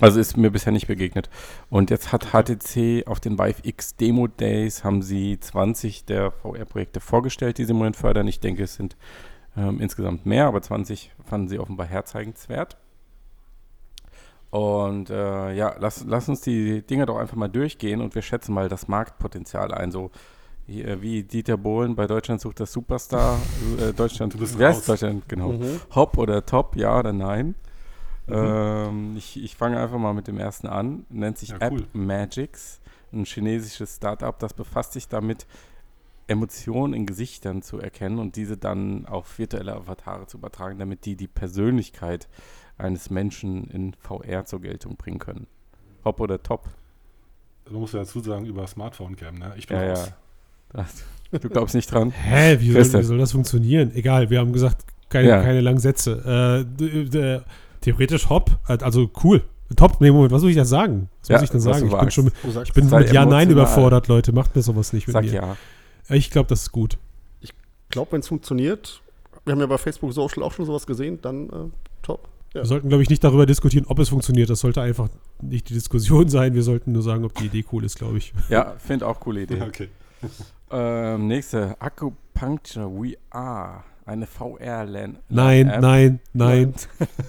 Also 0.00 0.20
ist 0.20 0.36
mir 0.36 0.50
bisher 0.50 0.72
nicht 0.72 0.86
begegnet. 0.86 1.30
Und 1.70 1.90
jetzt 1.90 2.12
hat 2.12 2.32
HTC 2.32 3.06
auf 3.06 3.20
den 3.20 3.38
Vive 3.38 3.60
X 3.62 3.96
Demo 3.96 4.26
Days 4.26 4.84
haben 4.84 5.00
sie 5.02 5.40
20 5.40 6.04
der 6.04 6.30
VR-Projekte 6.30 7.00
vorgestellt, 7.00 7.58
die 7.58 7.64
sie 7.64 7.70
im 7.70 7.78
Moment 7.78 7.96
fördern. 7.96 8.28
Ich 8.28 8.40
denke, 8.40 8.64
es 8.64 8.74
sind 8.74 8.96
ähm, 9.56 9.80
insgesamt 9.80 10.26
mehr, 10.26 10.46
aber 10.46 10.60
20 10.60 11.12
fanden 11.24 11.48
sie 11.48 11.58
offenbar 11.58 11.86
herzeigenswert. 11.86 12.76
Und 14.50 15.08
äh, 15.08 15.54
ja, 15.54 15.74
lass, 15.78 16.04
lass 16.06 16.28
uns 16.28 16.42
die 16.42 16.82
Dinge 16.82 17.06
doch 17.06 17.16
einfach 17.16 17.36
mal 17.36 17.48
durchgehen 17.48 18.02
und 18.02 18.14
wir 18.14 18.20
schätzen 18.20 18.52
mal 18.52 18.68
das 18.68 18.86
Marktpotenzial 18.86 19.72
ein. 19.72 19.90
So 19.90 20.10
wie 20.66 21.22
Dieter 21.22 21.56
Bohlen 21.56 21.94
bei 21.94 22.06
Deutschland 22.06 22.40
sucht 22.40 22.60
das 22.60 22.72
Superstar. 22.72 23.38
Äh, 23.80 23.92
Deutschland, 23.96 24.34
du 24.34 24.38
bist 24.38 24.58
wer 24.58 24.70
ist 24.70 24.88
Deutschland? 24.88 25.28
Genau. 25.28 25.52
Mhm. 25.52 25.80
Hop 25.94 26.18
oder 26.18 26.44
Top, 26.46 26.76
ja 26.76 26.98
oder 26.98 27.12
nein? 27.12 27.54
Mhm. 28.26 28.34
Ähm, 28.34 29.16
ich, 29.16 29.42
ich 29.42 29.56
fange 29.56 29.80
einfach 29.80 29.98
mal 29.98 30.14
mit 30.14 30.28
dem 30.28 30.38
ersten 30.38 30.68
an. 30.68 31.04
Nennt 31.10 31.38
sich 31.38 31.50
ja, 31.50 31.56
App 31.58 31.72
cool. 31.72 31.86
Magics, 31.92 32.80
ein 33.12 33.24
chinesisches 33.24 33.96
Startup, 33.96 34.38
das 34.38 34.54
befasst 34.54 34.92
sich 34.92 35.08
damit, 35.08 35.46
Emotionen 36.28 36.94
in 36.94 37.04
Gesichtern 37.04 37.62
zu 37.62 37.78
erkennen 37.78 38.18
und 38.18 38.36
diese 38.36 38.56
dann 38.56 39.06
auf 39.06 39.38
virtuelle 39.38 39.74
Avatare 39.74 40.26
zu 40.26 40.38
übertragen, 40.38 40.78
damit 40.78 41.04
die 41.04 41.16
die 41.16 41.26
Persönlichkeit 41.26 42.28
eines 42.78 43.10
Menschen 43.10 43.68
in 43.70 43.94
VR 43.94 44.44
zur 44.46 44.60
Geltung 44.60 44.96
bringen 44.96 45.18
können. 45.18 45.46
Hopp 46.04 46.20
oder 46.20 46.42
top? 46.42 46.68
Man 47.68 47.80
muss 47.80 47.92
ja 47.92 48.00
dazu 48.00 48.20
sagen, 48.20 48.46
über 48.46 48.66
Smartphone 48.66 49.16
Cam, 49.16 49.34
ne? 49.34 49.52
Ich 49.56 49.66
bin 49.66 49.76
Ja, 49.76 49.88
raus. 49.88 50.06
ja. 50.06 50.16
Das, 50.72 51.04
du 51.42 51.48
glaubst 51.48 51.74
nicht 51.74 51.90
dran? 51.92 52.10
Hä, 52.10 52.56
wie 52.60 52.72
soll, 52.72 53.00
wie 53.00 53.04
soll 53.04 53.18
das 53.18 53.32
funktionieren? 53.32 53.92
Egal, 53.94 54.30
wir 54.30 54.38
haben 54.40 54.52
gesagt, 54.52 54.84
keine, 55.08 55.28
Ja. 55.28 55.42
keine 55.42 55.60
langen 55.60 55.78
Sätze. 55.78 56.64
Äh, 56.80 57.40
theoretisch 57.80 58.28
hopp, 58.28 58.50
äh, 58.68 58.78
also 58.82 59.10
cool. 59.24 59.42
Top, 59.76 60.00
nee, 60.00 60.10
Moment, 60.10 60.32
was 60.32 60.42
soll 60.42 60.50
ich 60.50 60.56
da 60.56 60.64
sagen? 60.66 61.08
Was 61.20 61.28
Ja, 61.28 61.36
muss 61.36 61.44
ich 61.44 61.50
denn 61.50 61.60
sagen? 61.60 61.86
Ich 61.86 61.96
bin, 61.98 62.10
schon, 62.10 62.30
sagst, 62.52 62.68
ich 62.68 62.74
bin 62.74 62.84
mit 62.90 62.92
Ja-Nein 63.12 63.48
emotional. 63.48 63.50
überfordert, 63.52 64.08
Leute. 64.08 64.32
Macht 64.32 64.54
mir 64.54 64.60
sowas 64.62 64.92
nicht 64.92 65.06
mit 65.06 65.14
Sag 65.14 65.24
mir. 65.24 65.32
ja. 65.32 65.56
Ich 66.10 66.30
glaube, 66.30 66.48
das 66.48 66.62
ist 66.62 66.72
gut. 66.72 66.98
glaube, 67.88 68.12
wenn 68.12 68.20
es 68.20 68.28
funktioniert, 68.28 69.00
wir 69.44 69.52
haben 69.52 69.60
ja 69.60 69.66
bei 69.66 69.78
Facebook 69.78 70.12
Social 70.12 70.42
auch 70.42 70.52
schon 70.52 70.66
sowas 70.66 70.86
gesehen, 70.86 71.18
dann 71.22 71.48
äh, 71.48 71.52
top. 72.02 72.28
Ja. 72.54 72.60
Wir 72.62 72.66
sollten, 72.66 72.88
glaube 72.90 73.02
ich, 73.02 73.08
nicht 73.08 73.24
darüber 73.24 73.46
diskutieren, 73.46 73.86
ob 73.88 73.98
es 73.98 74.10
funktioniert. 74.10 74.50
Das 74.50 74.60
sollte 74.60 74.82
einfach 74.82 75.08
nicht 75.40 75.70
die 75.70 75.74
Diskussion 75.74 76.28
sein. 76.28 76.52
Wir 76.54 76.62
sollten 76.62 76.92
nur 76.92 77.02
sagen, 77.02 77.24
ob 77.24 77.34
die 77.36 77.46
Idee 77.46 77.64
cool 77.72 77.84
ist, 77.84 77.96
glaube 77.96 78.18
ich. 78.18 78.34
Ja, 78.50 78.74
finde 78.78 79.06
auch 79.06 79.20
coole 79.20 79.42
Idee. 79.42 79.60
Okay. 79.66 79.88
Ähm, 80.72 81.26
nächste, 81.26 81.76
Acupuncture 81.80 82.90
VR. 82.90 83.84
Eine 84.04 84.26
VR-LAN. 84.26 85.18
Nein, 85.28 85.66
nein, 85.80 86.20
nein, 86.32 86.74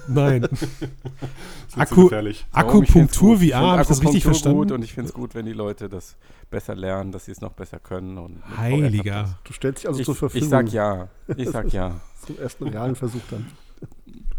nein. 0.07 0.41
Das 0.49 0.61
ist 0.63 1.77
Akku-. 1.77 2.09
Akupunktur 2.51 3.37
VR, 3.37 3.57
habe 3.57 3.81
ich 3.83 3.87
das 3.87 4.01
richtig 4.01 4.23
verstanden? 4.23 4.57
gut 4.57 4.71
und 4.71 4.83
ich 4.83 4.93
finde 4.93 5.09
es 5.09 5.13
gut, 5.13 5.35
wenn 5.35 5.45
die 5.45 5.53
Leute 5.53 5.87
das 5.87 6.15
besser 6.49 6.73
lernen, 6.73 7.11
dass 7.11 7.25
sie 7.25 7.31
es 7.31 7.41
noch 7.41 7.51
besser 7.51 7.77
können. 7.77 8.17
Und 8.17 8.41
Heiliger. 8.57 9.37
Du 9.43 9.53
stellst 9.53 9.83
dich 9.83 9.87
also 9.87 9.99
Ich, 9.99 10.05
zur 10.05 10.15
Verfügung 10.15 10.45
ich 10.45 10.49
sag 10.49 10.69
ja. 10.69 11.09
Ich 11.37 11.49
sag 11.49 11.71
ja. 11.71 11.99
zum 12.25 12.39
ersten 12.39 12.67
realen 12.67 12.95
Versuch 12.95 13.21
dann. 13.29 13.45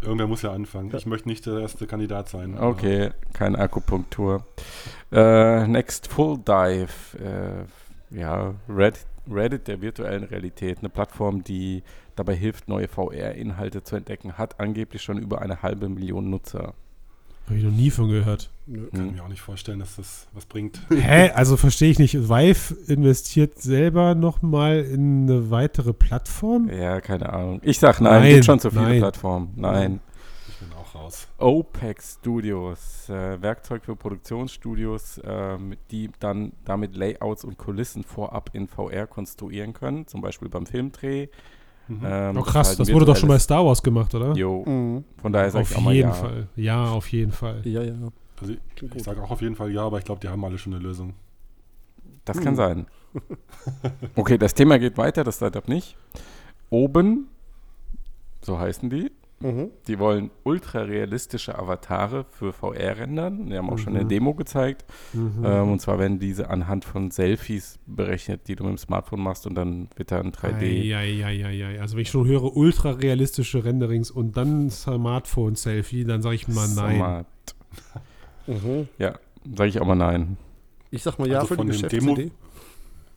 Irgendwer 0.01 0.27
muss 0.27 0.41
ja 0.41 0.51
anfangen. 0.51 0.93
Ich 0.93 1.05
möchte 1.05 1.29
nicht 1.29 1.45
der 1.45 1.59
erste 1.59 1.87
Kandidat 1.87 2.27
sein. 2.27 2.59
Okay, 2.59 3.11
keine 3.33 3.59
Akupunktur. 3.59 4.45
Äh, 5.11 5.67
next 5.67 6.07
Full 6.09 6.39
Dive. 6.39 6.89
Äh, 7.17 7.65
ja, 8.11 8.53
Reddit, 8.69 9.05
Reddit 9.31 9.67
der 9.67 9.81
virtuellen 9.81 10.23
Realität. 10.23 10.79
Eine 10.79 10.89
Plattform, 10.89 11.43
die 11.43 11.83
dabei 12.15 12.35
hilft, 12.35 12.67
neue 12.67 12.87
VR-Inhalte 12.87 13.83
zu 13.83 13.95
entdecken, 13.95 14.33
hat 14.37 14.59
angeblich 14.59 15.01
schon 15.01 15.17
über 15.17 15.41
eine 15.41 15.61
halbe 15.61 15.89
Million 15.89 16.29
Nutzer. 16.29 16.73
Habe 17.47 17.57
ich 17.59 17.63
noch 17.63 17.71
nie 17.71 17.91
von 17.91 18.09
gehört. 18.09 18.49
Nö. 18.65 18.87
Kann 18.89 19.09
Hm. 19.09 19.13
mir 19.15 19.23
auch 19.23 19.27
nicht 19.27 19.41
vorstellen, 19.41 19.77
dass 19.79 19.97
das 19.97 20.27
was 20.33 20.47
bringt. 20.47 20.79
Hä? 20.89 21.29
Also 21.35 21.57
verstehe 21.57 21.91
ich 21.91 21.99
nicht. 21.99 22.15
Vive 22.27 22.75
investiert 22.87 23.59
selber 23.61 24.15
nochmal 24.15 24.79
in 24.79 25.29
eine 25.29 25.51
weitere 25.51 25.93
Plattform? 25.93 26.69
Ja, 26.69 27.01
keine 27.01 27.31
Ahnung. 27.31 27.59
Ich 27.63 27.77
sag 27.77 28.01
nein, 28.01 28.21
Nein, 28.21 28.33
gibt 28.33 28.45
schon 28.45 28.59
zu 28.59 28.71
viele 28.71 28.83
nein. 28.83 28.99
Plattformen. 28.99 29.49
Nein. 29.55 29.99
Raus. 31.05 31.27
OPEX 31.37 32.15
Studios, 32.19 33.09
äh, 33.09 33.41
Werkzeug 33.41 33.85
für 33.85 33.95
Produktionsstudios, 33.95 35.21
ähm, 35.23 35.75
die 35.91 36.09
dann 36.19 36.53
damit 36.65 36.95
Layouts 36.95 37.43
und 37.43 37.57
Kulissen 37.57 38.03
vorab 38.03 38.49
in 38.53 38.67
VR 38.67 39.07
konstruieren 39.07 39.73
können, 39.73 40.07
zum 40.07 40.21
Beispiel 40.21 40.49
beim 40.49 40.65
Filmdreh. 40.65 41.27
Mhm. 41.87 42.01
Ähm, 42.03 42.37
Oh 42.37 42.41
krass, 42.41 42.75
das 42.75 42.87
ein 42.89 42.93
wurde 42.95 43.05
doch 43.05 43.15
schon 43.15 43.29
bei 43.29 43.37
Star 43.39 43.63
Wars 43.65 43.83
gemacht, 43.83 44.13
oder? 44.15 44.33
Jo, 44.33 44.63
Mhm. 44.65 45.03
von 45.21 45.31
daher 45.31 45.51
sag 45.51 45.61
Auf 45.61 45.71
ich 45.71 45.77
auch 45.77 45.81
mal 45.81 45.93
jeden 45.93 46.09
ja. 46.09 46.13
Fall. 46.15 46.47
Ja, 46.55 46.85
auf 46.91 47.07
jeden 47.11 47.31
Fall. 47.31 47.61
Ja, 47.65 47.83
ja. 47.83 47.93
Also 48.41 48.53
ich, 48.53 48.59
ich 48.95 49.03
sage 49.03 49.21
auch 49.21 49.31
auf 49.31 49.41
jeden 49.41 49.55
Fall 49.55 49.71
ja, 49.71 49.83
aber 49.83 49.99
ich 49.99 50.05
glaube, 50.05 50.19
die 50.19 50.27
haben 50.27 50.43
alle 50.43 50.57
schon 50.57 50.73
eine 50.73 50.81
Lösung. 50.83 51.13
Das 52.25 52.37
Hm. 52.37 52.43
kann 52.43 52.55
sein. 52.55 52.87
Okay, 54.15 54.37
das 54.37 54.53
Thema 54.55 54.77
geht 54.79 54.97
weiter, 54.97 55.23
das 55.23 55.35
Startup 55.37 55.67
nicht. 55.69 55.95
Oben, 56.69 57.27
so 58.41 58.59
heißen 58.59 58.89
die, 58.89 59.11
Mhm. 59.41 59.69
die 59.87 59.99
wollen 59.99 60.31
ultra-realistische 60.43 61.59
Avatare 61.59 62.25
für 62.29 62.53
VR 62.53 62.97
rendern. 62.99 63.49
Die 63.49 63.57
haben 63.57 63.69
auch 63.69 63.77
schon 63.77 63.93
Mhm. 63.93 63.99
eine 63.99 64.07
Demo 64.07 64.33
gezeigt. 64.33 64.85
Mhm. 65.13 65.43
Ähm, 65.43 65.71
und 65.73 65.81
zwar 65.81 65.99
werden 65.99 66.19
diese 66.19 66.49
anhand 66.49 66.85
von 66.85 67.11
Selfies 67.11 67.77
berechnet, 67.85 68.47
die 68.47 68.55
du 68.55 68.63
mit 68.63 68.71
dem 68.71 68.77
Smartphone 68.77 69.21
machst 69.21 69.45
und 69.45 69.55
dann 69.55 69.89
wird 69.97 70.11
da 70.11 70.19
ein 70.21 70.31
3D. 70.31 70.95
Eieieiei. 70.95 71.79
Also 71.81 71.95
wenn 71.95 72.03
ich 72.03 72.09
schon 72.09 72.25
höre, 72.27 72.55
ultra 72.55 72.91
realistische 72.91 73.65
Renderings 73.65 74.09
und 74.09 74.37
dann 74.37 74.69
Smartphone-Selfie, 74.69 76.05
dann 76.05 76.21
sage 76.21 76.35
ich 76.35 76.47
mal 76.47 76.67
nein. 76.69 76.95
Smart. 76.95 77.25
Mhm. 78.47 78.87
Ja, 78.99 79.15
sage 79.55 79.69
ich 79.69 79.81
auch 79.81 79.87
mal 79.87 79.95
nein. 79.95 80.37
Ich 80.91 81.01
sag 81.01 81.17
mal 81.17 81.27
ja 81.27 81.39
Also 81.39 81.55
für 81.55 81.61
die 81.61 81.67
Geschäftsidee. 81.67 82.31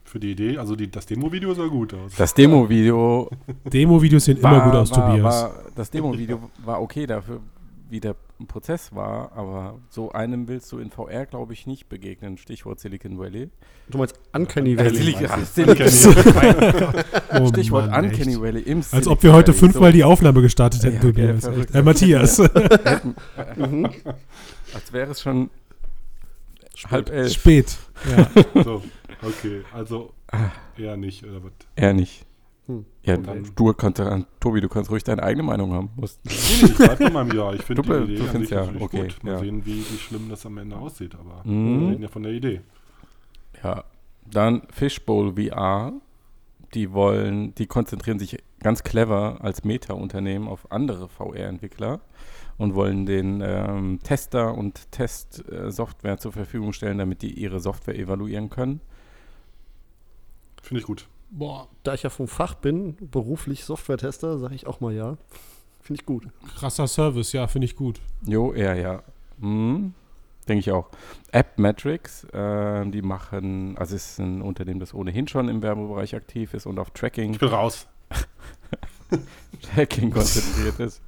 Für 0.08 0.18
die 0.18 0.30
Idee, 0.32 0.56
also 0.56 0.74
die, 0.74 0.90
das 0.90 1.04
Demo-Video 1.04 1.52
sah 1.52 1.66
gut 1.66 1.92
aus. 1.92 2.12
Das 2.16 2.32
Demo-Video 2.32 3.28
Demo-Videos 3.70 4.24
sehen 4.24 4.42
war, 4.42 4.54
immer 4.54 4.64
gut 4.64 4.74
aus, 4.74 4.90
war, 4.90 5.06
Tobias. 5.10 5.22
War, 5.24 5.54
das 5.74 5.90
Demo-Video 5.90 6.40
war 6.64 6.80
okay 6.80 7.06
dafür, 7.06 7.40
wie 7.90 8.00
der 8.00 8.16
Prozess 8.46 8.94
war, 8.94 9.32
aber 9.36 9.78
so 9.90 10.10
einem 10.12 10.48
willst 10.48 10.72
du 10.72 10.78
in 10.78 10.90
VR, 10.90 11.26
glaube 11.26 11.52
ich, 11.52 11.66
nicht 11.66 11.90
begegnen. 11.90 12.38
Stichwort 12.38 12.80
Silicon 12.80 13.18
Valley. 13.18 13.50
Du 13.90 13.98
meinst 13.98 14.18
Uncanny 14.32 14.72
Äh, 14.74 14.78
Valley. 14.78 14.96
Silicon, 14.96 15.26
meinst 15.28 15.58
du? 15.58 15.64
Silicon, 15.88 16.94
Oh 17.42 17.48
Stichwort 17.48 17.90
Mann, 17.90 18.04
Uncanny 18.06 18.30
echt. 18.32 18.40
Valley 18.40 18.62
im 18.62 18.78
Als 18.78 18.90
Silicon 18.90 19.12
ob 19.12 19.22
wir 19.22 19.32
heute 19.34 19.48
Valley. 19.52 19.58
fünfmal 19.58 19.92
die 19.92 20.04
Aufnahme 20.04 20.40
gestartet 20.40 20.84
hätten, 20.84 20.96
Ja, 20.96 21.02
Tobias. 21.34 21.44
Äh, 21.74 21.82
Matthias. 21.82 22.38
Mhm. 23.56 23.90
Als 24.74 24.92
wäre 24.92 25.10
es 25.10 25.20
schon 25.20 25.50
halb 26.90 27.10
elf. 27.10 27.32
Spät. 27.32 27.76
Ja. 28.16 28.28
So, 28.64 28.82
okay, 29.22 29.62
also 29.72 30.12
eher 30.76 30.96
nicht, 30.96 31.24
oder 31.24 31.42
was? 31.42 31.52
Er 31.76 31.92
nicht. 31.94 32.24
Hm. 32.66 32.84
Ja, 33.02 33.16
dann- 33.16 33.50
du 33.56 33.72
kannst, 33.72 34.00
Tobi, 34.40 34.60
du 34.60 34.68
kannst 34.68 34.90
ruhig 34.90 35.02
deine 35.02 35.22
eigene 35.22 35.42
Meinung 35.42 35.72
haben. 35.72 35.90
Nee, 35.96 36.06
nee, 36.24 36.32
ich 36.66 36.76
bleib 36.76 36.98
bei 36.98 37.10
meinem 37.10 37.34
Ja. 37.36 37.52
Ich 37.54 37.62
finde 37.62 37.82
Du- 37.82 37.88
die 38.06 38.12
Idee 38.12 38.16
du 38.16 38.22
an 38.24 38.28
findest 38.30 38.50
sich 38.50 38.56
ja, 38.58 38.64
natürlich 38.66 38.82
okay, 38.82 39.02
gut. 39.08 39.24
Mal 39.24 39.32
ja. 39.32 39.38
sehen, 39.38 39.64
wie, 39.66 39.78
wie 39.78 39.98
schlimm 39.98 40.28
das 40.28 40.44
am 40.46 40.58
Ende 40.58 40.76
aussieht, 40.76 41.14
aber 41.14 41.42
Mhm. 41.44 41.80
wir 41.80 41.88
reden 41.90 42.02
ja 42.02 42.08
von 42.08 42.22
der 42.22 42.32
Idee. 42.32 42.60
Ja, 43.64 43.84
dann 44.30 44.62
Fishbowl 44.70 45.34
VR. 45.34 45.92
Die 46.74 46.92
wollen, 46.92 47.54
die 47.54 47.66
konzentrieren 47.66 48.18
sich 48.18 48.36
ganz 48.60 48.82
clever 48.82 49.38
als 49.40 49.64
Meta-Unternehmen 49.64 50.46
auf 50.48 50.70
andere 50.70 51.08
VR-Entwickler 51.08 52.00
und 52.58 52.74
wollen 52.74 53.06
den 53.06 53.40
ähm, 53.40 54.00
Tester 54.02 54.54
und 54.54 54.90
Testsoftware 54.92 56.18
zur 56.18 56.32
Verfügung 56.32 56.72
stellen, 56.72 56.98
damit 56.98 57.22
die 57.22 57.32
ihre 57.32 57.60
Software 57.60 57.96
evaluieren 57.96 58.50
können. 58.50 58.80
Finde 60.62 60.80
ich 60.80 60.86
gut. 60.86 61.08
Boah, 61.30 61.68
da 61.82 61.94
ich 61.94 62.02
ja 62.02 62.10
vom 62.10 62.26
Fach 62.26 62.54
bin, 62.54 62.96
beruflich 63.00 63.64
Software-Tester, 63.64 64.38
sage 64.38 64.54
ich 64.54 64.66
auch 64.66 64.80
mal 64.80 64.92
ja. 64.92 65.16
Finde 65.80 66.00
ich 66.00 66.06
gut. 66.06 66.28
Krasser 66.56 66.88
Service, 66.88 67.32
ja, 67.32 67.46
finde 67.46 67.66
ich 67.66 67.76
gut. 67.76 68.00
Jo, 68.26 68.54
ja, 68.54 68.74
ja. 68.74 69.02
Mhm. 69.38 69.94
Denke 70.48 70.60
ich 70.60 70.72
auch. 70.72 70.88
App 71.30 71.58
Metrics, 71.58 72.24
äh, 72.24 72.86
die 72.90 73.02
machen, 73.02 73.76
also 73.78 73.94
es 73.94 74.12
ist 74.12 74.18
ein 74.18 74.42
Unternehmen, 74.42 74.80
das 74.80 74.94
ohnehin 74.94 75.28
schon 75.28 75.48
im 75.48 75.62
Werbebereich 75.62 76.14
aktiv 76.14 76.54
ist 76.54 76.66
und 76.66 76.78
auf 76.78 76.90
Tracking 76.90 77.32
Ich 77.32 77.38
bin 77.38 77.48
raus. 77.48 77.86
Tracking 79.74 80.10
konzentriert 80.10 80.80
ist. 80.80 81.02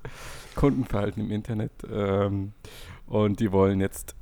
Kundenverhalten 0.54 1.22
im 1.22 1.30
Internet. 1.30 1.72
Ähm, 1.90 2.52
und 3.06 3.40
die 3.40 3.52
wollen 3.52 3.80
jetzt 3.80 4.14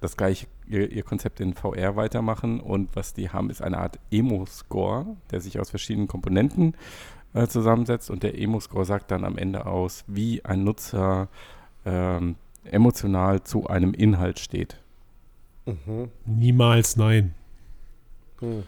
das 0.00 0.16
gleiche, 0.16 0.46
ihr, 0.66 0.90
ihr 0.90 1.02
Konzept 1.02 1.40
in 1.40 1.54
VR 1.54 1.96
weitermachen. 1.96 2.60
Und 2.60 2.94
was 2.94 3.14
die 3.14 3.30
haben, 3.30 3.50
ist 3.50 3.62
eine 3.62 3.78
Art 3.78 3.98
Emo-Score, 4.10 5.16
der 5.30 5.40
sich 5.40 5.58
aus 5.58 5.70
verschiedenen 5.70 6.08
Komponenten 6.08 6.74
äh, 7.34 7.46
zusammensetzt. 7.46 8.10
Und 8.10 8.22
der 8.22 8.38
Emo-Score 8.38 8.84
sagt 8.84 9.10
dann 9.10 9.24
am 9.24 9.36
Ende 9.36 9.66
aus, 9.66 10.04
wie 10.06 10.44
ein 10.44 10.64
Nutzer 10.64 11.28
ähm, 11.84 12.36
emotional 12.64 13.42
zu 13.42 13.66
einem 13.66 13.94
Inhalt 13.94 14.38
steht. 14.38 14.80
Mhm. 15.66 16.10
Niemals 16.24 16.96
nein. 16.96 17.34
Hm. 18.40 18.62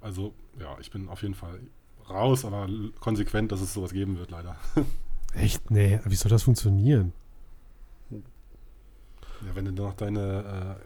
Also, 0.00 0.32
ja, 0.58 0.76
ich 0.80 0.90
bin 0.90 1.08
auf 1.08 1.22
jeden 1.22 1.34
Fall 1.34 1.60
raus, 2.08 2.44
aber 2.44 2.68
konsequent, 3.00 3.52
dass 3.52 3.60
es 3.60 3.74
sowas 3.74 3.92
geben 3.92 4.18
wird, 4.18 4.30
leider. 4.30 4.56
Echt? 5.34 5.70
Nee, 5.70 6.00
wie 6.04 6.14
soll 6.14 6.30
das 6.30 6.42
funktionieren? 6.42 7.12
Ja, 8.10 8.18
wenn 9.54 9.64
du 9.66 9.72
noch 9.72 9.94
deine 9.94 10.78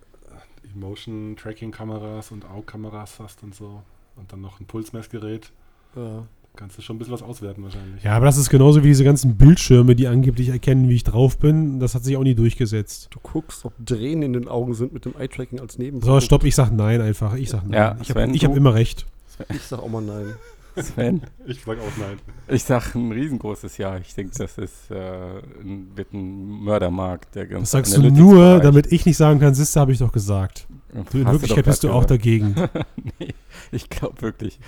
äh, 0.67 0.69
Emotion-Tracking-Kameras 0.75 2.33
und 2.33 2.45
Augkameras 2.49 3.19
hast 3.19 3.43
und 3.43 3.55
so 3.55 3.83
und 4.17 4.31
dann 4.33 4.41
noch 4.43 4.61
ein 4.61 4.67
Pulsmessgerät, 4.67 5.51
Ja. 5.97 6.27
kannst 6.55 6.77
du 6.77 6.83
schon 6.83 6.97
ein 6.97 6.99
bisschen 6.99 7.15
was 7.15 7.23
auswerten 7.23 7.63
wahrscheinlich. 7.63 8.03
Ja, 8.03 8.15
aber 8.17 8.27
das 8.27 8.37
ist 8.37 8.51
genauso 8.51 8.83
wie 8.83 8.89
diese 8.89 9.05
ganzen 9.05 9.37
Bildschirme, 9.37 9.95
die 9.97 10.07
angeblich 10.07 10.51
erkennen, 10.51 10.89
wie 10.91 10.97
ich 10.97 11.05
drauf 11.05 11.39
bin. 11.39 11.81
Das 11.81 11.95
hat 11.95 12.05
sich 12.05 12.17
auch 12.19 12.23
nie 12.23 12.35
durchgesetzt. 12.35 13.09
Du 13.11 13.21
guckst, 13.21 13.65
ob 13.65 13.73
Tränen 13.87 14.23
in 14.23 14.33
den 14.35 14.49
Augen 14.49 14.75
sind 14.75 14.93
mit 14.93 15.07
dem 15.07 15.15
Eye-Tracking 15.19 15.61
als 15.61 15.79
Neben. 15.79 16.03
So, 16.03 16.21
stopp, 16.21 16.45
ich 16.45 16.55
sag 16.55 16.71
nein 16.73 17.01
einfach. 17.01 17.35
Ich 17.35 17.49
sag 17.49 17.63
nein. 17.65 17.73
Ja, 17.73 17.97
ich 18.03 18.11
habe 18.11 18.21
hab 18.31 18.57
immer 18.57 18.75
recht. 18.75 19.07
Ich 19.49 19.63
sag 19.63 19.79
auch 19.79 19.89
mal 19.89 20.03
nein. 20.03 20.35
Sven? 20.77 21.23
Ich 21.47 21.63
sag 21.63 21.79
auch 21.79 21.97
nein. 21.99 22.19
Ich 22.49 22.65
sag 22.65 22.95
ein 22.95 23.13
riesengroßes 23.13 23.77
Ja. 23.79 23.99
Ich 23.99 24.15
denke, 24.15 24.33
das 24.37 24.59
ist, 24.59 24.91
äh, 24.91 25.39
ein, 25.61 25.93
wird 25.95 26.13
ein 26.13 26.63
Mördermarkt. 26.65 27.35
Der 27.35 27.47
ganze 27.47 27.63
Das 27.63 27.71
sagst 27.71 27.97
du 27.97 28.11
nur, 28.11 28.61
damit 28.61 28.91
ich 28.93 29.05
nicht 29.07 29.17
sagen 29.17 29.41
kann, 29.41 29.55
siehste, 29.55 29.81
habe 29.81 29.93
ich 29.93 29.99
doch 29.99 30.13
gesagt. 30.13 30.67
Du, 31.11 31.19
in 31.19 31.27
Wirklichkeit 31.27 31.65
bist 31.65 31.85
du 31.85 31.91
auch 31.91 32.05
dagegen. 32.05 32.55
nee, 33.19 33.35
ich 33.71 33.89
glaube 33.89 34.21
wirklich, 34.21 34.59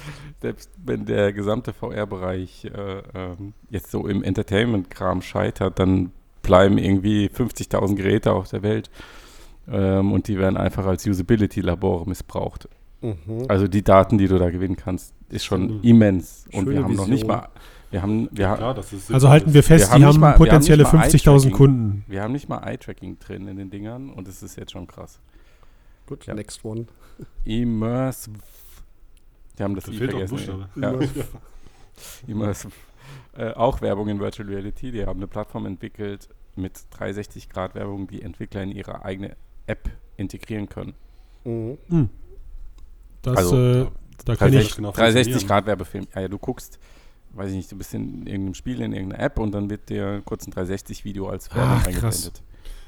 selbst 0.40 0.70
wenn 0.84 1.04
der 1.04 1.32
gesamte 1.32 1.72
VR-Bereich 1.72 2.64
äh, 2.64 3.02
ähm, 3.14 3.52
jetzt 3.70 3.90
so 3.90 4.06
im 4.06 4.22
Entertainment-Kram 4.22 5.20
scheitert, 5.20 5.78
dann 5.78 6.12
bleiben 6.42 6.78
irgendwie 6.78 7.28
50.000 7.28 7.94
Geräte 7.96 8.32
auf 8.32 8.48
der 8.48 8.62
Welt 8.62 8.90
ähm, 9.68 10.12
und 10.12 10.28
die 10.28 10.38
werden 10.38 10.56
einfach 10.56 10.86
als 10.86 11.06
Usability-Labore 11.06 12.08
missbraucht. 12.08 12.68
Mhm. 13.04 13.44
Also 13.48 13.68
die 13.68 13.82
Daten, 13.82 14.18
die 14.18 14.28
du 14.28 14.38
da 14.38 14.50
gewinnen 14.50 14.76
kannst, 14.76 15.14
ist 15.28 15.44
schon 15.44 15.82
immens. 15.82 16.46
Und 16.52 16.68
wir 16.68 16.82
haben 16.82 16.90
Vision. 16.90 16.96
noch 16.96 17.12
nicht 17.12 17.26
mal 17.26 17.48
wir 17.94 18.02
haben, 18.02 18.28
wir 18.32 18.46
ja, 18.46 18.56
klar, 18.56 18.76
also 18.76 19.28
halten 19.28 19.54
wir 19.54 19.62
fest, 19.62 19.92
wir 19.92 19.98
die 19.98 20.04
haben, 20.04 20.24
haben 20.24 20.36
potenzielle 20.36 20.82
50.000 20.82 21.52
Kunden. 21.52 22.04
Wir 22.08 22.22
haben 22.22 22.32
nicht 22.32 22.48
mal 22.48 22.58
Eye-Tracking 22.58 23.20
drin 23.20 23.46
in 23.46 23.56
den 23.56 23.70
Dingern 23.70 24.10
und 24.10 24.26
es 24.26 24.42
ist 24.42 24.56
jetzt 24.56 24.72
schon 24.72 24.88
krass. 24.88 25.20
Gut, 26.06 26.26
ja. 26.26 26.34
next 26.34 26.64
one. 26.64 26.86
Immersive. 27.44 28.36
Die 29.56 29.62
haben 29.62 29.76
das, 29.76 29.84
das 29.84 29.94
I 29.94 29.98
vergessen. 29.98 30.66
Ja. 30.74 30.98
Immersive. 32.26 32.72
Äh, 33.36 33.52
auch 33.52 33.80
Werbung 33.80 34.08
in 34.08 34.18
Virtual 34.18 34.48
Reality. 34.48 34.92
Die 34.92 35.04
haben 35.04 35.18
eine 35.18 35.26
Plattform 35.26 35.66
entwickelt 35.66 36.28
mit 36.54 36.84
360 36.90 37.48
Grad 37.48 37.74
Werbung, 37.74 38.06
die 38.06 38.22
Entwickler 38.22 38.62
in 38.62 38.70
ihre 38.70 39.04
eigene 39.04 39.36
App 39.66 39.90
integrieren 40.16 40.68
können. 40.68 40.94
Mhm. 41.44 41.78
Hm. 41.88 42.08
Das, 43.24 43.36
also, 43.38 43.56
äh, 43.56 43.86
da 44.24 44.34
360, 44.34 44.76
genau 44.76 44.92
360 44.92 45.46
Grad 45.46 45.66
Werbefilm. 45.66 46.06
Ja, 46.14 46.22
ja, 46.22 46.28
du 46.28 46.38
guckst, 46.38 46.78
weiß 47.32 47.50
ich 47.50 47.56
nicht, 47.56 47.72
du 47.72 47.76
bist 47.76 47.94
in 47.94 48.26
irgendeinem 48.26 48.54
Spiel, 48.54 48.80
in 48.80 48.92
irgendeiner 48.92 49.22
App 49.22 49.38
und 49.38 49.52
dann 49.52 49.68
wird 49.70 49.88
dir 49.88 50.22
kurz 50.24 50.46
ein 50.46 50.52
360-Video 50.52 51.28
als 51.28 51.54
Werbung 51.54 51.78
Ach, 51.80 51.86
eingeblendet. 51.86 52.42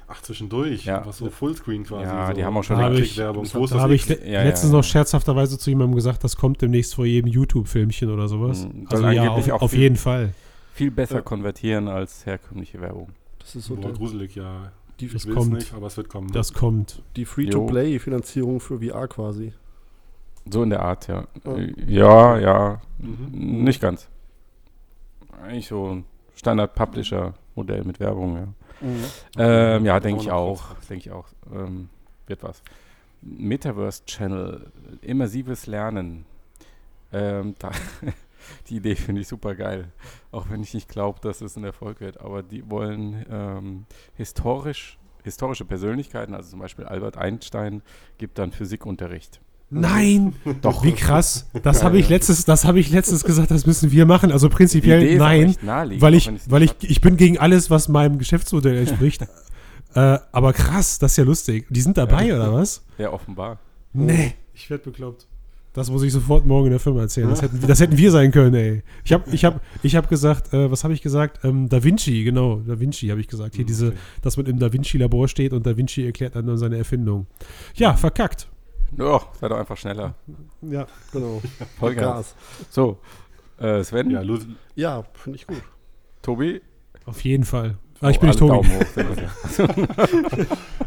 Ach, 0.08 0.22
zwischendurch, 0.22 0.84
ja. 0.84 1.04
was 1.04 1.18
so 1.18 1.30
Fullscreen 1.30 1.84
quasi. 1.84 2.04
Ja, 2.04 2.28
so. 2.28 2.32
die 2.34 2.44
haben 2.44 2.56
auch 2.56 2.62
schon 2.62 2.78
da 2.78 2.84
habe 2.84 3.00
ich, 3.00 3.16
Werbung. 3.16 3.44
Da 3.44 3.80
habe 3.80 3.94
ich 3.94 4.08
le 4.08 4.24
ja, 4.24 4.44
letztens 4.44 4.70
ja, 4.70 4.78
noch 4.78 4.84
scherzhafter 4.84 5.48
zu 5.48 5.70
jemandem 5.70 5.96
gesagt, 5.96 6.22
das 6.22 6.36
kommt 6.36 6.62
demnächst 6.62 6.94
vor 6.94 7.06
jedem 7.06 7.28
YouTube-Filmchen 7.28 8.10
oder 8.10 8.28
sowas. 8.28 8.66
Mhm, 8.66 8.86
also 8.88 9.08
ja, 9.08 9.30
auf, 9.30 9.50
auf 9.50 9.70
viel, 9.72 9.80
jeden 9.80 9.96
Fall. 9.96 10.32
Viel 10.74 10.92
besser 10.92 11.22
konvertieren 11.22 11.88
als 11.88 12.24
herkömmliche 12.24 12.80
Werbung. 12.80 13.08
Das 13.40 13.56
ist 13.56 13.66
so 13.66 13.74
Boah, 13.74 13.92
gruselig, 13.92 14.36
ja. 14.36 14.70
Die, 15.00 15.08
das 15.08 15.28
kommt. 15.28 15.52
nicht, 15.52 15.74
aber 15.74 15.88
es 15.88 15.96
wird 15.96 16.08
kommen. 16.08 16.30
Das 16.32 16.52
kommt. 16.52 17.02
Die 17.16 17.24
Free-to-Play-Finanzierung 17.24 18.60
für 18.60 18.78
VR 18.80 19.08
quasi. 19.08 19.52
So 20.48 20.62
in 20.62 20.70
der 20.70 20.80
Art, 20.80 21.08
ja. 21.08 21.26
Ja, 21.86 22.38
ja. 22.38 22.80
Mhm. 22.98 23.64
Nicht 23.64 23.80
ganz. 23.80 24.08
Eigentlich 25.42 25.68
so 25.68 25.94
ein 25.94 26.04
Standard-Publisher-Modell 26.36 27.84
mit 27.84 28.00
Werbung, 28.00 28.36
ja. 28.36 28.46
Mhm. 28.80 29.04
Ähm, 29.38 29.84
ja, 29.84 30.00
denke 30.00 30.22
ich 30.22 30.30
auch. 30.30 30.74
Denke 30.88 31.08
ich 31.08 31.10
auch. 31.10 31.26
Ähm, 31.52 31.88
wird 32.26 32.42
was. 32.42 32.62
Metaverse 33.22 34.04
Channel, 34.04 34.70
immersives 35.00 35.66
Lernen. 35.66 36.26
Ähm, 37.12 37.54
da, 37.58 37.70
die 38.68 38.76
Idee 38.76 38.94
finde 38.94 39.22
ich 39.22 39.28
super 39.28 39.54
geil. 39.54 39.90
Auch 40.30 40.50
wenn 40.50 40.62
ich 40.62 40.74
nicht 40.74 40.88
glaube, 40.88 41.20
dass 41.20 41.40
es 41.40 41.56
ein 41.56 41.64
Erfolg 41.64 42.00
wird. 42.00 42.20
Aber 42.20 42.42
die 42.42 42.68
wollen 42.70 43.24
ähm, 43.30 43.86
historisch, 44.14 44.98
historische 45.24 45.64
Persönlichkeiten, 45.64 46.34
also 46.34 46.50
zum 46.50 46.60
Beispiel 46.60 46.84
Albert 46.84 47.16
Einstein, 47.16 47.82
gibt 48.18 48.38
dann 48.38 48.52
Physikunterricht. 48.52 49.40
Nein, 49.68 50.34
doch. 50.62 50.84
Wie 50.84 50.92
krass. 50.92 51.46
Das 51.62 51.82
habe 51.82 51.98
ich 51.98 52.08
letztes, 52.08 52.44
das 52.44 52.64
habe 52.64 52.78
ich 52.78 52.90
letztens 52.90 53.24
gesagt, 53.24 53.50
das 53.50 53.66
müssen 53.66 53.90
wir 53.90 54.06
machen. 54.06 54.30
Also 54.30 54.48
prinzipiell 54.48 55.18
nein, 55.18 55.56
weil 56.00 56.14
ich, 56.14 56.30
weil 56.48 56.62
ich, 56.62 56.74
ich 56.82 57.00
bin 57.00 57.16
gegen 57.16 57.38
alles, 57.38 57.68
was 57.68 57.88
meinem 57.88 58.18
Geschäftsmodell 58.18 58.76
entspricht. 58.76 59.22
äh, 59.94 60.18
aber 60.30 60.52
krass, 60.52 61.00
das 61.00 61.12
ist 61.12 61.16
ja 61.16 61.24
lustig. 61.24 61.66
Die 61.68 61.80
sind 61.80 61.96
dabei 61.96 62.26
ja. 62.26 62.36
oder 62.36 62.52
was? 62.52 62.84
Ja, 62.98 63.12
offenbar. 63.12 63.58
Nee, 63.92 64.34
ich 64.54 64.70
werde 64.70 64.84
bekloppt. 64.84 65.26
Das 65.72 65.90
muss 65.90 66.02
ich 66.04 66.12
sofort 66.12 66.46
morgen 66.46 66.66
in 66.66 66.70
der 66.70 66.80
Firma 66.80 67.02
erzählen. 67.02 67.28
Das 67.28 67.42
hätten, 67.42 67.60
das 67.66 67.80
hätten 67.80 67.98
wir 67.98 68.10
sein 68.10 68.30
können, 68.30 68.54
ey. 68.54 68.82
Ich 69.04 69.12
habe 69.12 69.24
ich 69.30 69.44
hab, 69.44 69.60
ich 69.82 69.94
hab 69.94 70.08
gesagt, 70.08 70.54
äh, 70.54 70.70
was 70.70 70.84
habe 70.84 70.94
ich 70.94 71.02
gesagt? 71.02 71.44
Ähm, 71.44 71.68
da 71.68 71.84
Vinci, 71.84 72.24
genau, 72.24 72.62
Da 72.66 72.80
Vinci 72.80 73.08
habe 73.08 73.20
ich 73.20 73.28
gesagt. 73.28 73.56
Hier 73.56 73.64
okay. 73.64 73.68
diese, 73.68 73.92
dass 74.22 74.38
man 74.38 74.46
im 74.46 74.58
Da 74.58 74.72
Vinci-Labor 74.72 75.28
steht 75.28 75.52
und 75.52 75.66
Da 75.66 75.76
Vinci 75.76 76.06
erklärt 76.06 76.34
dann 76.34 76.56
seine 76.56 76.78
Erfindung. 76.78 77.26
Ja, 77.74 77.94
verkackt. 77.94 78.48
Ja, 78.96 79.20
sei 79.40 79.48
doch 79.48 79.58
einfach 79.58 79.76
schneller. 79.76 80.14
Ja, 80.62 80.86
genau. 81.12 81.42
Vollgas. 81.78 82.34
So, 82.70 82.98
äh, 83.58 83.82
Sven? 83.82 84.10
Ja, 84.10 84.22
ja 84.74 85.04
finde 85.14 85.38
ich 85.38 85.46
gut. 85.46 85.62
Tobi? 86.22 86.60
Auf 87.04 87.22
jeden 87.24 87.44
Fall. 87.44 87.78
Ah, 88.00 88.10
ich 88.10 88.20
bin 88.20 88.28
nicht 88.28 88.38
Tobi. 88.38 88.68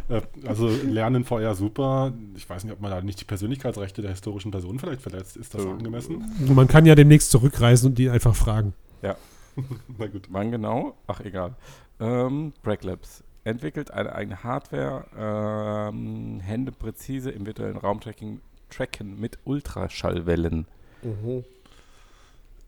Äh, 0.10 0.22
also 0.47 0.68
Lernen 0.68 1.24
VR 1.24 1.54
super. 1.54 2.14
Ich 2.36 2.50
weiß 2.50 2.64
nicht, 2.64 2.74
ob 2.74 2.82
man 2.82 2.89
da 2.89 3.00
nicht 3.02 3.22
die 3.22 3.26
Persönlichkeitsrechte 3.26 4.02
der 4.02 4.10
historischen 4.10 4.50
Personen 4.50 4.80
vielleicht 4.80 5.04
verletzt. 5.04 5.38
Ist 5.38 5.54
das 5.54 5.62
so. 5.62 5.70
angemessen? 5.70 6.26
Man 6.52 6.68
kann 6.68 6.88
ja 6.88 6.95
demnächst 6.95 7.30
zurückreisen 7.30 7.89
und 7.89 8.00
die 8.00 8.10
einfach 8.10 8.34
fragen. 8.34 8.74
Ja. 9.04 9.16
Na 10.00 10.08
gut. 10.08 10.28
Wann 10.32 10.50
genau? 10.50 10.95
Ach, 11.06 11.20
egal. 11.20 11.56
Ähm, 12.00 12.54
Breaklabs 12.64 13.24
entwickelt 13.44 13.92
eine 13.92 14.14
eigene 14.14 14.44
Hardware, 14.44 15.06
ähm, 15.18 16.40
Hände 16.40 16.72
präzise 16.72 17.32
im 17.32 17.46
virtuellen 17.46 17.78
Raumtracking 17.78 18.42
tracken 18.70 19.20
mit 19.20 19.40
Ultraschallwellen. 19.46 20.68
Mhm. 21.02 21.44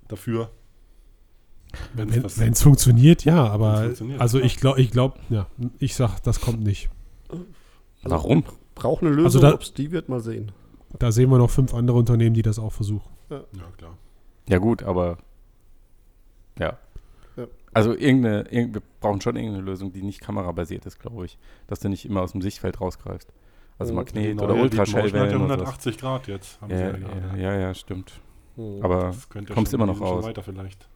Dafür. 0.08 0.52
Wenn 1.94 2.52
es 2.52 2.62
funktioniert, 2.62 3.24
ja, 3.24 3.48
aber 3.48 3.84
funktioniert, 3.84 4.20
also 4.20 4.40
ich 4.40 4.58
glaube, 4.58 4.82
ich 4.82 4.92
glaube, 4.92 5.20
ja, 5.30 5.48
ich 5.80 5.96
sag, 5.96 6.20
das 6.20 6.42
kommt 6.42 6.62
nicht. 6.62 6.90
Also 7.30 7.46
Warum? 8.04 8.44
Braucht 8.76 9.04
eine 9.04 9.12
Lösung, 9.12 9.44
also 9.44 9.56
ob 9.56 9.62
es 9.62 9.74
die 9.74 9.92
wird, 9.92 10.10
mal 10.10 10.20
sehen. 10.20 10.52
Da 11.00 11.12
sehen 11.12 11.30
wir 11.30 11.38
noch 11.38 11.50
fünf 11.50 11.74
andere 11.74 11.98
Unternehmen, 11.98 12.34
die 12.34 12.42
das 12.42 12.60
auch 12.60 12.74
versuchen. 12.74 13.10
Ja, 13.30 13.38
ja 13.38 13.72
klar. 13.78 13.98
Ja 14.50 14.58
gut, 14.58 14.84
aber 14.84 15.18
ja. 16.60 16.78
Also 17.74 17.96
irgendeine, 17.96 18.50
irgend, 18.50 18.76
wir 18.76 18.82
brauchen 19.00 19.22
schon 19.22 19.36
irgendeine 19.36 19.64
Lösung, 19.64 19.94
die 19.94 20.02
nicht 20.02 20.22
kamerabasiert 20.22 20.86
ist, 20.86 21.00
glaube 21.00 21.26
ich. 21.26 21.38
Dass 21.68 21.80
du 21.80 21.90
nicht 21.90 22.06
immer 22.06 22.22
aus 22.22 22.34
dem 22.34 22.42
Sichtfeld 22.42 22.82
rausgreifst. 22.82 23.32
Also 23.80 23.94
oh, 23.94 23.96
Magnet 23.96 24.26
genau, 24.26 24.44
oder 24.44 24.56
Ultraschallwellen. 24.56 25.32
Ja 25.32 25.36
180 25.38 25.98
Grad 25.98 26.28
jetzt. 26.28 26.60
Ja, 26.68 26.78
ja, 26.78 27.36
ja, 27.36 27.60
ja, 27.60 27.74
stimmt. 27.74 28.22
Hm. 28.56 28.84
Aber 28.84 29.16
kommst 29.54 29.74
immer 29.74 29.86
noch 29.86 30.00
raus. 30.00 30.26
Weiter 30.26 30.44
vielleicht. 30.44 30.88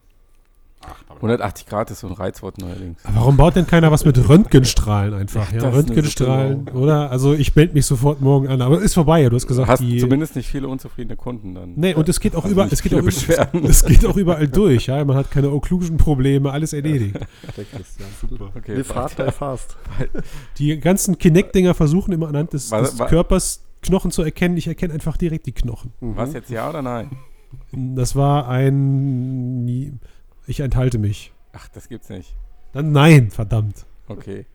180 1.16 1.66
Grad 1.66 1.90
ist 1.92 2.02
so 2.02 2.08
ein 2.08 2.14
Reizwort 2.14 2.58
neuerdings. 2.58 3.00
Warum 3.04 3.38
baut 3.38 3.56
denn 3.56 3.66
keiner 3.66 3.92
was 3.92 4.06
mit 4.06 4.30
Röntgenstrahlen 4.30 5.14
einfach? 5.14 5.52
Ja, 5.52 5.70
Röntgenstrahlen, 5.70 6.70
oder? 6.70 7.10
Also 7.10 7.34
ich 7.34 7.56
melde 7.56 7.74
mich 7.74 7.86
sofort 7.86 8.22
morgen 8.22 8.48
an. 8.48 8.62
Aber 8.62 8.82
ist 8.82 8.94
vorbei, 8.94 9.22
ja. 9.22 9.30
Du 9.30 9.36
hast 9.36 9.48
gesagt, 9.48 9.70
hast 9.70 9.80
die, 9.80 9.98
zumindest 9.98 10.36
nicht 10.36 10.48
viele 10.48 10.68
unzufriedene 10.68 11.16
Kunden 11.16 11.56
dann. 11.56 11.74
Nee, 11.76 11.94
und 11.94 12.08
es 12.10 12.20
geht 12.20 12.36
auch 12.36 12.46
überall, 12.46 12.70
es 12.72 12.82
geht 12.82 12.94
auch, 12.94 13.04
es 13.06 13.86
geht 13.86 14.06
auch 14.06 14.18
überall 14.18 14.48
durch, 14.48 14.88
ja. 14.88 15.04
Man 15.04 15.18
hat 15.18 15.32
keine 15.32 15.52
Occlusion-Probleme, 15.52 16.52
alles 16.52 16.74
erledigt. 16.74 17.16
Der 17.16 17.64
Christian, 17.64 18.10
super. 18.30 18.52
Okay, 18.56 18.76
Live 18.76 18.94
hard, 18.94 19.18
die 19.18 19.32
fast. 19.32 19.78
Die 20.58 20.80
ganzen 20.80 21.18
Kinect-Dinger 21.18 21.74
versuchen 21.74 22.12
immer 22.12 22.28
anhand 22.28 22.54
des, 22.54 22.70
des 22.70 22.98
Körpers 22.98 23.62
Knochen 23.82 24.12
zu 24.12 24.24
erkennen. 24.24 24.58
Ich 24.58 24.68
erkenne 24.68 24.94
einfach 24.94 25.18
direkt 25.18 25.46
die 25.46 25.52
Knochen. 25.52 25.94
Mhm. 26.00 26.18
Was 26.18 26.34
jetzt 26.34 26.50
ja 26.50 26.70
oder 26.70 26.82
nein? 26.82 27.12
Das 27.72 28.16
war 28.16 28.48
ein 28.48 30.00
ich 30.48 30.60
enthalte 30.60 30.98
mich. 30.98 31.32
Ach, 31.54 31.68
das 31.70 31.88
gibt's 31.88 32.10
nicht. 32.10 32.36
Dann 32.74 32.92
nein, 32.92 33.32
verdammt. 33.32 33.86
Okay. 34.08 34.46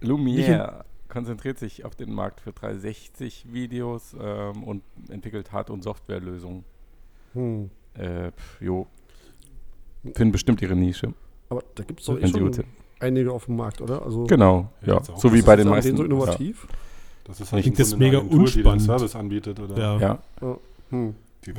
Lumiere 0.00 0.84
konzentriert 1.08 1.58
sich 1.58 1.84
auf 1.84 1.94
den 1.94 2.12
Markt 2.12 2.40
für 2.40 2.50
360-Videos 2.50 4.16
ähm, 4.20 4.62
und 4.62 4.82
entwickelt 5.08 5.52
Hard- 5.52 5.70
und 5.70 5.82
Softwarelösungen. 5.82 6.64
Hm. 7.32 7.70
Äh, 7.94 8.30
jo. 8.60 8.86
Finden 10.14 10.32
bestimmt 10.32 10.62
ihre 10.62 10.76
Nische. 10.76 11.12
Aber 11.48 11.62
da 11.74 11.82
gibt 11.82 12.00
es 12.00 12.06
doch 12.06 12.18
eh 12.18 12.28
schon 12.28 12.52
einige 13.00 13.32
auf 13.32 13.46
dem 13.46 13.56
Markt, 13.56 13.80
oder? 13.80 14.02
Also 14.02 14.24
genau, 14.24 14.70
ja. 14.84 15.02
So 15.02 15.32
wie 15.32 15.42
bei 15.42 15.56
den 15.56 15.68
meisten. 15.68 15.96
so 15.96 16.04
innovativ? 16.04 16.66
Ja. 16.68 16.74
Das 17.24 17.40
ist 17.40 17.52
halt 17.52 17.66
ich 17.66 17.72
das 17.74 17.96
mega 17.96 18.18
Agentur, 18.18 18.40
unspannend. 18.40 18.80
Die 18.80 18.86
Service 18.86 19.16
anbietet, 19.16 19.60
oder? 19.60 19.76
Ja. 19.76 19.98
ja. 20.40 20.58
Hm. 20.90 21.14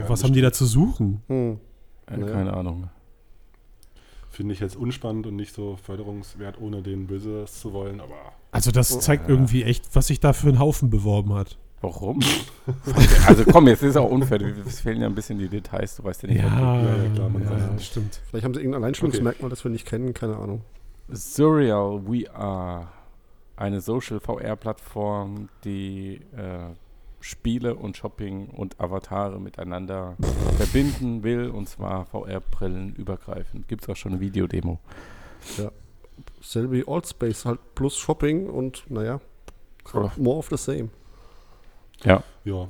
Was 0.07 0.23
haben 0.23 0.33
die 0.33 0.41
da 0.41 0.51
zu 0.51 0.65
suchen? 0.65 1.21
Hm. 1.27 1.59
Äh, 2.07 2.19
keine 2.25 2.53
Ahnung 2.53 2.89
finde 4.39 4.53
ich 4.53 4.61
jetzt 4.61 4.77
unspannend 4.77 5.27
und 5.27 5.35
nicht 5.35 5.53
so 5.53 5.77
förderungswert, 5.83 6.61
ohne 6.61 6.81
den 6.81 7.07
Böses 7.07 7.59
zu 7.59 7.73
wollen, 7.73 7.99
aber. 7.99 8.15
Also 8.51 8.71
das 8.71 8.95
oh, 8.95 8.99
zeigt 8.99 9.23
ja. 9.23 9.35
irgendwie 9.35 9.63
echt, 9.63 9.93
was 9.97 10.07
sich 10.07 10.21
da 10.21 10.31
für 10.31 10.47
einen 10.47 10.59
Haufen 10.59 10.89
beworben 10.89 11.33
hat. 11.33 11.57
Warum? 11.81 12.21
also 13.27 13.43
komm, 13.43 13.67
jetzt 13.67 13.83
ist 13.83 13.89
es 13.89 13.97
auch 13.97 14.09
unfair. 14.09 14.39
Es 14.65 14.79
fehlen 14.79 15.01
ja 15.01 15.07
ein 15.07 15.13
bisschen 15.15 15.39
die 15.39 15.49
Details, 15.49 15.97
du 15.97 16.05
weißt 16.05 16.23
ja 16.23 16.29
nicht. 16.29 16.37
Ja, 16.37 16.45
ja, 16.47 17.03
ja 17.03 17.09
klar, 17.13 17.29
man 17.29 17.43
ja, 17.43 17.51
ja, 17.51 17.79
stimmt. 17.79 18.21
Vielleicht 18.29 18.45
haben 18.45 18.53
sie 18.53 18.61
irgendein 18.61 18.81
Alleinstellungsmerkmal, 18.81 19.47
okay. 19.47 19.49
das 19.49 19.63
wir 19.65 19.71
nicht 19.71 19.85
kennen, 19.85 20.13
keine 20.13 20.37
Ahnung. 20.37 20.61
Surreal 21.09 22.01
VR, 22.05 22.87
eine 23.57 23.81
Social 23.81 24.21
VR-Plattform, 24.21 25.49
die 25.65 26.21
äh, 26.31 26.69
Spiele 27.21 27.75
und 27.75 27.97
Shopping 27.97 28.47
und 28.47 28.79
Avatare 28.79 29.39
miteinander 29.39 30.15
verbinden 30.57 31.23
will, 31.23 31.49
und 31.49 31.67
zwar 31.67 32.05
VR-Brillen 32.05 32.95
übergreifend. 32.95 33.67
Gibt 33.67 33.83
es 33.83 33.89
auch 33.89 33.95
schon 33.95 34.13
eine 34.13 34.21
Videodemo. 34.21 34.79
Ja. 35.57 35.71
Selby 36.41 36.83
Allspace 36.87 37.45
halt 37.45 37.59
plus 37.75 37.97
Shopping 37.97 38.47
und 38.47 38.89
naja, 38.89 39.19
more 40.17 40.37
of 40.37 40.49
the 40.49 40.57
same. 40.57 40.89
Ja. 42.03 42.23
Ja. 42.45 42.69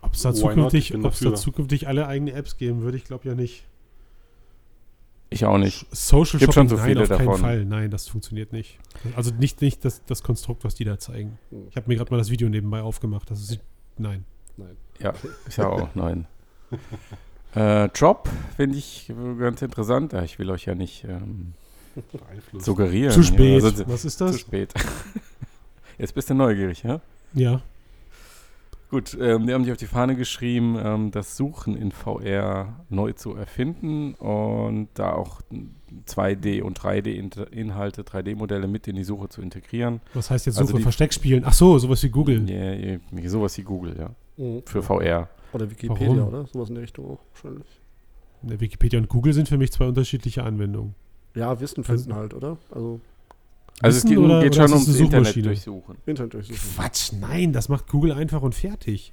Ob 0.00 0.14
es 0.14 0.22
da, 0.22 0.32
zukünftig, 0.32 0.94
da 1.00 1.34
zukünftig 1.34 1.88
alle 1.88 2.06
eigene 2.06 2.32
Apps 2.32 2.56
geben 2.56 2.82
würde, 2.82 2.96
ich 2.96 3.04
glaube 3.04 3.28
ja 3.28 3.34
nicht. 3.34 3.64
Ich 5.30 5.44
auch 5.44 5.58
nicht. 5.58 5.86
Social 5.94 6.38
Gibt 6.38 6.54
Shopping, 6.54 6.68
schon 6.70 6.78
so 6.78 6.82
nein, 6.84 6.98
auf 6.98 7.08
keinen 7.08 7.26
davon. 7.26 7.40
Fall. 7.40 7.64
Nein, 7.64 7.90
das 7.90 8.08
funktioniert 8.08 8.52
nicht. 8.52 8.78
Also 9.14 9.30
nicht, 9.32 9.60
nicht 9.60 9.84
das, 9.84 10.04
das 10.06 10.22
Konstrukt, 10.22 10.64
was 10.64 10.74
die 10.74 10.84
da 10.84 10.98
zeigen. 10.98 11.38
Ich 11.68 11.76
habe 11.76 11.88
mir 11.88 11.96
gerade 11.96 12.10
mal 12.10 12.16
das 12.16 12.30
Video 12.30 12.48
nebenbei 12.48 12.80
aufgemacht. 12.80 13.30
Das 13.30 13.40
ist, 13.40 13.60
nein. 13.98 14.24
Ja, 14.98 15.14
ich 15.48 15.60
auch, 15.60 15.94
nein. 15.94 16.26
Äh, 17.54 17.88
Drop 17.88 18.28
finde 18.56 18.76
ich 18.76 19.12
ganz 19.38 19.62
interessant. 19.62 20.12
Ja, 20.12 20.22
ich 20.22 20.38
will 20.38 20.50
euch 20.50 20.66
ja 20.66 20.74
nicht 20.74 21.04
ähm, 21.04 21.54
suggerieren. 22.58 23.12
Zu 23.12 23.22
spät. 23.22 23.62
Ja, 23.62 23.68
also, 23.68 23.88
was 23.88 24.04
ist 24.04 24.18
zu 24.18 24.26
das? 24.26 24.40
spät. 24.40 24.74
Jetzt 25.98 26.14
bist 26.14 26.30
du 26.30 26.34
neugierig, 26.34 26.82
ja? 26.82 27.00
Ja. 27.34 27.62
Gut, 28.90 29.16
ähm, 29.20 29.46
die 29.46 29.52
haben 29.52 29.64
sich 29.64 29.72
auf 29.72 29.76
die 29.78 29.86
Fahne 29.86 30.16
geschrieben, 30.16 30.76
ähm, 30.82 31.10
das 31.10 31.36
Suchen 31.36 31.76
in 31.76 31.92
VR 31.92 32.84
neu 32.88 33.12
zu 33.12 33.34
erfinden 33.34 34.14
und 34.14 34.88
da 34.94 35.12
auch 35.12 35.42
2D- 36.06 36.62
und 36.62 36.78
3D-Inhalte, 36.80 38.02
3D-Modelle 38.02 38.66
mit 38.66 38.88
in 38.88 38.96
die 38.96 39.04
Suche 39.04 39.28
zu 39.28 39.42
integrieren. 39.42 40.00
Was 40.14 40.30
heißt 40.30 40.46
jetzt 40.46 40.56
Also 40.58 40.68
Suche, 40.68 40.78
die- 40.78 40.82
Versteck 40.84 41.12
spielen? 41.12 41.42
Ach 41.44 41.52
so, 41.52 41.78
sowas 41.78 42.02
wie 42.02 42.08
Google. 42.08 42.48
Ja, 42.48 42.72
ja, 42.72 43.28
sowas 43.28 43.58
wie 43.58 43.62
Google, 43.62 43.94
ja. 43.98 44.10
Mhm. 44.42 44.62
Für 44.64 44.82
VR. 44.82 45.28
Oder 45.52 45.70
Wikipedia, 45.70 46.08
Warum? 46.16 46.28
oder? 46.28 46.46
Sowas 46.46 46.68
in 46.70 46.76
der 46.76 46.84
Richtung 46.84 47.10
auch 47.10 47.20
wahrscheinlich. 47.34 47.66
Ne, 48.42 48.60
Wikipedia 48.60 48.98
und 49.00 49.08
Google 49.08 49.32
sind 49.34 49.48
für 49.48 49.58
mich 49.58 49.72
zwei 49.72 49.86
unterschiedliche 49.88 50.44
Anwendungen. 50.44 50.94
Ja, 51.34 51.60
Wissen 51.60 51.84
finden 51.84 52.14
halt, 52.14 52.32
oder? 52.34 52.56
Also 52.70 53.00
Also 53.80 53.98
es 53.98 54.04
geht, 54.04 54.18
oder- 54.18 54.42
geht 54.42 54.54
schon 54.56 54.70
ums 54.72 54.88
eine 54.88 54.98
Internet 54.98 55.44
durchsuchen. 55.44 55.96
Internet 56.06 56.34
durchsuchen. 56.34 56.60
Quatsch, 56.76 57.12
nein, 57.20 57.52
das 57.52 57.68
macht 57.68 57.88
Google 57.88 58.12
einfach 58.12 58.42
und 58.42 58.54
fertig. 58.54 59.12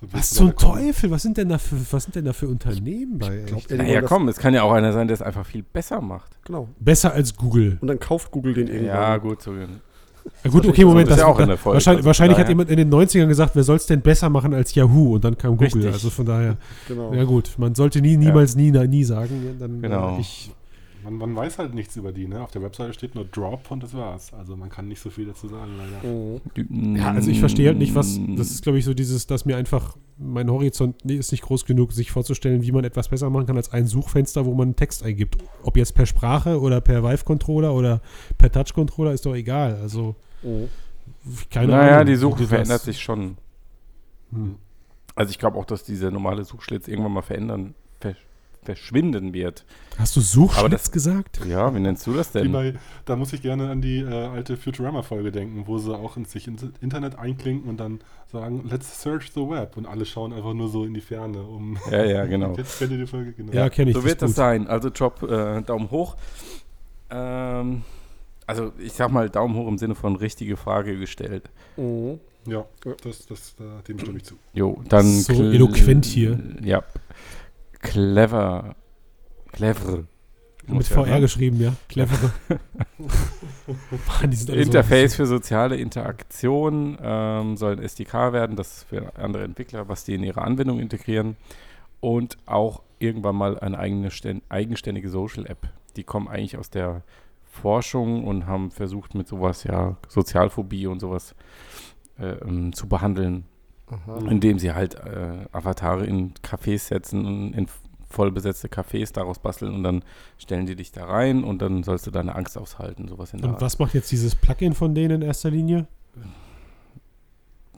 So 0.00 0.08
Was 0.10 0.30
du 0.30 0.36
zum 0.36 0.46
gekommen. 0.48 0.74
Teufel? 0.86 1.10
Was 1.12 1.22
sind 1.22 1.36
denn 1.36 1.48
da 1.48 1.58
für, 1.58 1.76
was 1.92 2.04
sind 2.04 2.16
denn 2.16 2.24
da 2.24 2.32
für 2.32 2.48
Unternehmen 2.48 3.18
bei? 3.18 3.44
echt? 3.44 3.70
Ja, 3.70 3.76
Naja, 3.76 4.02
komm, 4.02 4.26
es 4.28 4.36
kann 4.36 4.52
ja 4.52 4.62
auch 4.64 4.72
einer 4.72 4.92
sein, 4.92 5.06
der 5.06 5.14
es 5.14 5.22
einfach 5.22 5.46
viel 5.46 5.62
besser 5.62 6.00
macht. 6.00 6.32
Genau. 6.44 6.68
Besser 6.80 7.12
als 7.12 7.36
Google. 7.36 7.78
Und 7.80 7.86
dann 7.88 8.00
kauft 8.00 8.30
Google 8.32 8.54
den 8.54 8.66
irgendwann. 8.66 8.86
Ja, 8.96 9.16
gut, 9.18 9.42
so. 9.42 9.52
Ja, 9.54 10.50
gut, 10.50 10.66
okay, 10.66 10.84
Moment. 10.84 11.08
Das 11.08 11.16
Das, 11.18 11.18
ist 11.18 11.28
ja 11.28 11.32
auch 11.34 11.38
in 11.40 11.48
der 11.48 11.56
Folge, 11.56 11.74
wahrscheinlich 11.76 11.98
also 11.98 12.06
wahrscheinlich 12.06 12.38
hat 12.38 12.44
daher. 12.44 12.50
jemand 12.50 12.70
in 12.70 12.76
den 12.78 12.90
90ern 12.92 13.26
gesagt, 13.28 13.54
wer 13.54 13.62
soll 13.64 13.76
es 13.76 13.86
denn 13.86 14.00
besser 14.00 14.28
machen 14.28 14.54
als 14.54 14.74
Yahoo? 14.74 15.14
Und 15.14 15.24
dann 15.24 15.36
kam 15.38 15.52
Google. 15.52 15.66
Richtig. 15.66 15.86
Also 15.92 16.10
von 16.10 16.26
daher, 16.26 16.56
Genau. 16.88 17.12
ja 17.14 17.22
gut, 17.24 17.52
man 17.58 17.74
sollte 17.76 18.00
nie, 18.00 18.16
niemals, 18.16 18.56
nie, 18.56 18.70
na, 18.72 18.84
nie 18.86 19.04
sagen. 19.04 19.42
ja, 19.44 19.52
Dann, 19.58 19.80
Genau. 19.82 20.16
äh, 20.16 20.20
ich, 20.20 20.50
Man, 21.04 21.14
man 21.14 21.34
weiß 21.36 21.58
halt 21.58 21.74
nichts 21.74 21.96
über 21.96 22.12
die, 22.12 22.26
ne? 22.28 22.42
Auf 22.42 22.50
der 22.50 22.62
Webseite 22.62 22.92
steht 22.92 23.14
nur 23.14 23.24
Drop 23.24 23.70
und 23.70 23.82
das 23.82 23.94
war's. 23.94 24.32
Also 24.32 24.56
man 24.56 24.68
kann 24.68 24.88
nicht 24.88 25.00
so 25.00 25.10
viel 25.10 25.26
dazu 25.26 25.48
sagen, 25.48 25.72
leider. 25.78 26.14
Mhm. 26.68 26.96
ja, 26.96 27.10
also 27.12 27.30
ich 27.30 27.40
verstehe 27.40 27.68
halt 27.68 27.78
nicht, 27.78 27.94
was. 27.94 28.18
Das 28.36 28.50
ist, 28.50 28.62
glaube 28.62 28.78
ich, 28.78 28.84
so 28.84 28.94
dieses, 28.94 29.26
dass 29.26 29.44
mir 29.44 29.56
einfach 29.56 29.96
mein 30.18 30.50
Horizont 30.50 31.04
nee, 31.04 31.14
ist 31.16 31.32
nicht 31.32 31.42
groß 31.42 31.64
genug, 31.64 31.92
sich 31.92 32.10
vorzustellen, 32.10 32.62
wie 32.62 32.72
man 32.72 32.84
etwas 32.84 33.08
besser 33.08 33.28
machen 33.30 33.46
kann 33.46 33.56
als 33.56 33.72
ein 33.72 33.86
Suchfenster, 33.86 34.46
wo 34.46 34.54
man 34.54 34.68
einen 34.68 34.76
Text 34.76 35.02
eingibt. 35.02 35.36
Ob 35.62 35.76
jetzt 35.76 35.94
per 35.94 36.06
Sprache 36.06 36.60
oder 36.60 36.80
per 36.80 37.02
Vive-Controller 37.02 37.74
oder 37.74 38.00
per 38.38 38.52
Touch-Controller, 38.52 39.12
ist 39.12 39.26
doch 39.26 39.34
egal. 39.34 39.76
Also, 39.82 40.14
Mhm. 40.42 40.68
keine 41.50 41.68
Naja, 41.72 41.94
Ahnung. 41.96 42.06
die 42.06 42.16
Suche 42.16 42.40
das- 42.40 42.48
verändert 42.48 42.82
sich 42.82 43.00
schon. 43.00 43.36
Hm. 44.32 44.56
Also 45.14 45.30
ich 45.30 45.38
glaube 45.38 45.58
auch, 45.58 45.64
dass 45.64 45.84
dieser 45.84 46.10
normale 46.10 46.44
Suchschlitz 46.44 46.88
irgendwann 46.88 47.12
mal 47.12 47.22
verändern, 47.22 47.74
ver 48.00 48.14
verschwinden 48.64 49.32
wird. 49.34 49.64
Hast 49.98 50.14
du 50.16 50.20
Suchschlitz 50.20 50.58
Aber 50.58 50.68
das- 50.68 50.90
gesagt? 50.92 51.40
Ja, 51.46 51.74
wie 51.74 51.80
nennst 51.80 52.06
du 52.06 52.12
das 52.12 52.32
denn? 52.32 52.52
bei, 52.52 52.74
da 53.04 53.16
muss 53.16 53.32
ich 53.32 53.42
gerne 53.42 53.68
an 53.70 53.82
die 53.82 53.98
äh, 53.98 54.06
alte 54.08 54.56
Futurama-Folge 54.56 55.32
denken, 55.32 55.64
wo 55.66 55.78
sie 55.78 55.94
auch 55.96 56.16
in 56.16 56.24
sich 56.24 56.46
ins 56.46 56.64
Internet 56.80 57.18
einklinken 57.18 57.68
und 57.68 57.78
dann 57.78 58.00
sagen, 58.30 58.64
let's 58.68 59.02
search 59.02 59.32
the 59.34 59.40
web. 59.40 59.76
Und 59.76 59.86
alle 59.86 60.04
schauen 60.06 60.32
einfach 60.32 60.54
nur 60.54 60.68
so 60.68 60.84
in 60.84 60.94
die 60.94 61.00
Ferne, 61.00 61.42
um. 61.42 61.76
Ja, 61.90 62.04
ja, 62.04 62.24
genau. 62.26 62.54
Jetzt 62.56 62.78
kennt 62.78 62.92
ihr 62.92 62.98
die 62.98 63.06
Folge, 63.06 63.32
genau. 63.32 63.52
Ja, 63.52 63.68
kenne 63.68 63.90
ich. 63.90 63.96
so 63.96 64.02
wird 64.04 64.14
ist 64.14 64.22
das 64.22 64.34
sein. 64.34 64.66
Also 64.68 64.88
Job, 64.88 65.22
äh, 65.22 65.60
Daumen 65.62 65.90
hoch. 65.90 66.16
Ähm, 67.10 67.82
also 68.46 68.72
ich 68.78 68.92
sag 68.92 69.10
mal 69.10 69.28
Daumen 69.30 69.54
hoch 69.56 69.68
im 69.68 69.78
Sinne 69.78 69.94
von 69.94 70.16
richtige 70.16 70.56
Frage 70.56 70.98
gestellt. 70.98 71.50
Mhm. 71.76 72.20
Ja, 72.46 72.64
das, 73.04 73.24
das, 73.26 73.54
äh, 73.60 73.82
dem 73.86 73.98
stimme 74.00 74.18
ich 74.18 74.24
zu. 74.24 74.34
Jo, 74.52 74.82
dann 74.88 75.06
So 75.06 75.32
eloquent 75.32 76.04
hier. 76.04 76.38
Ja. 76.62 76.82
Clever. 77.82 78.74
Clever. 79.52 80.04
Mit 80.66 80.74
Muss 80.76 80.88
ja 80.90 80.96
VR 80.96 81.06
sein. 81.06 81.20
geschrieben, 81.20 81.60
ja. 81.60 81.72
Clevere. 81.88 82.30
Alle 84.20 84.60
Interface 84.62 85.12
so, 85.12 85.16
für 85.16 85.26
soziale 85.26 85.76
Interaktion 85.76 86.96
ähm, 87.02 87.56
soll 87.56 87.72
ein 87.72 87.82
SDK 87.82 88.32
werden, 88.32 88.56
das 88.56 88.84
für 88.84 89.16
andere 89.16 89.42
Entwickler, 89.44 89.88
was 89.88 90.04
die 90.04 90.14
in 90.14 90.22
ihre 90.22 90.42
Anwendung 90.42 90.78
integrieren. 90.78 91.36
Und 92.00 92.36
auch 92.46 92.82
irgendwann 93.00 93.36
mal 93.36 93.58
eine 93.58 93.78
eigene, 93.78 94.08
stä- 94.10 94.40
eigenständige 94.48 95.08
Social-App. 95.10 95.68
Die 95.96 96.04
kommen 96.04 96.28
eigentlich 96.28 96.56
aus 96.56 96.70
der 96.70 97.02
Forschung 97.50 98.24
und 98.24 98.46
haben 98.46 98.70
versucht, 98.70 99.14
mit 99.14 99.26
sowas, 99.28 99.64
ja, 99.64 99.96
Sozialphobie 100.08 100.86
und 100.86 101.00
sowas 101.00 101.34
äh, 102.18 102.26
ähm, 102.44 102.72
zu 102.72 102.88
behandeln, 102.88 103.44
Aha. 103.92 104.18
indem 104.30 104.58
sie 104.58 104.72
halt 104.72 104.94
äh, 104.94 105.46
Avatare 105.52 106.06
in 106.06 106.34
Cafés 106.42 106.78
setzen 106.88 107.24
und 107.26 107.52
in 107.54 107.66
vollbesetzte 108.08 108.68
Cafés 108.68 109.12
daraus 109.12 109.38
basteln 109.38 109.74
und 109.74 109.82
dann 109.84 110.04
stellen 110.38 110.66
die 110.66 110.76
dich 110.76 110.92
da 110.92 111.06
rein 111.06 111.44
und 111.44 111.62
dann 111.62 111.82
sollst 111.82 112.06
du 112.06 112.10
deine 112.10 112.34
Angst 112.34 112.58
aushalten, 112.58 113.08
sowas 113.08 113.32
in 113.32 113.40
der 113.40 113.48
Und 113.48 113.54
Art. 113.54 113.62
was 113.62 113.78
macht 113.78 113.94
jetzt 113.94 114.10
dieses 114.12 114.34
Plugin 114.34 114.74
von 114.74 114.94
denen 114.94 115.22
in 115.22 115.22
erster 115.22 115.50
Linie? 115.50 115.86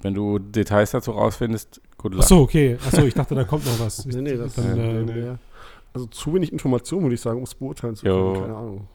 Wenn 0.03 0.13
du 0.15 0.39
Details 0.39 0.91
dazu 0.91 1.13
rausfindest, 1.13 1.81
good 1.99 2.13
luck. 2.15 2.23
Achso, 2.25 2.43
okay. 2.43 2.77
Achso, 2.87 3.03
ich 3.05 3.15
dachte, 3.15 3.35
da 3.35 3.45
kommt 3.45 3.65
noch 3.65 3.79
was. 3.81 4.05
Nee, 4.07 4.21
nee, 4.21 4.37
das 4.37 4.55
Dann, 4.55 4.79
äh, 4.79 5.01
äh, 5.01 5.05
nee. 5.05 5.21
ja. 5.27 5.39
Also 5.95 6.07
zu 6.07 6.35
wenig 6.35 6.53
Informationen, 6.53 7.05
würde 7.05 7.15
ich 7.15 7.21
sagen, 7.21 7.39
um 7.39 7.45
es 7.45 7.55
beurteilen 7.55 7.95
zu 7.97 8.05
Jo. 8.07 8.33
können. 8.33 8.45
Keine 8.45 8.57
Ahnung. 8.57 8.89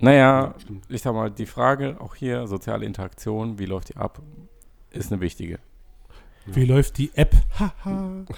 Naja, 0.00 0.54
stimmt. 0.58 0.84
ich 0.88 1.02
sag 1.02 1.14
mal, 1.14 1.30
die 1.30 1.46
Frage 1.46 1.96
auch 2.00 2.14
hier, 2.14 2.46
soziale 2.46 2.84
Interaktion, 2.84 3.58
wie 3.58 3.66
läuft 3.66 3.90
die 3.90 3.96
ab, 3.96 4.20
ist 4.94 5.12
eine 5.12 5.20
wichtige. 5.20 5.58
Wie 6.46 6.64
läuft 6.64 6.98
die 6.98 7.10
App? 7.14 7.34
Haha. 7.58 8.24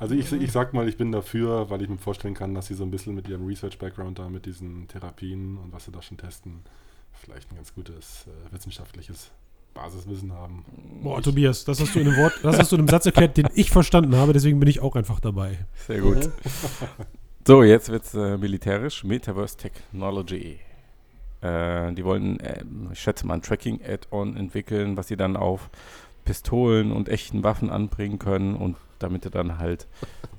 Also 0.00 0.14
ich, 0.14 0.32
ich 0.32 0.50
sag 0.50 0.74
mal, 0.74 0.88
ich 0.88 0.96
bin 0.96 1.12
dafür, 1.12 1.70
weil 1.70 1.82
ich 1.82 1.88
mir 1.88 1.98
vorstellen 1.98 2.34
kann, 2.34 2.54
dass 2.54 2.66
sie 2.66 2.74
so 2.74 2.82
ein 2.82 2.90
bisschen 2.90 3.14
mit 3.14 3.28
ihrem 3.28 3.46
Research-Background 3.46 4.18
da, 4.18 4.28
mit 4.28 4.46
diesen 4.46 4.88
Therapien 4.88 5.58
und 5.58 5.72
was 5.72 5.84
sie 5.84 5.92
da 5.92 6.02
schon 6.02 6.16
testen, 6.16 6.62
vielleicht 7.12 7.52
ein 7.52 7.56
ganz 7.56 7.72
gutes 7.72 8.26
äh, 8.26 8.52
wissenschaftliches 8.52 9.30
Basiswissen 9.74 10.32
haben. 10.32 10.64
Boah, 11.02 11.22
Tobias, 11.22 11.64
das 11.64 11.80
hast 11.80 11.94
du 11.94 12.00
in 12.00 12.08
einem 12.08 12.16
Wort, 12.16 12.32
das 12.42 12.58
hast 12.58 12.72
du 12.72 12.76
in 12.76 12.80
einem 12.80 12.88
Satz 12.88 13.06
erklärt, 13.06 13.36
den 13.36 13.48
ich 13.54 13.70
verstanden 13.70 14.16
habe, 14.16 14.32
deswegen 14.32 14.58
bin 14.58 14.68
ich 14.68 14.80
auch 14.80 14.96
einfach 14.96 15.20
dabei. 15.20 15.58
Sehr 15.86 16.00
gut. 16.00 16.30
So, 17.46 17.62
jetzt 17.62 17.90
wird's 17.90 18.14
äh, 18.14 18.38
militärisch. 18.38 19.04
Metaverse 19.04 19.58
Technology. 19.58 20.60
Äh, 21.44 21.92
die 21.92 22.04
wollen, 22.04 22.40
äh, 22.40 22.64
ich 22.92 23.00
schätze 23.00 23.26
mal, 23.26 23.34
ein 23.34 23.42
Tracking-Add-on 23.42 24.36
entwickeln, 24.36 24.96
was 24.96 25.08
sie 25.08 25.16
dann 25.16 25.36
auf 25.36 25.68
Pistolen 26.24 26.90
und 26.90 27.10
echten 27.10 27.44
Waffen 27.44 27.68
anbringen 27.68 28.18
können 28.18 28.54
und 28.56 28.76
damit 28.98 29.26
du 29.26 29.30
dann 29.30 29.58
halt 29.58 29.86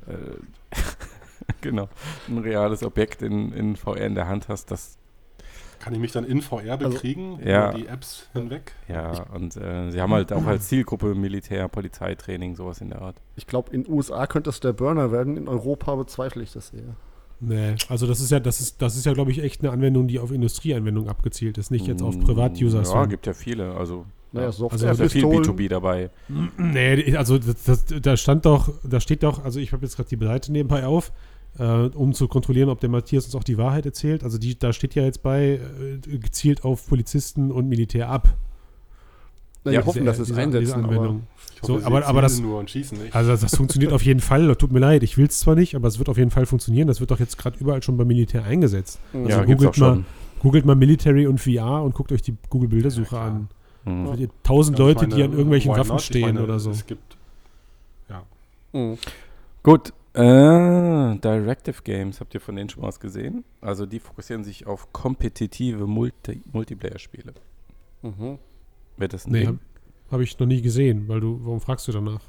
äh, 0.07 0.75
genau 1.61 1.89
ein 2.27 2.39
reales 2.39 2.81
Objekt 2.81 3.21
in, 3.21 3.51
in 3.51 3.75
VR 3.75 3.97
in 3.97 4.15
der 4.15 4.27
Hand 4.27 4.47
hast, 4.47 4.71
das 4.71 4.97
Kann 5.79 5.93
ich 5.93 5.99
mich 5.99 6.11
dann 6.11 6.25
in 6.25 6.41
VR 6.41 6.77
bekriegen? 6.77 7.39
ja. 7.45 7.69
Über 7.69 7.77
die 7.77 7.87
Apps 7.87 8.27
hinweg? 8.33 8.73
ja 8.87 9.11
und 9.31 9.55
äh, 9.57 9.91
sie 9.91 10.01
haben 10.01 10.11
halt 10.11 10.33
auch 10.33 10.45
als 10.47 10.69
Zielgruppe 10.69 11.13
Militär, 11.13 11.67
Polizeitraining, 11.67 12.55
sowas 12.55 12.81
in 12.81 12.89
der 12.89 13.03
Art. 13.03 13.21
Ich 13.35 13.45
glaube, 13.45 13.71
in 13.71 13.83
den 13.83 13.93
USA 13.93 14.25
könnte 14.25 14.47
das 14.47 14.59
der 14.59 14.73
Burner 14.73 15.11
werden, 15.11 15.37
in 15.37 15.47
Europa 15.47 15.93
bezweifle 15.93 16.41
ich 16.41 16.51
das 16.51 16.73
eher. 16.73 16.95
Nee, 17.39 17.75
also 17.89 18.07
das 18.07 18.21
ist 18.21 18.31
ja, 18.31 18.39
das 18.39 18.61
ist, 18.61 18.81
das 18.81 18.95
ist 18.95 19.05
ja, 19.05 19.13
glaube 19.13 19.31
ich, 19.31 19.43
echt 19.43 19.61
eine 19.61 19.71
Anwendung, 19.71 20.07
die 20.07 20.19
auf 20.19 20.31
Industrieanwendungen 20.31 21.09
abgezielt 21.09 21.57
ist, 21.57 21.69
nicht 21.69 21.85
jetzt 21.87 22.01
auf 22.01 22.15
Mm, 22.15 22.21
Privat-User. 22.21 22.83
Ja, 22.83 23.05
gibt 23.05 23.27
ja 23.27 23.33
viele, 23.33 23.73
also 23.75 24.05
Naja, 24.31 24.47
ja. 24.47 24.51
Software, 24.51 24.91
ist 24.91 24.99
ja 24.99 25.09
viel 25.09 25.27
Pistolen. 25.27 25.57
B2B 25.57 25.69
dabei. 25.69 26.09
Nee, 26.57 27.15
also 27.15 27.37
das, 27.37 27.63
das, 27.63 27.85
da 28.01 28.15
stand 28.17 28.45
doch, 28.45 28.69
da 28.83 28.99
steht 28.99 29.23
doch, 29.23 29.43
also 29.43 29.59
ich 29.59 29.73
habe 29.73 29.85
jetzt 29.85 29.95
gerade 29.97 30.09
die 30.09 30.23
Seite 30.23 30.51
nebenbei 30.51 30.85
auf, 30.85 31.11
äh, 31.59 31.63
um 31.63 32.13
zu 32.13 32.27
kontrollieren, 32.27 32.69
ob 32.69 32.79
der 32.79 32.89
Matthias 32.89 33.25
uns 33.25 33.35
auch 33.35 33.43
die 33.43 33.57
Wahrheit 33.57 33.85
erzählt. 33.85 34.23
Also 34.23 34.37
die, 34.37 34.57
da 34.57 34.71
steht 34.73 34.95
ja 34.95 35.03
jetzt 35.03 35.21
bei, 35.21 35.59
äh, 35.59 36.17
gezielt 36.17 36.63
auf 36.63 36.87
Polizisten 36.87 37.51
und 37.51 37.67
Militär 37.67 38.09
ab. 38.09 38.33
Na, 39.65 39.71
Ja, 39.71 39.79
wir 39.81 39.85
hoffen, 39.87 40.05
dass 40.05 40.19
es 40.19 40.27
diese, 40.27 40.39
einsetzen. 40.39 40.61
diese 40.65 40.75
Anwendung. 40.75 41.23
Ich 41.55 41.61
hoffe, 41.63 41.79
So, 41.81 41.85
aber- 41.87 42.05
aber 42.05 42.21
das- 42.21 42.35
zielen 42.35 42.47
nur 42.49 42.59
und 42.59 42.69
schießen 42.69 42.97
nicht. 43.01 43.15
Also 43.15 43.35
das, 43.35 43.55
funktioniert 43.55 43.91
auf 43.91 44.03
jeden 44.03 44.19
Fall. 44.19 44.55
Tut 44.55 44.71
mir 44.71 44.79
leid, 44.79 45.03
ich 45.03 45.17
will 45.17 45.25
es 45.25 45.39
zwar 45.39 45.55
nicht, 45.55 45.75
aber 45.75 45.87
es 45.87 45.97
wird 45.99 46.07
auf 46.09 46.17
jeden 46.17 46.31
Fall 46.31 46.45
funktionieren. 46.45 46.87
Das 46.87 46.99
wird 46.99 47.11
doch 47.11 47.19
jetzt 47.19 47.37
gerade 47.37 47.57
überall 47.59 47.81
schon 47.83 47.97
beim 47.97 48.07
Militär 48.07 48.43
eingesetzt. 48.45 48.99
Aber 49.13 49.21
ja, 49.29 49.37
also 49.37 49.41
auch 49.41 49.45
googelt 49.45 49.77
mal- 49.79 49.93
schon. 49.95 50.05
Googelt 50.41 50.65
mal 50.65 50.75
Military 50.75 51.27
und 51.27 51.39
VR 51.39 51.81
und 51.83 51.95
guckt 51.95 52.11
euch 52.11 52.21
die 52.21 52.35
Google-Bildersuche 52.49 53.15
Ja, 53.15 53.21
an. 53.23 53.49
Mhm. 53.85 54.05
Da 54.05 54.11
seht 54.11 54.19
ihr 54.21 54.29
tausend 54.43 54.77
Ja, 54.77 54.85
Leute, 54.85 55.05
die 55.07 55.11
meine, 55.13 55.23
an 55.25 55.31
irgendwelchen 55.31 55.71
Waffen 55.71 55.87
not? 55.93 56.01
Stehen 56.01 56.21
meine, 56.21 56.43
oder 56.43 56.59
so. 56.59 56.69
Es 56.71 56.85
gibt, 56.85 57.17
ja. 58.09 58.23
Mhm. 58.73 58.97
Gut, 59.63 59.93
Äh, 60.17 61.17
Directive 61.17 61.81
Games, 61.83 62.21
habt 62.21 62.33
ihr 62.33 62.39
von 62.39 62.55
denen 62.55 62.69
schon 62.69 62.81
mal 62.81 62.87
was 62.87 63.01
gesehen? 63.01 63.43
Also 63.59 63.85
die 63.85 63.99
fokussieren 63.99 64.45
sich 64.45 64.65
auf 64.65 64.93
kompetitive 64.93 65.87
Multi 65.87 66.41
Multiplayer-Spiele. 66.53 67.33
Mhm. 68.01 68.37
Wird 68.97 69.13
das 69.13 69.25
ein 69.25 69.31
Nee, 69.31 69.45
habe 69.47 69.59
hab 70.11 70.19
ich 70.21 70.37
noch 70.39 70.47
nie 70.47 70.61
gesehen, 70.61 71.07
weil 71.07 71.19
du, 71.19 71.39
warum 71.43 71.59
fragst 71.59 71.87
du 71.87 71.91
danach? 71.91 72.21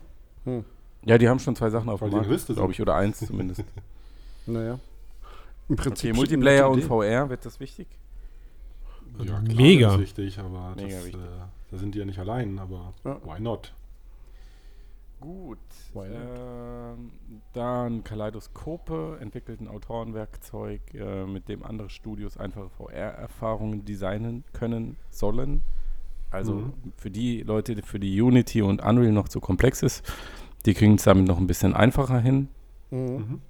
Ja, 1.05 1.19
die 1.19 1.29
haben 1.29 1.39
schon 1.39 1.55
zwei 1.57 1.71
Sachen 1.71 1.89
auf 1.89 2.01
dem 2.01 2.11
Markt, 2.11 2.29
Liste 2.31 2.55
glaube 2.55 2.73
ich, 2.73 2.81
oder 2.81 2.95
eins 2.97 3.19
zumindest. 3.21 3.64
Naja. 4.49 4.79
Im 5.69 5.75
Prinzip 5.75 6.11
Okay, 6.11 6.17
Multiplayer 6.17 6.71
und. 6.71 6.83
VR, 6.85 7.29
wird 7.29 7.45
das 7.45 7.59
wichtig? 7.59 7.89
Ja, 9.25 9.41
Mega. 9.41 9.87
Das 9.89 9.95
ist 9.97 10.01
wichtig, 10.03 10.39
aber 10.39 10.75
Mega 10.77 10.89
das, 10.97 11.07
wichtig. 11.07 11.21
Äh, 11.21 11.73
da 11.73 11.77
sind 11.79 11.95
die 11.97 11.99
ja 11.99 12.05
nicht 12.05 12.21
allein, 12.21 12.59
aber 12.61 12.95
Ja. 13.05 13.19
why 13.25 13.41
not? 13.41 13.75
Gut. 15.19 15.59
Why 15.95 16.09
not? 16.11 16.19
Ähm, 16.39 17.11
dann 17.55 18.05
Kaleidoskope 18.05 19.19
entwickelt 19.21 19.61
ein 19.61 19.67
Autorenwerkzeug, 19.67 20.81
äh, 20.95 21.25
mit 21.25 21.49
dem 21.49 21.64
andere 21.64 21.91
Studios 21.91 22.37
einfache 22.37 22.69
VR-Erfahrungen 22.69 23.85
designen 23.85 24.45
können 24.53 24.97
sollen. 25.11 25.62
Also 26.31 26.55
Mhm. 26.55 26.72
für 26.97 27.11
die 27.11 27.43
Leute, 27.43 27.77
für 27.85 27.99
die 28.01 28.20
Unity 28.20 28.62
und 28.62 28.83
Unreal 28.85 29.12
noch 29.12 29.29
zu 29.29 29.41
komplex 29.41 29.83
ist, 29.83 30.05
die 30.66 30.74
kriegen 30.74 30.95
es 30.97 31.05
damit 31.05 31.27
noch 31.27 31.39
ein 31.39 31.47
bisschen 31.47 31.74
einfacher 31.74 32.18
hin. 32.20 32.49
Mhm. 32.91 32.99
Mhm. 32.99 33.41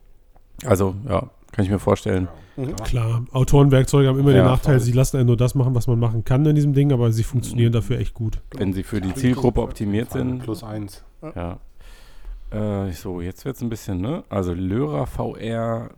Also 0.64 0.94
ja, 1.08 1.30
kann 1.52 1.64
ich 1.64 1.70
mir 1.70 1.78
vorstellen. 1.78 2.28
Mhm. 2.56 2.76
Klar, 2.76 3.24
Autorenwerkzeuge 3.32 4.08
haben 4.08 4.18
immer 4.18 4.30
Ja, 4.32 4.42
den 4.42 4.46
Nachteil, 4.46 4.80
sie 4.80 4.92
lassen 4.92 5.16
einen 5.18 5.26
nur 5.26 5.36
das 5.36 5.54
machen, 5.54 5.74
was 5.74 5.86
man 5.86 5.98
machen 5.98 6.24
kann 6.24 6.44
in 6.46 6.54
diesem 6.54 6.72
Ding, 6.74 6.92
aber 6.92 7.12
sie 7.12 7.22
funktionieren 7.22 7.72
dafür 7.72 7.98
echt 7.98 8.14
gut. 8.14 8.40
Wenn 8.56 8.72
sie 8.72 8.82
für 8.82 9.00
die. 9.00 9.12
Zielgruppe 9.14 9.60
optimiert 9.62 10.10
sind. 10.12 10.38
Plus 10.42 10.62
eins. 10.62 11.04
Ja. 11.34 11.58
Äh, 12.50 12.92
so, 12.92 13.20
jetzt 13.20 13.44
wird 13.44 13.56
es 13.56 13.62
ein 13.62 13.68
bisschen, 13.68 14.00
ne? 14.00 14.22
Also 14.28 14.52
Lyra 14.54 15.06
VR, 15.06 15.90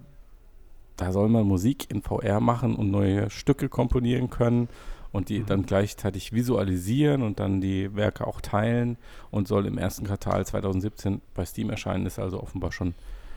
da 0.96 1.12
soll 1.12 1.28
man 1.28 1.46
Musik 1.46 1.90
in 1.92 2.02
VR 2.02 2.40
machen 2.40 2.74
und 2.74 2.90
neue 2.90 3.28
Stücke 3.30 3.68
komponieren 3.68 4.30
können 4.30 4.68
und 5.12 5.28
die 5.28 5.40
Mhm. 5.40 5.46
dann 5.46 5.62
gleichzeitig 5.66 6.32
visualisieren 6.32 7.22
und 7.22 7.40
dann 7.40 7.60
die 7.60 7.94
Werke 7.94 8.26
auch 8.26 8.40
teilen 8.40 8.96
und 9.30 9.48
soll 9.48 9.66
im 9.66 9.78
ersten 9.78 10.06
Quartal 10.06 10.44
2017 10.46 11.20
bei 11.34 11.44
Steam 11.44 11.70
erscheinen, 11.70 12.06
ist 12.06 12.18
also 12.18 12.42
offenbar 12.42 12.72
schon 12.72 12.94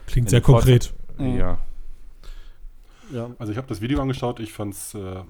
Klingt 0.08 0.28
in 0.28 0.32
sehr 0.32 0.42
konkret. 0.42 0.94
Ja. 1.18 1.60
Ja. 3.14 3.30
Also 3.40 3.52
ich 3.52 3.58
habe 3.58 3.68
das 3.68 3.82
Video 3.82 4.02
angeschaut, 4.02 4.40
ich 4.40 4.54
fand's 4.54 4.94
äh, 4.96 5.24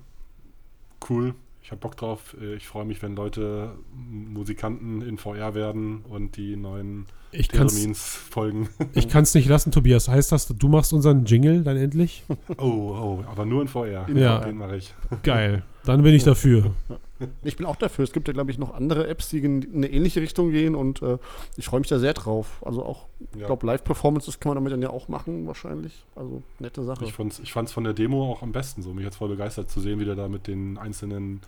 cool. 1.09 1.35
Ich 1.63 1.71
habe 1.71 1.79
Bock 1.79 1.95
drauf. 1.97 2.35
Äh, 2.41 2.55
Ich 2.55 2.67
freue 2.67 2.85
mich, 2.85 3.01
wenn 3.01 3.15
Leute 3.15 3.71
Musikanten 3.93 5.01
in 5.01 5.17
VR 5.17 5.53
werden 5.53 6.01
und 6.09 6.37
die 6.37 6.55
neuen 6.55 7.05
Ich 7.31 7.49
kann's, 7.49 7.73
Theremin's 7.75 8.03
folgen. 8.03 8.69
ich 8.93 9.07
kann's 9.07 9.33
nicht 9.33 9.47
lassen, 9.47 9.71
Tobias. 9.71 10.07
Heißt 10.07 10.31
das, 10.31 10.47
du 10.47 10.67
machst 10.67 10.93
unseren 10.93 11.25
Jingle 11.25 11.63
dann 11.63 11.77
endlich? 11.77 12.23
Oh, 12.57 12.63
oh, 12.63 13.23
aber 13.29 13.45
nur 13.45 13.61
in 13.61 13.67
VR. 13.67 14.07
Ja. 14.13 14.39
Den 14.39 14.57
mache 14.57 14.77
ich. 14.77 14.93
Geil. 15.23 15.63
Dann 15.85 16.03
bin 16.03 16.13
ich 16.13 16.23
dafür. 16.23 16.73
Ich 17.43 17.55
bin 17.57 17.65
auch 17.65 17.75
dafür. 17.75 18.03
Es 18.03 18.11
gibt 18.11 18.27
ja, 18.27 18.33
glaube 18.33 18.51
ich, 18.51 18.57
noch 18.57 18.73
andere 18.73 19.07
Apps, 19.07 19.29
die 19.29 19.39
in 19.39 19.67
eine 19.73 19.87
ähnliche 19.87 20.21
Richtung 20.21 20.51
gehen 20.51 20.75
und 20.75 21.01
äh, 21.01 21.17
ich 21.57 21.65
freue 21.65 21.79
mich 21.79 21.89
da 21.89 21.99
sehr 21.99 22.13
drauf. 22.13 22.61
Also 22.65 22.83
auch, 22.85 23.07
ich 23.33 23.39
Ja. 23.41 23.47
glaube, 23.47 23.65
Live-Performances 23.67 24.39
kann 24.39 24.49
man 24.51 24.55
damit 24.55 24.73
dann 24.73 24.81
ja 24.81 24.89
auch 24.89 25.07
machen, 25.07 25.47
wahrscheinlich. 25.47 26.05
Also, 26.15 26.43
nette 26.59 26.83
Sache. 26.83 27.03
Ich 27.05 27.13
fand's, 27.13 27.39
ich 27.39 27.51
fand's 27.53 27.71
von 27.71 27.83
der 27.83 27.93
Demo 27.93 28.31
auch 28.31 28.41
am 28.41 28.51
besten 28.51 28.81
so. 28.81 28.93
Mich 28.93 29.05
jetzt 29.05 29.17
voll 29.17 29.29
begeistert 29.29 29.69
zu 29.69 29.79
sehen, 29.81 29.99
wie 29.99 30.05
der 30.05 30.15
da 30.15 30.27
mit 30.27 30.47
den 30.47 30.77
einzelnen 30.77 31.41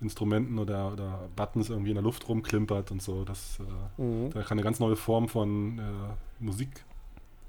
Instrumenten 0.00 0.58
oder, 0.58 0.92
oder 0.92 1.28
Buttons 1.34 1.70
irgendwie 1.70 1.90
in 1.90 1.96
der 1.96 2.04
Luft 2.04 2.28
rumklimpert 2.28 2.90
und 2.92 3.02
so. 3.02 3.24
Das, 3.24 3.58
äh, 3.98 4.02
Mhm. 4.02 4.30
da 4.30 4.42
kann 4.42 4.52
eine 4.58 4.62
ganz 4.62 4.78
neue 4.78 4.94
Form 4.96 5.28
von 5.28 5.78
äh, 5.80 5.82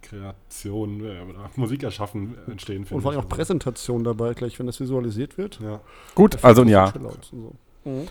Musikkreation 0.02 1.02
äh, 1.06 1.22
oder 1.22 1.50
Musik 1.56 1.84
erschaffen 1.84 2.38
äh, 2.48 2.52
entstehen. 2.52 2.86
Und 2.90 3.02
vor 3.02 3.12
allem 3.12 3.22
auch 3.22 3.30
Präsentation 3.30 4.04
dabei, 4.04 4.34
gleich 4.34 4.58
wenn 4.60 4.66
das 4.66 4.80
visualisiert 4.80 5.38
wird. 5.38 5.60
Ja. 5.62 5.82
Gut, 6.16 6.44
also 6.44 6.62
ein 6.62 6.68
Das 6.68 6.94
Ja. 6.94 7.12
so. 7.22 7.56
Mhm. 7.86 8.08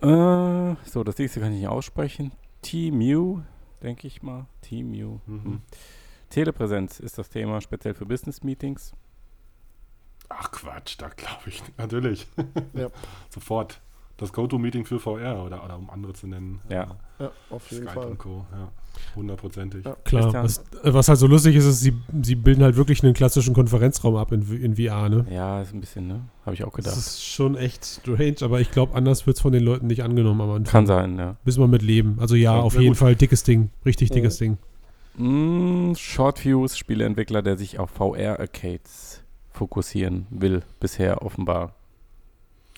Äh, 0.00 0.76
so, 0.84 1.04
das 1.04 1.18
nächste 1.18 1.40
kann 1.40 1.52
ich 1.52 1.58
nicht 1.60 1.68
aussprechen. 1.68 2.32
T-Mew, 2.62 3.40
denke 3.82 4.06
ich 4.06 4.22
mal. 4.22 4.46
T-Mew. 4.62 5.18
Mhm. 5.26 5.44
Hm. 5.44 5.62
Telepräsenz 6.30 6.98
ist 7.00 7.18
das 7.18 7.28
Thema, 7.28 7.60
speziell 7.60 7.94
für 7.94 8.06
Business-Meetings. 8.06 8.94
Ach 10.28 10.50
Quatsch, 10.50 10.96
da 10.98 11.08
glaube 11.08 11.42
ich 11.46 11.62
natürlich. 11.76 12.26
Ja. 12.74 12.88
Sofort. 13.30 13.80
Das 14.18 14.32
Go-To-Meeting 14.32 14.84
für 14.84 15.00
VR 15.00 15.42
oder, 15.44 15.64
oder 15.64 15.76
um 15.76 15.90
andere 15.90 16.12
zu 16.12 16.26
nennen. 16.28 16.60
Ja. 16.68 16.96
Ja, 17.18 17.32
auf 17.50 17.70
Äh, 17.70 17.74
jeden 17.74 17.86
Skype 17.88 18.00
Fall. 18.00 18.10
und 18.10 18.18
Co. 18.18 18.46
Ja. 18.52 18.70
Hundertprozentig. 19.14 19.84
Ja. 19.84 19.96
Klar. 20.04 20.32
Was, 20.32 20.62
was 20.82 21.08
halt 21.08 21.18
so 21.18 21.26
lustig 21.26 21.54
ist, 21.56 21.64
ist, 21.64 21.80
sie, 21.80 21.92
sie 22.22 22.34
bilden 22.34 22.62
halt 22.62 22.76
wirklich 22.76 23.02
einen 23.04 23.14
klassischen 23.14 23.54
Konferenzraum 23.54 24.16
ab 24.16 24.32
in, 24.32 24.42
in 24.62 24.76
VR, 24.76 25.08
ne? 25.08 25.26
Ja, 25.30 25.60
ist 25.62 25.74
ein 25.74 25.80
bisschen, 25.80 26.06
ne? 26.06 26.22
Habe 26.46 26.54
ich 26.54 26.64
auch 26.64 26.72
Das 26.76 26.84
gedacht. 26.84 26.96
ist 26.98 27.24
schon 27.24 27.56
echt 27.56 27.84
strange, 27.84 28.36
aber 28.40 28.60
ich 28.60 28.70
glaube, 28.70 28.94
anders 28.94 29.26
wird 29.26 29.36
es 29.36 29.42
von 29.42 29.52
den 29.52 29.62
Leuten 29.62 29.86
nicht 29.86 30.02
angenommen 30.02 30.40
am 30.40 30.50
Anfang. 30.50 30.70
Kann 30.72 30.86
sein, 30.86 31.18
ja. 31.18 31.36
Müssen 31.44 31.60
wir 31.60 31.68
mit 31.68 31.82
leben. 31.82 32.16
Also 32.20 32.34
ja, 32.34 32.54
Ja, 32.56 32.60
auf 32.62 32.74
jeden 32.74 32.88
gut. 32.88 32.96
Fall 32.96 33.14
dickes 33.16 33.42
Ding. 33.42 33.70
Richtig 33.84 34.10
dickes 34.10 34.38
Ding. 34.38 34.56
Mm, 35.16 35.92
Shortviews, 35.94 36.78
Spieleentwickler, 36.78 37.42
der 37.42 37.58
sich 37.58 37.78
auf 37.78 37.90
VR-Arcades 37.90 39.22
fokussieren 39.50 40.26
will, 40.30 40.62
bisher 40.80 41.22
offenbar. 41.22 41.74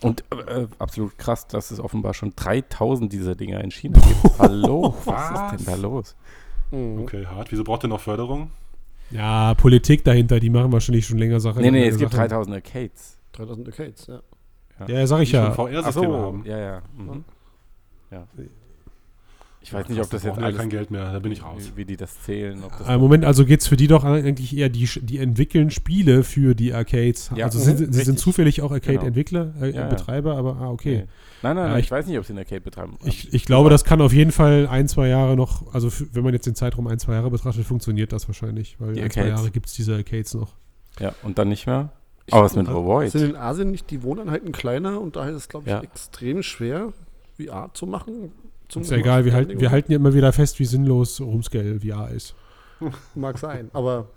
Und 0.04 0.24
äh, 0.48 0.66
absolut 0.78 1.16
krass, 1.18 1.46
dass 1.46 1.70
es 1.70 1.80
offenbar 1.80 2.14
schon 2.14 2.34
3000 2.36 3.12
dieser 3.12 3.34
Dinger 3.34 3.62
in 3.62 3.70
China 3.70 3.98
gibt. 4.00 4.38
Hallo, 4.38 4.94
was 5.04 5.52
ist 5.52 5.66
denn 5.66 5.74
da 5.74 5.80
los? 5.80 6.14
Mhm. 6.70 7.00
Okay, 7.00 7.26
hart. 7.26 7.50
Wieso 7.50 7.64
braucht 7.64 7.84
ihr 7.84 7.88
noch 7.88 8.00
Förderung? 8.00 8.50
Ja, 9.10 9.54
Politik 9.54 10.04
dahinter, 10.04 10.40
die 10.40 10.50
machen 10.50 10.72
wahrscheinlich 10.72 11.06
schon 11.06 11.18
länger 11.18 11.40
Sache. 11.40 11.60
Nee, 11.60 11.70
nee, 11.70 11.86
es 11.88 11.98
gibt 11.98 12.12
Sachen. 12.12 12.28
3000 12.28 12.56
Arcades. 12.56 13.18
3000 13.32 13.68
Arcades, 13.68 14.06
ja. 14.06 14.20
Ja, 14.88 15.06
sag 15.06 15.20
ich 15.20 15.30
Die 15.30 15.36
ja. 15.36 15.52
VR-Systeme 15.52 16.06
so, 16.06 16.18
haben. 16.18 16.44
ja, 16.44 16.58
ja. 16.58 16.82
Mhm. 16.96 17.24
ja. 18.10 18.26
Ich 19.66 19.72
weiß 19.72 19.86
Ja, 19.88 19.94
nicht, 19.94 20.04
ob 20.04 20.10
das 20.10 20.22
da 20.22 20.28
jetzt 20.28 20.38
alles, 20.38 20.58
kein 20.58 20.68
Geld 20.68 20.90
mehr, 20.90 21.10
da 21.10 21.18
bin 21.20 21.32
ich 21.32 21.42
raus. 21.42 21.70
wie, 21.74 21.76
wie 21.78 21.84
die 21.86 21.96
das 21.96 22.20
zählen. 22.22 22.62
Ob 22.62 22.76
das 22.78 22.86
Im 22.86 23.00
Moment, 23.00 23.24
also 23.24 23.46
geht 23.46 23.62
es 23.62 23.66
für 23.66 23.78
die 23.78 23.86
doch 23.86 24.04
eigentlich 24.04 24.54
eher, 24.54 24.68
die, 24.68 24.84
die 25.00 25.18
entwickeln 25.18 25.70
Spiele 25.70 26.22
für 26.22 26.54
die 26.54 26.74
Arcades. 26.74 27.30
Ja, 27.34 27.46
also 27.46 27.58
mhm, 27.58 27.90
sie, 27.90 28.04
sind 28.04 28.18
zufällig 28.18 28.60
auch 28.60 28.68
Genau. 28.68 28.74
Arcade-Entwickler, 28.74 29.54
äh, 29.62 29.70
Ja. 29.74 29.86
Betreiber, 29.88 30.36
aber 30.36 30.56
ah, 30.56 30.68
okay. 30.70 30.96
Nee. 30.96 31.04
Nein, 31.42 31.56
nein, 31.56 31.56
Ja, 31.56 31.70
nein, 31.70 31.78
ich, 31.78 31.86
ich- 31.86 31.90
weiß 31.90 32.06
nicht, 32.06 32.18
ob 32.18 32.26
sie 32.26 32.34
in 32.34 32.38
Arcade 32.38 32.60
betreiben. 32.60 32.98
Ich, 33.06 33.32
ich 33.32 33.46
glaube, 33.46 33.70
das 33.70 33.84
kann 33.84 34.02
auf 34.02 34.12
jeden 34.12 34.32
Fall 34.32 34.68
ein, 34.70 34.86
zwei 34.86 35.08
Jahre 35.08 35.34
noch, 35.34 35.72
also 35.74 35.90
wenn 36.12 36.24
man 36.24 36.34
jetzt 36.34 36.44
den 36.46 36.54
Zeitraum 36.54 36.86
ein, 36.86 36.98
zwei 36.98 37.14
Jahre 37.14 37.30
betrachtet, 37.30 37.64
funktioniert 37.64 38.12
das 38.12 38.28
wahrscheinlich, 38.28 38.76
weil 38.80 38.92
Die 38.92 39.00
ein, 39.00 39.10
zwei. 39.10 39.28
Jahre 39.28 39.50
gibt 39.50 39.66
es 39.66 39.72
diese 39.72 39.94
Arcades 39.94 40.34
noch. 40.34 40.52
Ja, 41.00 41.14
und 41.22 41.38
dann 41.38 41.48
nicht 41.48 41.66
mehr? 41.66 41.88
Aber 42.30 42.42
was 42.44 42.54
mit 42.54 42.68
Void? 42.68 43.10
Sind 43.12 43.30
in 43.30 43.36
Asien 43.36 43.70
nicht 43.70 43.90
die 43.90 44.02
Wohneinheiten 44.02 44.52
kleiner 44.52 45.00
und 45.00 45.16
daher 45.16 45.30
ist 45.30 45.36
es, 45.36 45.48
glaube 45.48 45.64
ich, 45.66 45.72
Ja. 45.72 45.80
extrem 45.80 46.42
schwer, 46.42 46.92
VR 47.38 47.70
zu 47.72 47.86
machen. 47.86 48.30
Zum 48.68 48.82
Ist 48.82 48.90
ja 48.90 48.96
egal, 48.96 49.24
wir, 49.24 49.32
halt, 49.34 49.60
wir 49.60 49.70
halten 49.70 49.92
ja 49.92 49.96
immer 49.96 50.14
wieder 50.14 50.32
fest, 50.32 50.58
wie 50.58 50.64
sinnlos 50.64 51.20
Rumscale 51.20 51.80
VR 51.80 52.10
ist. 52.10 52.34
Mag 53.14 53.38
sein, 53.38 53.70
aber 53.72 54.08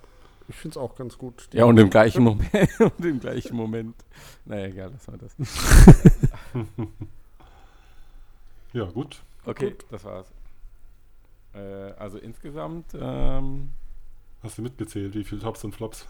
ich 0.47 0.55
finde 0.55 0.73
es 0.73 0.77
auch 0.77 0.95
ganz 0.95 1.17
gut. 1.17 1.49
Ja, 1.53 1.65
und 1.65 1.77
im 1.77 1.89
gleichen 1.89 2.23
Moment, 2.23 2.51
und 2.79 3.05
im 3.05 3.19
gleichen 3.19 3.55
Moment. 3.55 3.95
Naja, 4.45 4.65
egal, 4.67 4.91
lass 4.93 5.07
mal 5.07 5.17
das. 5.17 5.35
Ja, 8.73 8.83
gut. 8.85 9.21
Okay, 9.45 9.75
das 9.89 10.03
war's. 10.03 10.27
Äh, 11.53 11.59
also 11.97 12.17
insgesamt, 12.17 12.85
ähm, 12.99 13.69
Hast 14.43 14.57
du 14.57 14.61
mitgezählt, 14.61 15.15
wie 15.15 15.23
viele 15.23 15.41
Tops 15.41 15.63
und 15.63 15.73
Flops? 15.73 16.05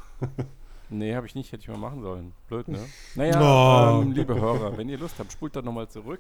nee, 0.90 1.16
habe 1.16 1.28
ich 1.28 1.36
nicht, 1.36 1.52
hätte 1.52 1.62
ich 1.62 1.68
mal 1.70 1.78
machen 1.78 2.02
sollen. 2.02 2.34
Blöd, 2.50 2.68
ne? 2.68 2.80
Naja, 3.16 3.40
Oh. 3.40 4.02
ähm, 4.02 4.12
liebe 4.12 4.36
Hörer, 4.36 4.76
wenn 4.78 4.90
ihr 4.90 4.98
Lust 4.98 5.18
habt, 5.20 5.32
spult 5.32 5.56
da 5.56 5.62
nochmal 5.62 5.88
zurück, 5.88 6.20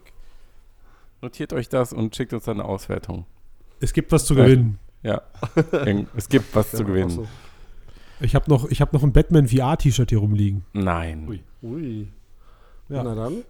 notiert 1.21 1.53
euch 1.53 1.69
das 1.69 1.93
und 1.93 2.15
schickt 2.15 2.33
uns 2.33 2.45
dann 2.45 2.59
eine 2.59 2.67
Auswertung. 2.69 3.25
Es 3.79 3.93
gibt 3.93 4.11
was 4.11 4.25
zu 4.25 4.35
gewinnen. 4.35 4.79
Ja, 5.03 5.21
es 6.15 6.27
gibt 6.27 6.55
was 6.55 6.71
zu 6.71 6.83
gewinnen. 6.83 7.09
so. 7.09 7.27
Ich 8.19 8.33
habe 8.33 8.49
noch, 8.49 8.65
ich 8.69 8.81
hab 8.81 8.93
noch 8.93 9.03
ein 9.03 9.13
Batman 9.13 9.47
VR-T-Shirt 9.47 10.09
hier 10.09 10.19
rumliegen. 10.19 10.65
Nein. 10.73 11.27
Ui. 11.27 11.43
Ui. 11.61 12.07
Ja. 12.89 13.03
Na 13.03 13.13
dann. 13.13 13.43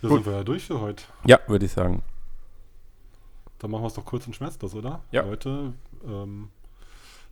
Da 0.00 0.08
Gut. 0.08 0.18
sind 0.18 0.26
wir 0.26 0.38
ja 0.38 0.44
durch 0.44 0.64
für 0.66 0.80
heute. 0.80 1.02
Ja, 1.26 1.40
würde 1.48 1.66
ich 1.66 1.72
sagen. 1.72 2.02
Dann 3.58 3.70
machen 3.70 3.82
wir 3.82 3.88
es 3.88 3.94
doch 3.94 4.04
kurz 4.04 4.26
und 4.26 4.36
schmerzlos, 4.36 4.74
oder? 4.74 5.02
Ja. 5.10 5.22
Leute, 5.22 5.72
ähm, 6.06 6.50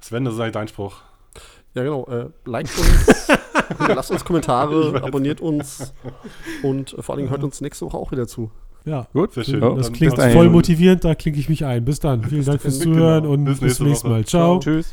Sven, 0.01 0.25
das 0.25 0.35
sei 0.35 0.51
dein 0.51 0.67
Spruch. 0.69 1.03
Ja, 1.75 1.83
genau. 1.85 2.07
Äh, 2.07 2.31
liked 2.45 2.77
uns, 2.77 3.29
lasst 3.89 4.11
uns 4.11 4.25
Kommentare, 4.25 5.03
abonniert 5.03 5.41
uns 5.41 5.93
und 6.63 6.95
äh, 6.95 7.03
vor 7.03 7.15
allem 7.17 7.31
hört 7.31 7.45
uns 7.45 7.61
nächste 7.61 7.87
Woche 7.87 7.97
auch 7.97 8.13
wieder 8.13 8.27
zu. 8.27 8.51
Ja. 8.85 9.07
Gut, 9.13 9.33
Sehr 9.35 9.45
schön. 9.45 9.61
Das 9.61 9.87
Dann 9.87 9.93
klingt 9.95 10.19
voll 10.19 10.51
motivierend, 10.51 11.05
da 11.05 11.15
klinke 11.15 11.39
ich 11.39 11.49
mich 11.49 11.65
ein. 11.65 11.85
Bis 11.85 12.01
dann. 12.01 12.25
Vielen 12.25 12.45
Dank 12.45 12.61
fürs 12.61 12.81
Genau. 12.81 12.95
Zuhören 12.97 13.27
und 13.27 13.45
Bis 13.45 13.55
bis 13.55 13.63
nächste 13.63 13.77
zum 13.79 13.87
nächsten 13.89 14.09
Woche. 14.09 14.15
Mal. 14.15 14.25
Ciao. 14.25 14.59
Tschüss. 14.59 14.93